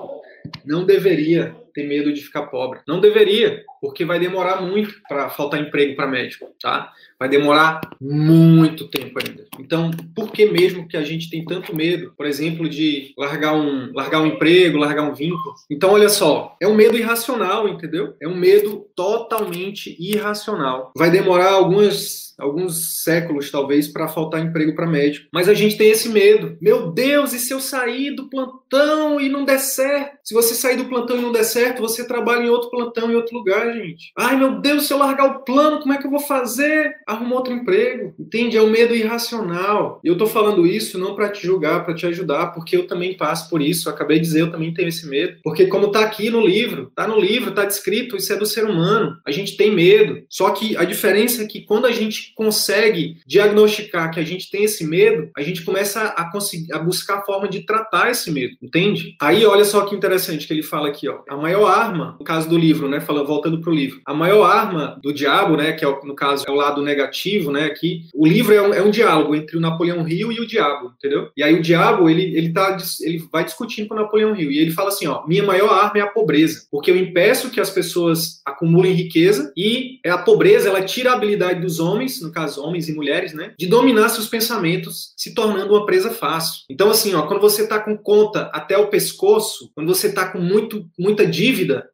não 0.65 0.83
deveria 0.83 1.55
ter 1.73 1.87
medo 1.87 2.13
de 2.13 2.21
ficar 2.21 2.43
pobre. 2.43 2.79
Não 2.87 2.99
deveria, 2.99 3.63
porque 3.79 4.05
vai 4.05 4.19
demorar 4.19 4.61
muito 4.61 4.93
para 5.07 5.29
faltar 5.29 5.59
emprego 5.59 5.95
para 5.95 6.07
médico, 6.07 6.49
tá? 6.61 6.91
Vai 7.19 7.29
demorar 7.29 7.81
muito 7.99 8.87
tempo 8.87 9.19
ainda. 9.19 9.45
Então, 9.59 9.91
por 10.15 10.31
que 10.31 10.45
mesmo 10.45 10.87
que 10.87 10.97
a 10.97 11.03
gente 11.03 11.29
tem 11.29 11.45
tanto 11.45 11.75
medo, 11.75 12.13
por 12.17 12.25
exemplo, 12.25 12.67
de 12.67 13.13
largar 13.17 13.53
um, 13.53 13.91
largar 13.93 14.21
um 14.21 14.27
emprego, 14.27 14.77
largar 14.77 15.03
um 15.03 15.13
vínculo? 15.13 15.53
Então, 15.69 15.91
olha 15.91 16.09
só, 16.09 16.55
é 16.59 16.67
um 16.67 16.75
medo 16.75 16.97
irracional, 16.97 17.67
entendeu? 17.67 18.15
É 18.19 18.27
um 18.27 18.35
medo 18.35 18.87
totalmente 18.95 19.95
irracional. 19.99 20.91
Vai 20.95 21.11
demorar 21.11 21.51
algumas 21.51 22.31
alguns 22.41 23.03
séculos, 23.03 23.51
talvez, 23.51 23.87
para 23.87 24.07
faltar 24.07 24.41
emprego 24.41 24.75
para 24.75 24.87
médico. 24.87 25.27
Mas 25.31 25.47
a 25.47 25.53
gente 25.53 25.77
tem 25.77 25.91
esse 25.91 26.09
medo. 26.09 26.57
Meu 26.59 26.91
Deus, 26.91 27.33
e 27.33 27.39
se 27.39 27.53
eu 27.53 27.59
sair 27.59 28.15
do 28.15 28.29
plantão 28.29 29.21
e 29.21 29.29
não 29.29 29.45
der 29.45 29.59
certo? 29.59 30.17
Se 30.23 30.33
você 30.33 30.55
sair 30.55 30.75
do 30.75 30.85
plantão 30.85 31.17
e 31.17 31.21
não 31.21 31.31
der 31.31 31.43
certo, 31.43 31.60
você 31.79 32.07
trabalha 32.07 32.43
em 32.43 32.49
outro 32.49 32.69
plantão, 32.69 33.11
em 33.11 33.15
outro 33.15 33.37
lugar, 33.37 33.73
gente. 33.73 34.11
Ai, 34.17 34.35
meu 34.35 34.59
Deus, 34.59 34.87
se 34.87 34.93
eu 34.93 34.97
largar 34.97 35.25
o 35.25 35.39
plano, 35.39 35.79
como 35.79 35.93
é 35.93 35.97
que 35.97 36.05
eu 36.05 36.11
vou 36.11 36.19
fazer? 36.19 36.95
Arruma 37.07 37.35
outro 37.35 37.53
emprego. 37.53 38.13
Entende? 38.19 38.57
É 38.57 38.61
um 38.61 38.69
medo 38.69 38.95
irracional. 38.95 39.99
E 40.03 40.07
eu 40.07 40.17
tô 40.17 40.27
falando 40.27 40.65
isso 40.65 40.97
não 40.97 41.15
para 41.15 41.29
te 41.29 41.45
julgar, 41.45 41.83
para 41.83 41.93
te 41.93 42.05
ajudar, 42.05 42.47
porque 42.47 42.75
eu 42.75 42.87
também 42.87 43.15
passo 43.15 43.49
por 43.49 43.61
isso. 43.61 43.87
Eu 43.87 43.93
acabei 43.93 44.19
de 44.19 44.25
dizer, 44.25 44.41
eu 44.41 44.51
também 44.51 44.73
tenho 44.73 44.89
esse 44.89 45.07
medo. 45.07 45.37
Porque 45.43 45.67
como 45.67 45.91
tá 45.91 46.01
aqui 46.01 46.29
no 46.29 46.45
livro, 46.45 46.91
tá 46.95 47.07
no 47.07 47.19
livro, 47.19 47.51
tá 47.51 47.65
descrito, 47.65 48.15
isso 48.15 48.31
é 48.31 48.35
do 48.35 48.45
ser 48.45 48.65
humano. 48.65 49.17
A 49.25 49.31
gente 49.31 49.57
tem 49.57 49.71
medo. 49.71 50.23
Só 50.29 50.51
que 50.51 50.75
a 50.77 50.83
diferença 50.83 51.43
é 51.43 51.47
que 51.47 51.61
quando 51.61 51.85
a 51.85 51.91
gente 51.91 52.33
consegue 52.35 53.17
diagnosticar 53.25 54.11
que 54.11 54.19
a 54.19 54.23
gente 54.23 54.49
tem 54.49 54.63
esse 54.63 54.85
medo, 54.85 55.29
a 55.35 55.41
gente 55.41 55.63
começa 55.63 56.03
a 56.03 56.31
conseguir 56.31 56.71
a 56.73 56.79
buscar 56.79 57.19
a 57.19 57.21
forma 57.21 57.47
de 57.47 57.61
tratar 57.65 58.11
esse 58.11 58.31
medo, 58.31 58.55
entende? 58.61 59.15
Aí 59.21 59.45
olha 59.45 59.65
só 59.65 59.81
que 59.81 59.95
interessante 59.95 60.47
que 60.47 60.53
ele 60.53 60.63
fala 60.63 60.87
aqui, 60.87 61.07
ó. 61.07 61.19
A 61.29 61.35
maior 61.51 61.67
arma, 61.67 62.15
no 62.19 62.25
caso 62.25 62.49
do 62.49 62.57
livro, 62.57 62.87
né, 62.87 62.99
falando 62.99 63.27
voltando 63.27 63.59
pro 63.59 63.73
livro. 63.73 64.01
A 64.05 64.13
maior 64.13 64.43
arma 64.43 64.99
do 65.01 65.13
diabo, 65.13 65.55
né, 65.57 65.73
que 65.73 65.85
é 65.85 65.99
no 66.03 66.15
caso 66.15 66.45
é 66.47 66.51
o 66.51 66.55
lado 66.55 66.81
negativo, 66.81 67.51
né, 67.51 67.65
aqui. 67.65 68.05
O 68.13 68.25
livro 68.25 68.53
é 68.53 68.61
um, 68.61 68.73
é 68.73 68.81
um 68.81 68.89
diálogo 68.89 69.35
entre 69.35 69.57
o 69.57 69.61
Napoleão 69.61 70.07
Hill 70.07 70.31
e 70.31 70.39
o 70.39 70.47
diabo, 70.47 70.93
entendeu? 70.97 71.29
E 71.35 71.43
aí 71.43 71.53
o 71.53 71.61
diabo, 71.61 72.09
ele 72.09 72.21
ele 72.35 72.53
tá 72.53 72.77
ele 73.01 73.23
vai 73.31 73.43
discutindo 73.43 73.87
com 73.87 73.95
o 73.95 73.97
Napoleão 73.97 74.35
Hill 74.35 74.51
e 74.51 74.59
ele 74.59 74.71
fala 74.71 74.89
assim, 74.89 75.07
ó, 75.07 75.25
minha 75.27 75.43
maior 75.43 75.71
arma 75.71 75.99
é 75.99 76.01
a 76.01 76.07
pobreza, 76.07 76.65
porque 76.71 76.89
eu 76.89 76.97
impeço 76.97 77.49
que 77.49 77.59
as 77.59 77.69
pessoas 77.69 78.41
acumulem 78.45 78.93
riqueza 78.93 79.51
e 79.55 79.99
a 80.05 80.17
pobreza 80.17 80.69
ela 80.69 80.81
tira 80.81 81.11
a 81.11 81.13
habilidade 81.13 81.61
dos 81.61 81.79
homens 81.79 82.21
no 82.21 82.31
caso 82.31 82.63
homens 82.63 82.87
e 82.87 82.93
mulheres, 82.93 83.33
né, 83.33 83.53
de 83.57 83.67
dominar 83.67 84.09
seus 84.09 84.27
pensamentos, 84.27 85.13
se 85.17 85.33
tornando 85.33 85.73
uma 85.73 85.85
presa 85.85 86.11
fácil. 86.11 86.63
Então, 86.69 86.89
assim, 86.89 87.13
ó, 87.13 87.23
quando 87.23 87.41
você 87.41 87.63
está 87.63 87.79
com 87.79 87.97
conta 87.97 88.49
até 88.53 88.77
o 88.77 88.87
pescoço, 88.87 89.69
quando 89.73 89.87
você 89.87 90.07
está 90.07 90.29
com 90.29 90.39
muito, 90.39 90.85
muita 90.97 91.25
dívida, 91.25 91.40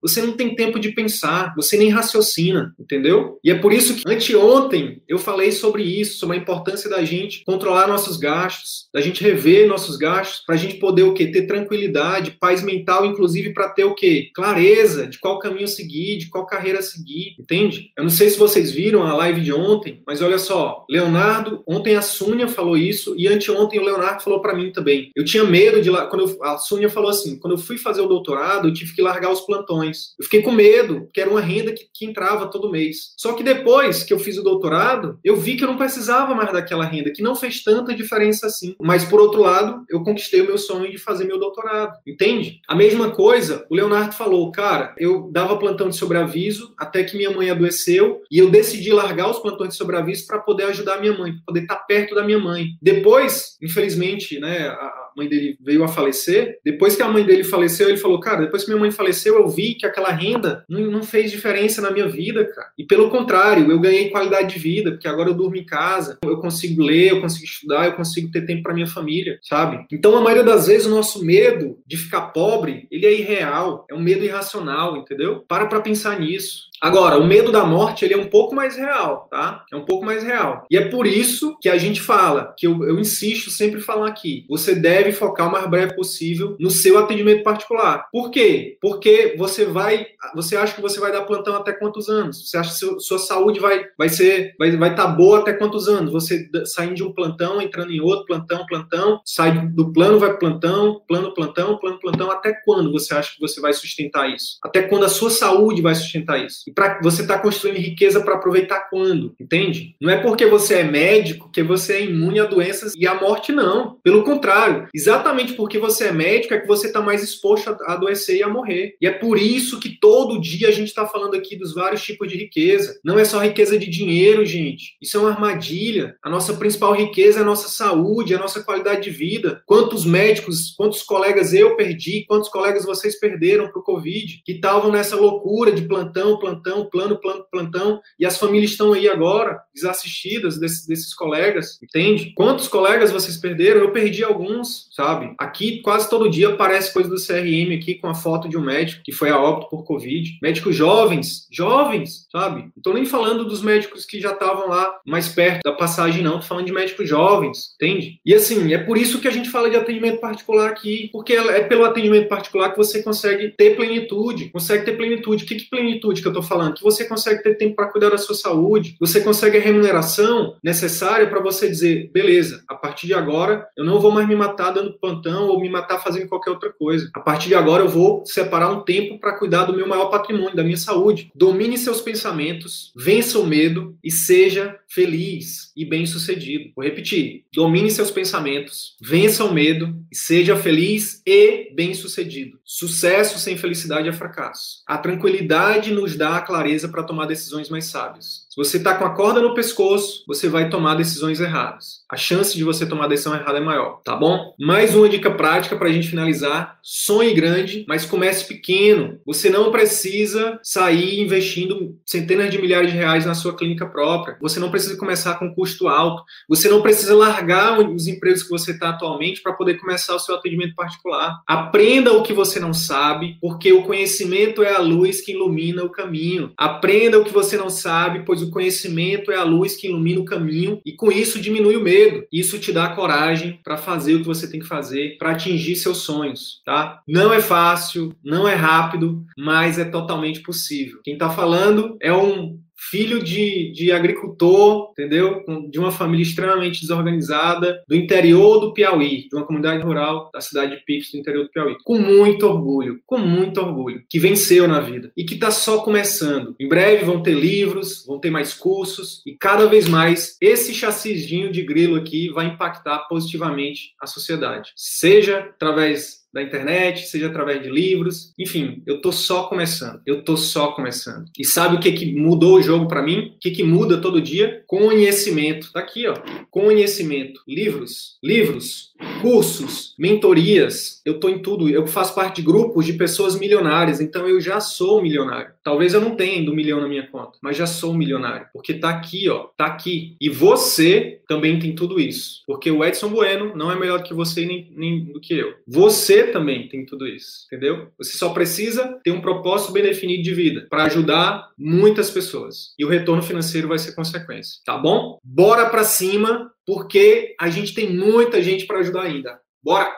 você 0.02 0.22
não 0.22 0.34
tem 0.34 0.56
tempo 0.56 0.80
de 0.80 0.92
pensar, 0.92 1.54
você 1.56 1.78
nem 1.78 1.90
raciocina, 1.90 2.74
entendeu? 2.80 3.40
E 3.44 3.52
é 3.52 3.56
por 3.56 3.74
isso 3.74 3.96
que 3.96 4.04
anteontem 4.08 5.02
eu 5.08 5.18
falei 5.18 5.52
sobre 5.52 5.84
isso, 5.84 6.18
sobre 6.18 6.38
a 6.38 6.40
importância 6.40 6.90
da 6.90 7.04
gente 7.04 7.44
controlar 7.46 7.88
nossos 7.88 8.18
gastos, 8.18 8.88
da 8.94 9.02
gente 9.02 9.24
rever 9.24 9.68
nossos 9.68 9.98
gastos, 9.98 10.44
para 10.46 10.56
a 10.56 10.58
gente 10.58 10.76
poder 10.76 11.04
o 11.04 11.14
quê? 11.14 11.28
Ter 11.28 11.48
tranquilidade, 11.48 12.38
paz 12.40 12.64
mental, 12.64 13.06
inclusive 13.06 13.54
para 13.54 13.70
ter 13.70 13.84
o 13.84 13.96
quê? 13.96 14.30
Clareza 14.34 15.08
de 15.08 15.20
qual 15.20 15.40
caminho 15.40 15.68
seguir, 15.68 16.18
de 16.18 16.30
qual 16.30 16.46
carreira 16.46 16.82
seguir, 16.82 17.36
entende? 17.40 17.92
Eu 17.98 18.04
não 18.04 18.10
sei 18.10 18.30
se 18.30 18.38
vocês 18.38 18.72
viram 18.72 19.04
a 19.04 19.14
live 19.16 19.42
de 19.42 19.54
ontem, 19.54 20.02
mas 20.06 20.22
olha 20.22 20.38
só, 20.38 20.86
Leonardo, 20.90 21.64
ontem 21.68 21.96
a 21.96 22.02
Súnia 22.02 22.48
falou 22.48 22.78
isso 22.78 23.16
e 23.18 23.28
anteontem 23.28 23.80
o 23.80 23.84
Leonardo 23.84 24.24
falou 24.24 24.42
para 24.42 24.56
mim 24.56 24.72
também. 24.72 25.12
Eu 25.16 25.24
tinha 25.24 25.44
medo 25.44 25.82
de 25.82 25.90
lá, 25.90 26.08
quando 26.08 26.28
eu, 26.28 26.44
a 26.44 26.58
Súnia 26.58 26.90
falou 26.90 27.10
assim, 27.10 27.40
quando 27.40 27.54
eu 27.54 27.58
fui 27.58 27.78
fazer 27.78 28.02
o 28.02 28.08
doutorado, 28.08 28.68
eu 28.68 28.74
tive 28.74 28.94
que 28.94 29.02
largar 29.02 29.32
os 29.40 29.46
plantões. 29.46 30.16
Eu 30.20 30.26
fiquei 30.26 30.42
com 30.42 30.52
medo, 30.52 31.02
porque 31.02 31.22
era 31.22 31.30
uma 31.30 31.42
renda 31.42 31.72
que, 31.74 31.88
que 31.94 32.06
entrava 32.06 32.48
todo 32.48 32.72
mês. 32.72 33.14
Só 33.18 33.34
que 33.34 33.44
depois 33.44 34.04
que 34.04 34.14
eu 34.14 34.20
fiz 34.20 34.38
o 34.38 34.44
doutorado, 34.44 35.20
eu 35.24 35.36
vi 35.36 35.56
que 35.56 35.64
eu 35.64 35.68
não 35.68 35.78
precisava 35.78 36.36
mais 36.36 36.52
daquela 36.52 36.86
renda, 36.86 37.12
que 37.12 37.22
não 37.22 37.36
fez 37.36 37.64
tanta 37.64 37.94
diferença 37.94 38.48
assim. 38.48 38.76
Mas, 38.80 39.06
por 39.06 39.20
outro 39.20 39.42
lado, 39.42 39.84
eu 39.90 40.04
conquistei 40.04 40.42
o 40.42 40.46
meu 40.46 40.58
sonho 40.58 40.92
de 40.92 40.98
fazer 40.98 41.26
meu 41.26 41.40
doutorado. 41.40 41.94
Entende? 42.06 42.62
A 42.68 42.76
mesma 42.76 43.12
coisa, 43.12 43.66
o 43.70 43.76
Leonardo 43.76 44.16
falou, 44.16 44.52
cara, 44.52 44.96
eu 44.98 45.30
dava 45.32 45.58
plantão 45.58 45.90
de 45.90 45.96
sobreaviso 45.96 46.74
até 46.78 47.04
que 47.04 47.18
minha 47.18 47.32
mãe 47.32 47.50
adoeceu 47.50 48.22
e 48.32 48.40
eu 48.40 48.50
decidi 48.50 48.92
largar 48.92 49.30
os 49.30 49.40
plantões 49.40 49.70
de 49.70 49.76
sobreaviso 49.76 50.26
para 50.28 50.40
poder 50.40 50.66
ajudar 50.66 51.00
minha 51.00 51.18
mãe, 51.18 51.34
poder 51.46 51.62
estar 51.62 51.76
perto 51.76 52.16
da 52.16 52.24
minha 52.24 52.40
mãe. 52.40 52.68
Depois, 52.82 53.58
infelizmente, 53.62 54.40
né, 54.40 54.68
a, 54.68 55.07
mãe 55.18 55.28
dele 55.28 55.58
veio 55.60 55.84
a 55.84 55.88
falecer, 55.88 56.60
depois 56.64 56.96
que 56.96 57.02
a 57.02 57.08
mãe 57.08 57.26
dele 57.26 57.44
faleceu, 57.44 57.90
ele 57.90 57.98
falou, 57.98 58.20
cara, 58.20 58.42
depois 58.42 58.64
que 58.64 58.70
minha 58.70 58.80
mãe 58.80 58.92
faleceu, 58.92 59.36
eu 59.36 59.48
vi 59.48 59.74
que 59.74 59.86
aquela 59.86 60.12
renda 60.12 60.64
não, 60.70 60.82
não 60.82 61.04
fez 61.04 61.32
diferença 61.32 61.82
na 61.82 61.92
minha 61.92 62.08
vida, 62.08 62.46
cara. 62.46 62.70
E 62.78 62.84
pelo 62.84 63.10
contrário, 63.10 63.70
eu 63.72 63.80
ganhei 63.80 64.10
qualidade 64.10 64.54
de 64.54 64.60
vida, 64.60 64.92
porque 64.92 65.08
agora 65.08 65.30
eu 65.30 65.34
durmo 65.34 65.56
em 65.56 65.66
casa, 65.66 66.18
eu 66.24 66.38
consigo 66.40 66.84
ler, 66.84 67.12
eu 67.12 67.22
consigo 67.22 67.46
estudar, 67.46 67.86
eu 67.86 67.94
consigo 67.94 68.32
ter 68.32 68.46
tempo 68.46 68.64
para 68.64 68.74
minha 68.74 68.88
família, 68.88 69.40
sabe? 69.42 69.86
Então, 69.92 70.16
a 70.16 70.22
maioria 70.22 70.44
das 70.44 70.68
vezes, 70.68 70.86
o 70.86 70.92
nosso 70.92 71.26
medo 71.26 71.80
de 71.86 71.98
ficar 71.98 72.28
pobre, 72.28 72.88
ele 72.92 73.06
é 73.06 73.14
irreal, 73.14 73.86
é 73.90 73.96
um 73.96 74.02
medo 74.02 74.24
irracional, 74.24 74.98
entendeu? 74.98 75.44
Para 75.48 75.66
para 75.66 75.82
pensar 75.82 76.20
nisso. 76.20 76.68
Agora, 76.82 77.18
o 77.18 77.26
medo 77.26 77.52
da 77.52 77.66
morte 77.66 78.06
ele 78.06 78.14
é 78.14 78.18
um 78.18 78.28
pouco 78.28 78.54
mais 78.54 78.76
real, 78.76 79.28
tá? 79.30 79.66
É 79.72 79.76
um 79.76 79.86
pouco 79.86 80.06
mais 80.06 80.24
real. 80.24 80.66
E 80.70 80.78
é 80.78 80.90
por 80.90 81.08
isso 81.08 81.58
que 81.60 81.70
a 81.70 81.78
gente 81.78 82.02
fala, 82.02 82.54
que 82.58 82.68
eu, 82.68 82.84
eu 82.84 83.00
insisto 83.00 83.50
sempre 83.50 83.80
falar 83.80 84.08
aqui, 84.08 84.46
você 84.48 84.76
deve 84.76 85.12
focar 85.12 85.48
o 85.48 85.52
mais 85.52 85.68
breve 85.68 85.96
possível 85.96 86.56
no 86.60 86.70
seu 86.70 86.98
atendimento 86.98 87.44
particular. 87.44 88.08
Por 88.12 88.30
quê? 88.30 88.78
Porque 88.82 89.36
você 89.38 89.66
vai, 89.66 90.08
você 90.36 90.56
acha 90.56 90.76
que 90.76 90.82
você 90.82 91.00
vai 91.00 91.12
dar 91.12 91.24
plantão 91.24 91.56
até 91.56 91.74
quantos 91.74 92.10
anos? 92.10 92.50
Você 92.50 92.58
acha 92.58 92.72
que 92.72 92.78
seu, 92.78 93.00
sua 93.00 93.18
saúde 93.18 93.60
vai, 93.60 93.86
vai 93.98 94.10
ser, 94.10 94.56
vai 94.60 94.70
estar 94.70 94.80
vai 94.80 94.96
tá 94.96 95.08
boa 95.08 95.40
até 95.40 95.54
quantos 95.54 95.88
anos? 95.88 96.12
Você 96.12 96.48
saindo 96.66 96.96
de 96.96 97.04
um 97.04 97.14
plantão, 97.14 97.62
entrando 97.62 97.92
em 97.92 98.00
outro 98.00 98.26
plantão, 98.26 98.66
plantão, 98.66 99.20
sai 99.26 99.68
do 99.70 99.92
plano, 99.92 100.20
vai 100.20 100.38
plantão, 100.38 101.02
plano, 101.08 101.34
plantão, 101.34 101.78
plano, 101.78 102.00
plantão, 102.00 102.32
até 102.32 102.54
quando 102.66 102.92
você 102.92 103.14
acha 103.14 103.34
que 103.34 103.42
você 103.42 103.60
vai 103.60 103.74
sustentar 103.74 104.30
isso? 104.30 104.58
Até 104.64 104.84
quando 104.84 105.06
a 105.06 105.10
sua 105.10 105.30
saúde 105.30 105.82
vai 105.82 105.96
sustentar 105.96 106.44
isso? 106.44 106.67
E 106.68 106.72
para 106.72 107.00
você 107.02 107.22
está 107.22 107.40
construindo 107.40 107.78
riqueza 107.78 108.20
para 108.20 108.36
aproveitar 108.36 108.90
quando, 108.90 109.34
entende? 109.40 109.96
Não 110.02 110.10
é 110.10 110.18
porque 110.18 110.46
você 110.46 110.76
é 110.76 110.84
médico 110.84 111.50
que 111.50 111.64
você 111.64 111.94
é 111.94 112.04
imune 112.04 112.42
a 112.42 112.46
doenças 112.46 112.94
e 112.94 113.08
à 113.08 113.16
morte, 113.16 113.54
não. 113.54 113.98
Pelo 114.04 114.22
contrário, 114.24 114.90
exatamente 114.94 115.54
porque 115.54 115.80
você 115.80 116.08
é 116.08 116.12
médico 116.12 116.54
é 116.54 116.60
que 116.60 116.68
você 116.68 116.88
está 116.88 117.00
mais 117.00 117.24
exposto 117.24 117.70
a 117.70 117.94
adoecer 117.94 118.36
e 118.36 118.44
a 118.44 118.50
morrer. 118.50 118.96
E 119.02 119.08
é 119.08 119.12
por 119.12 119.38
isso 119.38 119.80
que 119.80 119.98
todo 119.98 120.42
dia 120.42 120.68
a 120.68 120.72
gente 120.72 120.90
está 120.90 121.06
falando 121.06 121.36
aqui 121.36 121.56
dos 121.56 121.74
vários 121.74 122.04
tipos 122.04 122.28
de 122.28 122.38
riqueza. 122.38 123.00
Não 123.02 123.18
é 123.18 123.24
só 123.24 123.40
riqueza 123.40 123.80
de 123.80 123.90
dinheiro, 123.90 124.46
gente. 124.46 124.98
Isso 125.02 125.16
é 125.16 125.22
uma 125.22 125.30
armadilha. 125.30 126.18
A 126.22 126.30
nossa 126.30 126.54
principal 126.56 126.94
riqueza 126.94 127.40
é 127.40 127.42
a 127.44 127.46
nossa 127.46 127.70
saúde, 127.70 128.36
a 128.36 128.40
nossa 128.40 128.62
qualidade 128.62 129.04
de 129.04 129.10
vida. 129.10 129.62
Quantos 129.66 130.04
médicos, 130.04 130.74
quantos 130.76 131.02
colegas 131.02 131.54
eu 131.54 131.78
perdi, 131.78 132.26
quantos 132.28 132.50
colegas 132.50 132.84
vocês 132.84 133.18
perderam 133.18 133.70
para 133.70 133.80
o 133.80 133.84
Covid, 133.84 134.42
que 134.46 134.54
estavam 134.54 134.92
nessa 134.92 135.16
loucura 135.16 135.72
de 135.72 135.84
plantão, 135.84 136.38
plantão 136.38 136.57
plantão, 136.62 136.86
plano, 136.86 137.18
plano, 137.18 137.46
plantão, 137.52 138.02
e 138.20 138.26
as 138.26 138.38
famílias 138.38 138.72
estão 138.72 138.94
aí 138.94 139.08
agora, 139.08 139.60
desassistidas 139.74 140.60
desses, 140.60 140.88
desses 140.88 141.14
colegas, 141.14 141.80
entende? 141.82 142.34
Quantos 142.36 142.68
colegas 142.68 143.12
vocês 143.12 143.38
perderam? 143.38 143.82
Eu 143.82 143.92
perdi 143.92 144.24
alguns, 144.24 144.90
sabe? 144.92 145.34
Aqui 145.38 145.82
quase 145.82 146.10
todo 146.10 146.30
dia 146.30 146.50
aparece 146.50 146.94
coisa 146.94 147.10
do 147.10 147.16
CRM 147.16 147.76
aqui 147.76 147.96
com 147.96 148.08
a 148.08 148.16
foto 148.16 148.50
de 148.50 148.58
um 148.58 148.62
médico 148.62 149.02
que 149.04 149.12
foi 149.12 149.30
a 149.30 149.40
óbito 149.40 149.70
por 149.70 149.84
Covid. 149.84 150.38
Médicos 150.42 150.76
jovens, 150.76 151.48
jovens, 151.52 152.28
sabe? 152.32 152.62
Não 152.76 152.82
tô 152.82 152.94
nem 152.94 153.06
falando 153.06 153.46
dos 153.46 153.62
médicos 153.62 154.06
que 154.06 154.20
já 154.20 154.32
estavam 154.32 154.70
lá 154.70 155.00
mais 155.06 155.28
perto 155.30 155.62
da 155.64 155.72
passagem, 155.72 156.24
não. 156.24 156.40
Tô 156.40 156.46
falando 156.46 156.66
de 156.66 156.74
médicos 156.74 157.08
jovens, 157.08 157.76
entende? 157.76 158.20
E 158.26 158.34
assim, 158.34 158.74
é 158.74 158.78
por 158.78 158.98
isso 158.98 159.20
que 159.20 159.28
a 159.28 159.32
gente 159.32 159.50
fala 159.50 159.70
de 159.70 159.76
atendimento 159.76 160.20
particular 160.20 160.70
aqui, 160.70 161.10
porque 161.12 161.34
é 161.34 161.64
pelo 161.64 161.86
atendimento 161.86 162.28
particular 162.28 162.72
que 162.72 162.78
você 162.78 163.04
consegue 163.04 163.50
ter 163.50 163.76
plenitude, 163.76 164.50
consegue 164.50 164.86
ter 164.86 164.98
plenitude. 164.98 165.44
O 165.44 165.48
que, 165.48 165.56
que 165.56 165.70
plenitude 165.70 166.22
que 166.22 166.28
eu 166.28 166.34
tô 166.34 166.42
falando? 166.48 166.78
que 166.78 166.84
você 166.84 167.06
consegue 167.06 167.42
ter 167.44 167.56
tempo 167.56 167.76
para 167.76 167.88
cuidar 167.88 168.10
da 168.10 168.18
sua 168.18 168.36
saúde, 168.36 168.96
você 169.00 169.22
consegue 169.22 169.58
a 169.58 169.62
remuneração 169.62 170.56
necessária 170.64 171.28
para 171.28 171.42
você 171.42 171.68
dizer, 171.68 172.10
beleza, 172.14 172.64
a 172.68 172.76
partir 172.76 173.08
de 173.08 173.14
agora 173.14 173.68
eu 173.76 173.84
não 173.84 174.00
vou 174.00 174.12
mais 174.12 174.28
me 174.28 174.36
matar 174.36 174.72
dando 174.72 174.94
plantão 174.94 175.48
ou 175.48 175.60
me 175.60 175.70
matar 175.70 176.00
fazendo 176.00 176.28
qualquer 176.28 176.52
outra 176.52 176.72
coisa. 176.72 177.10
A 177.14 177.20
partir 177.20 177.50
de 177.50 177.56
agora 177.56 177.84
eu 177.84 177.90
vou 177.90 178.24
separar 178.26 178.72
um 178.72 178.82
tempo 178.82 179.20
para 179.20 179.38
cuidar 179.38 179.66
do 179.66 179.76
meu 179.76 179.88
maior 179.88 180.10
patrimônio, 180.10 180.56
da 180.56 180.64
minha 180.64 180.78
saúde. 180.78 181.32
Domine 181.36 181.78
seus 181.78 182.02
pensamentos, 182.02 182.92
vença 182.96 183.40
o 183.40 183.46
medo 183.46 183.98
e 184.04 184.12
seja 184.12 184.78
feliz 184.88 185.72
e 185.76 185.86
bem-sucedido. 185.86 186.72
Vou 186.76 186.86
repetir: 186.86 187.44
domine 187.54 187.90
seus 187.92 188.12
pensamentos, 188.12 188.96
vença 189.02 189.44
o 189.44 189.54
medo 189.54 189.96
e 190.12 190.16
seja 190.16 190.56
feliz 190.56 191.22
e 191.26 191.72
bem-sucedido. 191.74 192.60
Sucesso 192.64 193.40
sem 193.40 193.58
felicidade 193.58 194.08
é 194.08 194.14
fracasso. 194.14 194.84
A 194.88 194.98
tranquilidade 194.98 195.92
nos 195.92 196.16
dá 196.16 196.37
clareza 196.42 196.88
para 196.88 197.04
tomar 197.04 197.26
decisões 197.26 197.70
mais 197.70 197.86
sábias. 197.86 198.48
Se 198.50 198.56
você 198.58 198.78
está 198.78 198.96
com 198.96 199.06
a 199.06 199.12
corda 199.12 199.40
no 199.40 199.54
pescoço, 199.54 200.24
você 200.28 200.50
vai 200.50 200.68
tomar 200.68 200.96
decisões 200.96 201.40
erradas. 201.40 202.02
A 202.10 202.18
chance 202.18 202.58
de 202.58 202.64
você 202.64 202.88
tomar 202.88 203.08
decisão 203.08 203.36
errada 203.36 203.60
é 203.60 203.62
maior, 203.62 204.02
tá 204.04 204.16
bom? 204.16 204.54
Mais 204.60 204.96
uma 204.96 205.08
dica 205.08 205.30
prática 205.30 205.76
para 205.76 205.90
a 205.90 205.92
gente 205.92 206.10
finalizar: 206.10 206.80
sonhe 206.82 207.36
grande, 207.36 207.86
mas 207.88 208.06
comece 208.06 208.48
pequeno. 208.48 209.20
Você 209.26 209.50
não 209.50 209.72
precisa 209.72 210.60
sair 210.64 211.22
investindo 211.22 212.00
centenas 212.04 212.50
de 212.50 212.60
milhares 212.60 212.92
de 212.92 212.98
reais 212.98 213.26
na 213.26 213.36
sua 213.36 213.56
clínica 213.56 213.86
própria. 213.86 214.38
Você 214.42 214.60
não 214.60 214.72
precisa 214.72 214.98
começar 214.98 215.36
com 215.36 215.54
custo 215.54 215.88
alto. 215.88 216.24
Você 216.50 216.68
não 216.68 216.82
precisa 216.82 217.14
largar 217.14 217.80
os 217.80 218.08
empregos 218.08 218.42
que 218.42 218.50
você 218.50 218.72
está 218.72 218.90
atualmente 218.90 219.42
para 219.42 219.54
poder 219.54 219.76
começar 219.76 220.16
o 220.16 220.20
seu 220.20 220.36
atendimento 220.36 220.74
particular. 220.74 221.42
Aprenda 221.46 222.14
o 222.14 222.24
que 222.24 222.34
você 222.34 222.60
não 222.60 222.74
sabe, 222.74 223.38
porque 223.40 223.72
o 223.72 223.84
conhecimento 223.84 224.64
é 224.64 224.76
a 224.76 224.80
luz 224.80 225.22
que 225.22 225.34
ilumina 225.34 225.84
o 225.84 225.92
caminho. 225.92 226.18
Aprenda 226.58 227.20
o 227.20 227.24
que 227.24 227.34
você 227.34 227.56
não 227.56 227.70
sabe, 227.70 228.24
pois 228.26 228.42
o 228.42 228.48
o 228.48 228.52
conhecimento 228.52 229.32
é 229.32 229.36
a 229.36 229.44
luz 229.44 229.76
que 229.76 229.88
ilumina 229.88 230.22
o 230.22 230.26
caminho 230.26 230.82
e 230.86 230.94
com 230.94 231.12
isso 231.12 231.40
diminui 231.40 231.76
o 231.76 231.84
medo. 231.84 232.26
Isso 232.32 232.58
te 232.58 232.72
dá 232.72 232.90
coragem 232.90 233.60
para 233.64 233.78
fazer 233.78 234.16
o 234.16 234.20
que 234.20 234.26
você 234.26 234.50
tem 234.50 234.60
que 234.60 234.68
fazer 234.68 235.18
para 235.18 235.32
atingir 235.32 235.76
seus 235.76 236.00
sonhos, 236.00 236.62
tá? 236.66 237.02
Não 237.08 237.34
é 237.34 237.42
fácil, 237.42 238.16
não 238.24 238.48
é 238.48 238.56
rápido, 238.56 239.24
mas 239.38 239.78
é 239.78 239.86
totalmente 239.86 240.42
possível. 240.42 241.00
Quem 241.04 241.14
está 241.14 241.30
falando 241.30 241.98
é 242.02 242.12
um 242.12 242.60
filho 242.78 243.22
de, 243.24 243.72
de 243.72 243.92
agricultor, 243.92 244.92
entendeu? 244.92 245.44
De 245.70 245.80
uma 245.80 245.92
família 245.92 246.24
extremamente 246.24 246.82
desorganizada, 246.82 247.84
do 247.88 247.96
interior 247.96 248.60
do 248.60 248.74
Piauí, 248.74 249.28
de 249.28 249.36
uma 249.36 249.46
comunidade 249.46 249.84
rural 249.84 250.30
da 250.34 250.40
cidade 250.40 250.76
de 250.76 250.84
Pix, 250.86 251.12
do 251.12 251.18
interior 251.18 251.44
do 251.44 251.52
Piauí. 251.52 251.76
Com 251.84 251.98
muito 251.98 252.46
orgulho, 252.46 253.00
com 253.06 253.18
muito 253.18 253.60
orgulho, 253.60 254.04
que 254.10 254.20
venceu 254.20 254.68
na 254.68 254.80
vida 254.80 255.12
e 255.18 255.24
que 255.24 255.34
está 255.34 255.52
só 255.52 255.80
começando. 255.80 256.56
Em 256.60 256.68
breve 256.68 257.06
vão 257.06 257.22
ter 257.22 257.34
livros, 257.34 258.06
vão 258.06 258.20
ter 258.20 258.30
mais 258.30 258.54
cursos 258.54 259.22
e 259.26 259.34
cada 259.34 259.66
vez 259.66 259.88
mais 259.88 260.38
esse 260.40 260.74
chassizinho 260.74 261.52
de 261.52 261.64
grilo 261.64 261.96
aqui 261.96 262.30
vai 262.30 262.48
impactar 262.48 263.00
positivamente 263.08 263.94
a 264.02 264.08
sociedade. 264.08 264.72
Seja 264.76 265.40
através 265.40 266.27
da 266.38 266.44
internet, 266.44 267.08
seja 267.08 267.28
através 267.28 267.64
de 267.64 267.70
livros. 267.70 268.32
Enfim, 268.38 268.84
eu 268.86 269.02
tô 269.02 269.12
só 269.12 269.44
começando. 269.44 270.00
Eu 270.06 270.22
tô 270.22 270.38
só 270.38 270.68
começando. 270.68 271.26
E 271.38 271.44
sabe 271.44 271.76
o 271.76 271.80
que, 271.80 271.92
que 271.92 272.14
mudou 272.14 272.58
o 272.58 272.62
jogo 272.62 272.88
para 272.88 273.02
mim? 273.02 273.34
O 273.36 273.40
que, 273.40 273.50
que 273.50 273.64
muda 273.64 273.98
todo 273.98 274.22
dia? 274.22 274.64
Conhecimento. 274.68 275.72
Tá 275.74 275.80
aqui, 275.80 276.08
ó. 276.08 276.16
Conhecimento. 276.52 277.42
Livros. 277.48 278.18
Livros. 278.24 278.94
Cursos. 279.22 279.96
Mentorias. 279.98 281.02
Eu 281.06 281.20
tô 281.20 281.30
em 281.30 281.40
tudo. 281.40 281.70
Eu 281.70 281.88
faço 281.88 282.14
parte 282.14 282.38
de 282.38 282.42
grupos 282.42 282.86
de 282.86 282.94
pessoas 282.94 283.38
milionárias. 283.38 284.00
Então 284.00 284.28
eu 284.28 284.40
já 284.40 284.60
sou 284.60 285.02
milionário. 285.02 285.52
Talvez 285.64 285.94
eu 285.94 286.02
não 286.02 286.16
tenha 286.16 286.40
ainda 286.40 286.52
um 286.52 286.56
milhão 286.56 286.80
na 286.80 286.88
minha 286.88 287.08
conta, 287.08 287.38
mas 287.42 287.58
já 287.58 287.66
sou 287.66 287.94
milionário. 287.94 288.48
Porque 288.54 288.74
tá 288.76 288.90
aqui, 288.90 289.30
ó. 289.30 289.48
Tá 289.58 289.66
aqui. 289.66 290.16
E 290.22 290.30
você 290.30 291.22
também 291.28 291.60
tem 291.60 291.76
tudo 291.76 292.00
isso. 292.00 292.44
Porque 292.48 292.72
o 292.72 292.84
Edson 292.84 293.10
Bueno 293.10 293.56
não 293.56 293.72
é 293.72 293.78
melhor 293.78 294.00
do 294.00 294.04
que 294.04 294.14
você 294.14 294.46
nem, 294.46 294.72
nem 294.76 295.06
do 295.12 295.20
que 295.20 295.34
eu. 295.34 295.54
Você 295.68 296.28
também 296.28 296.68
tem 296.68 296.86
tudo 296.86 297.06
isso, 297.08 297.46
entendeu? 297.48 297.90
Você 297.98 298.18
só 298.18 298.30
precisa 298.30 299.00
ter 299.04 299.12
um 299.12 299.22
propósito 299.22 299.74
bem 299.74 299.84
definido 299.84 300.24
de 300.24 300.34
vida 300.34 300.68
para 300.70 300.86
ajudar 300.86 301.50
muitas 301.58 302.10
pessoas. 302.10 302.74
E 302.78 302.86
o 302.86 302.90
retorno 302.90 303.22
financeiro 303.22 303.68
vai 303.68 303.78
ser 303.78 303.94
consequência, 303.94 304.62
tá 304.66 304.78
bom? 304.78 305.20
Bora 305.24 305.70
para 305.70 305.84
cima, 305.84 306.52
porque 306.68 307.34
a 307.40 307.50
gente 307.50 307.74
tem 307.74 307.96
muita 307.96 308.44
gente 308.44 308.68
para 308.68 308.80
ajudar 308.80 309.04
ainda. 309.04 309.40
Bora! 309.64 309.90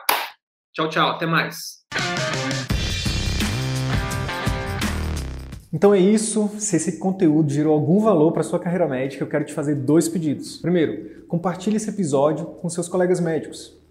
Tchau, 0.72 0.88
tchau, 0.88 1.10
até 1.10 1.26
mais. 1.26 1.80
Então 5.72 5.92
é 5.92 5.98
isso. 5.98 6.48
Se 6.60 6.76
esse 6.76 7.00
conteúdo 7.00 7.50
gerou 7.50 7.74
algum 7.74 7.98
valor 7.98 8.30
para 8.30 8.44
sua 8.44 8.60
carreira 8.60 8.86
médica, 8.86 9.24
eu 9.24 9.28
quero 9.28 9.44
te 9.44 9.52
fazer 9.52 9.74
dois 9.74 10.08
pedidos. 10.08 10.58
Primeiro, 10.58 11.24
compartilhe 11.26 11.76
esse 11.76 11.90
episódio 11.90 12.46
com 12.46 12.68
seus 12.68 12.88
colegas 12.88 13.18
médicos 13.18 13.79